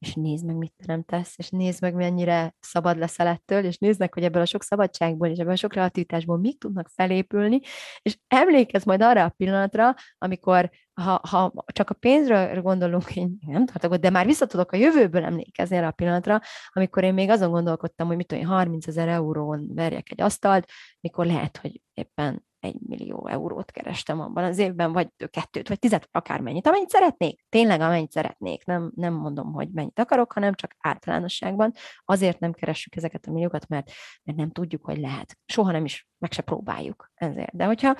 és 0.00 0.14
nézd 0.14 0.44
meg, 0.44 0.56
mit 0.56 0.72
teremtesz, 0.76 1.34
és 1.36 1.50
nézd 1.50 1.82
meg, 1.82 1.94
mennyire 1.94 2.54
szabad 2.60 2.98
leszel 2.98 3.26
ettől, 3.26 3.64
és 3.64 3.78
nézd 3.78 3.98
meg, 3.98 4.14
hogy 4.14 4.22
ebből 4.22 4.42
a 4.42 4.46
sok 4.46 4.62
szabadságból 4.62 5.28
és 5.28 5.38
ebből 5.38 5.52
a 5.52 5.56
sok 5.56 5.70
kreativitásból 5.70 6.38
mik 6.38 6.58
tudnak 6.58 6.88
felépülni, 6.94 7.60
és 8.02 8.18
emlékezz 8.28 8.84
majd 8.84 9.02
arra 9.02 9.24
a 9.24 9.34
pillanatra, 9.36 9.94
amikor 10.18 10.70
ha, 10.92 11.20
ha 11.28 11.52
csak 11.66 11.90
a 11.90 11.94
pénzről 11.94 12.62
gondolunk, 12.62 13.16
én 13.16 13.38
nem 13.46 13.66
tartok 13.66 13.94
de 13.94 14.10
már 14.10 14.26
visszatudok 14.26 14.72
a 14.72 14.76
jövőből 14.76 15.24
emlékezni 15.24 15.76
arra 15.76 15.86
a 15.86 15.90
pillanatra, 15.90 16.40
amikor 16.72 17.04
én 17.04 17.14
még 17.14 17.30
azon 17.30 17.50
gondolkodtam, 17.50 18.06
hogy 18.06 18.16
mit 18.16 18.26
tudom, 18.26 18.44
30 18.44 18.86
ezer 18.86 19.08
eurón 19.08 19.74
verjek 19.74 20.10
egy 20.10 20.20
asztalt, 20.20 20.70
mikor 21.00 21.26
lehet, 21.26 21.56
hogy 21.56 21.80
éppen 21.94 22.48
egy 22.60 22.76
millió 22.86 23.26
eurót 23.26 23.70
kerestem 23.70 24.20
abban 24.20 24.44
az 24.44 24.58
évben, 24.58 24.92
vagy 24.92 25.08
kettőt, 25.30 25.68
vagy 25.68 25.78
tizet, 25.78 26.08
akármennyit, 26.12 26.66
amennyit 26.66 26.90
szeretnék. 26.90 27.44
Tényleg 27.48 27.80
amennyit 27.80 28.12
szeretnék. 28.12 28.64
Nem, 28.64 28.92
nem 28.94 29.14
mondom, 29.14 29.52
hogy 29.52 29.68
mennyit 29.70 29.98
akarok, 29.98 30.32
hanem 30.32 30.54
csak 30.54 30.76
általánosságban. 30.78 31.72
Azért 32.04 32.38
nem 32.38 32.52
keressük 32.52 32.96
ezeket 32.96 33.26
a 33.26 33.30
milliókat, 33.32 33.68
mert, 33.68 33.90
mert 34.22 34.38
nem 34.38 34.50
tudjuk, 34.50 34.84
hogy 34.84 34.98
lehet. 34.98 35.38
Soha 35.46 35.72
nem 35.72 35.84
is 35.84 36.08
meg 36.18 36.32
se 36.32 36.42
próbáljuk 36.42 37.10
ezért. 37.14 37.56
De 37.56 37.64
hogyha 37.64 37.96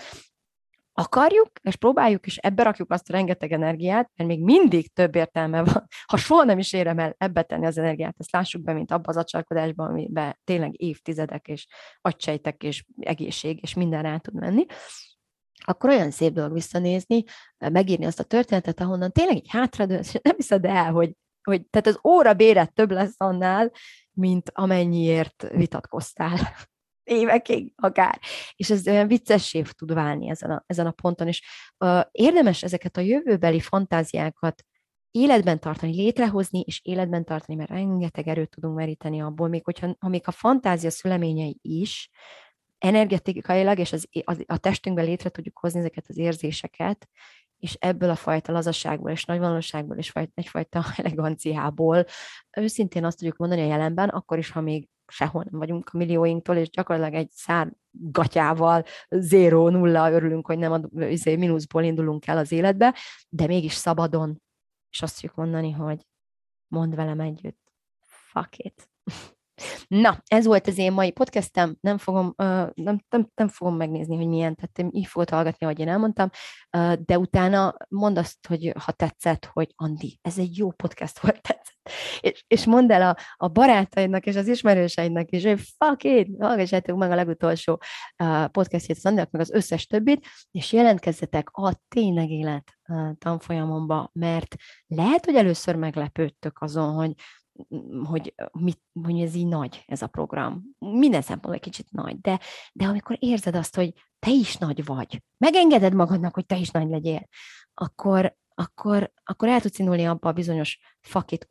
akarjuk, 1.01 1.51
és 1.62 1.76
próbáljuk, 1.76 2.26
és 2.26 2.36
ebbe 2.36 2.62
rakjuk 2.62 2.92
azt 2.92 3.11
a 3.11 3.12
rengeteg 3.12 3.53
energiát, 3.53 4.11
mert 4.16 4.30
még 4.30 4.42
mindig 4.42 4.92
több 4.92 5.14
értelme 5.14 5.64
van, 5.64 5.86
ha 6.07 6.16
soha 6.16 6.44
nem 6.44 6.59
is 6.59 6.72
érem 6.72 6.98
el 6.98 7.14
ebbe 7.18 7.42
tenni 7.42 7.66
az 7.66 7.78
energiát, 7.78 8.14
ezt 8.18 8.32
lássuk 8.32 8.62
be, 8.62 8.72
mint 8.72 8.90
abba 8.90 9.09
az 9.09 9.16
acsarkodásban, 9.16 9.90
amiben 9.90 10.38
tényleg 10.44 10.80
évtizedek, 10.80 11.48
és 11.48 11.66
agysejtek, 12.01 12.62
és 12.62 12.84
egészség, 13.01 13.59
és 13.62 13.74
minden 13.74 14.03
rá 14.03 14.16
tud 14.16 14.34
menni, 14.34 14.64
akkor 15.64 15.90
olyan 15.90 16.11
szép 16.11 16.32
dolog 16.32 16.53
visszanézni, 16.53 17.24
megírni 17.59 18.05
azt 18.05 18.20
a 18.20 18.24
történetet, 18.24 18.80
ahonnan 18.80 19.12
tényleg 19.12 19.36
egy 19.36 19.48
hátradőlsz, 19.48 20.14
és 20.14 20.20
nem 20.22 20.36
hiszed 20.36 20.64
el, 20.64 20.92
hogy, 20.92 21.12
hogy 21.42 21.66
tehát 21.66 21.86
az 21.86 21.98
óra 22.05 22.34
béret 22.34 22.72
több 22.72 22.90
lesz 22.90 23.14
annál, 23.16 23.70
mint 24.12 24.51
amennyiért 24.55 25.48
vitatkoztál 25.53 26.38
évekig 27.11 27.72
akár. 27.76 28.20
És 28.56 28.70
ez 28.70 28.88
olyan 28.88 29.06
viccessé 29.06 29.62
tud 29.76 29.94
válni 29.94 30.30
ezen 30.30 30.50
a, 30.50 30.64
ezen 30.66 30.86
a 30.86 30.90
ponton, 30.90 31.26
és 31.26 31.42
uh, 31.78 32.00
érdemes 32.11 32.62
ezeket 32.62 32.96
a 32.96 33.00
jövőbeli 33.00 33.61
fantáziákat 33.61 34.64
életben 35.11 35.61
tartani, 35.61 35.94
létrehozni 35.94 36.61
és 36.61 36.80
életben 36.84 37.24
tartani, 37.24 37.58
mert 37.58 37.70
rengeteg 37.70 38.28
erőt 38.28 38.50
tudunk 38.50 38.76
meríteni 38.76 39.20
abból, 39.20 39.48
még 39.48 39.64
hogyha 39.64 39.96
amik 39.98 40.26
a 40.26 40.30
fantázia 40.30 40.90
szüleményei 40.90 41.58
is, 41.62 42.11
energetikailag 42.78 43.78
és 43.78 43.92
az, 43.92 44.08
az, 44.24 44.44
a 44.46 44.56
testünkben 44.56 45.04
létre 45.04 45.28
tudjuk 45.28 45.58
hozni 45.58 45.78
ezeket 45.78 46.04
az 46.08 46.16
érzéseket, 46.16 47.08
és 47.58 47.76
ebből 47.78 48.11
a 48.11 48.14
fajta 48.14 48.52
lazaságból 48.52 49.11
és 49.11 49.24
nagyvalóságból 49.24 49.96
és 49.96 50.12
egyfajta 50.34 50.84
eleganciából 50.96 52.04
őszintén 52.56 53.04
azt 53.04 53.18
tudjuk 53.18 53.36
mondani 53.36 53.62
a 53.62 53.66
jelenben, 53.66 54.08
akkor 54.08 54.38
is, 54.38 54.50
ha 54.50 54.61
még 54.61 54.88
sehol 55.11 55.46
nem 55.50 55.58
vagyunk 55.61 55.90
a 55.92 55.96
millióinktól, 55.96 56.56
és 56.56 56.70
gyakorlatilag 56.70 57.20
egy 57.20 57.30
szár 57.30 57.72
gatyával, 57.90 58.84
zéro, 59.08 59.68
nulla, 59.68 60.11
örülünk, 60.11 60.46
hogy 60.46 60.58
nem 60.58 60.72
a 60.72 61.04
izé, 61.04 61.36
mínuszból 61.36 61.82
indulunk 61.82 62.26
el 62.26 62.38
az 62.38 62.52
életbe, 62.52 62.94
de 63.28 63.46
mégis 63.46 63.72
szabadon, 63.72 64.42
és 64.90 65.02
azt 65.02 65.14
tudjuk 65.14 65.34
mondani, 65.34 65.70
hogy 65.70 66.06
mondd 66.68 66.94
velem 66.94 67.20
együtt, 67.20 67.72
fuck 68.06 68.58
it. 68.58 68.90
Na, 69.88 70.22
ez 70.26 70.46
volt 70.46 70.66
az 70.66 70.78
én 70.78 70.92
mai 70.92 71.12
podcastem, 71.12 71.76
nem 71.80 71.98
fogom, 71.98 72.34
nem, 72.74 73.04
nem, 73.08 73.30
nem 73.34 73.48
fogom 73.48 73.76
megnézni, 73.76 74.16
hogy 74.16 74.28
milyen, 74.28 74.54
tehát 74.54 74.94
így 74.94 75.06
fogod 75.06 75.30
hallgatni, 75.30 75.66
ahogy 75.66 75.78
én 75.78 75.88
elmondtam, 75.88 76.28
de 77.04 77.18
utána 77.18 77.74
mondd 77.88 78.18
azt, 78.18 78.46
hogy 78.46 78.72
ha 78.78 78.92
tetszett, 78.92 79.44
hogy 79.44 79.72
Andi, 79.74 80.18
ez 80.22 80.38
egy 80.38 80.56
jó 80.56 80.70
podcast 80.70 81.18
volt, 81.18 81.42
tetszett. 81.42 81.70
És, 82.20 82.45
és 82.47 82.64
mondd 82.64 82.93
el 82.93 83.03
a, 83.03 83.16
a 83.37 83.49
barátaidnak 83.49 84.26
és 84.26 84.37
az 84.37 84.49
ismerőseidnek 84.49 85.33
is, 85.33 85.45
hogy 85.45 85.61
fuck 85.61 86.05
it, 86.05 86.28
hallgassátok 86.39 86.99
meg 86.99 87.11
a 87.11 87.14
legutolsó 87.14 87.81
uh, 88.22 88.47
podcastjét 88.47 88.99
az 89.03 89.12
meg 89.12 89.28
az 89.31 89.51
összes 89.51 89.87
többit, 89.87 90.26
és 90.51 90.72
jelentkezzetek 90.72 91.51
a 91.51 91.81
tényleg 91.89 92.31
élet 92.31 92.78
uh, 92.89 93.11
tanfolyamomba, 93.18 94.11
mert 94.12 94.55
lehet, 94.87 95.24
hogy 95.24 95.35
először 95.35 95.76
meglepődtök 95.76 96.61
azon, 96.61 96.95
hogy 96.95 97.14
hogy, 98.05 98.35
mit, 98.53 98.81
hogy 99.03 99.20
ez 99.20 99.35
így 99.35 99.47
nagy, 99.47 99.85
ez 99.87 100.03
a 100.03 100.07
program. 100.07 100.62
Minden 100.78 101.20
szempontból 101.20 101.55
egy 101.55 101.61
kicsit 101.61 101.91
nagy, 101.91 102.20
de, 102.20 102.41
de 102.72 102.87
amikor 102.87 103.16
érzed 103.20 103.55
azt, 103.55 103.76
hogy 103.76 103.93
te 104.18 104.31
is 104.31 104.57
nagy 104.57 104.85
vagy, 104.85 105.22
megengeded 105.37 105.95
magadnak, 105.95 106.35
hogy 106.35 106.47
te 106.47 106.57
is 106.57 106.70
nagy 106.70 106.89
legyél, 106.89 107.28
akkor, 107.74 108.37
akkor, 108.55 109.12
akkor 109.24 109.49
el 109.49 109.61
tudsz 109.61 109.78
indulni 109.78 110.07
abba 110.07 110.28
a 110.28 110.33
bizonyos 110.33 110.78
fakit 111.01 111.51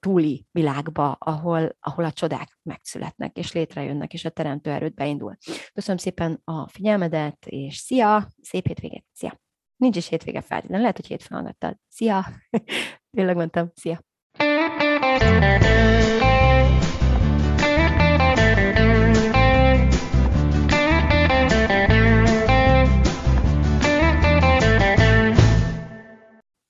túli 0.00 0.46
világba, 0.50 1.12
ahol, 1.12 1.76
ahol 1.80 2.04
a 2.04 2.12
csodák 2.12 2.58
megszületnek, 2.62 3.36
és 3.36 3.52
létrejönnek, 3.52 4.12
és 4.12 4.24
a 4.24 4.30
teremtő 4.30 4.70
erőt 4.70 4.94
beindul. 4.94 5.36
Köszönöm 5.72 5.96
szépen 5.96 6.40
a 6.44 6.68
figyelmedet, 6.68 7.46
és 7.46 7.76
szia! 7.76 8.28
Szép 8.42 8.66
hétvégét! 8.66 9.04
Szia! 9.12 9.40
Nincs 9.76 9.96
is 9.96 10.08
hétvége 10.08 10.40
feltétlenül, 10.40 10.80
lehet, 10.80 10.96
hogy 10.96 11.06
hétfőn 11.06 11.38
hallgattad. 11.38 11.76
Szia! 11.88 12.26
Tényleg 13.16 13.36
mondtam, 13.36 13.70
szia! 13.74 14.04
Thank 14.38 15.64
you. 15.64 15.75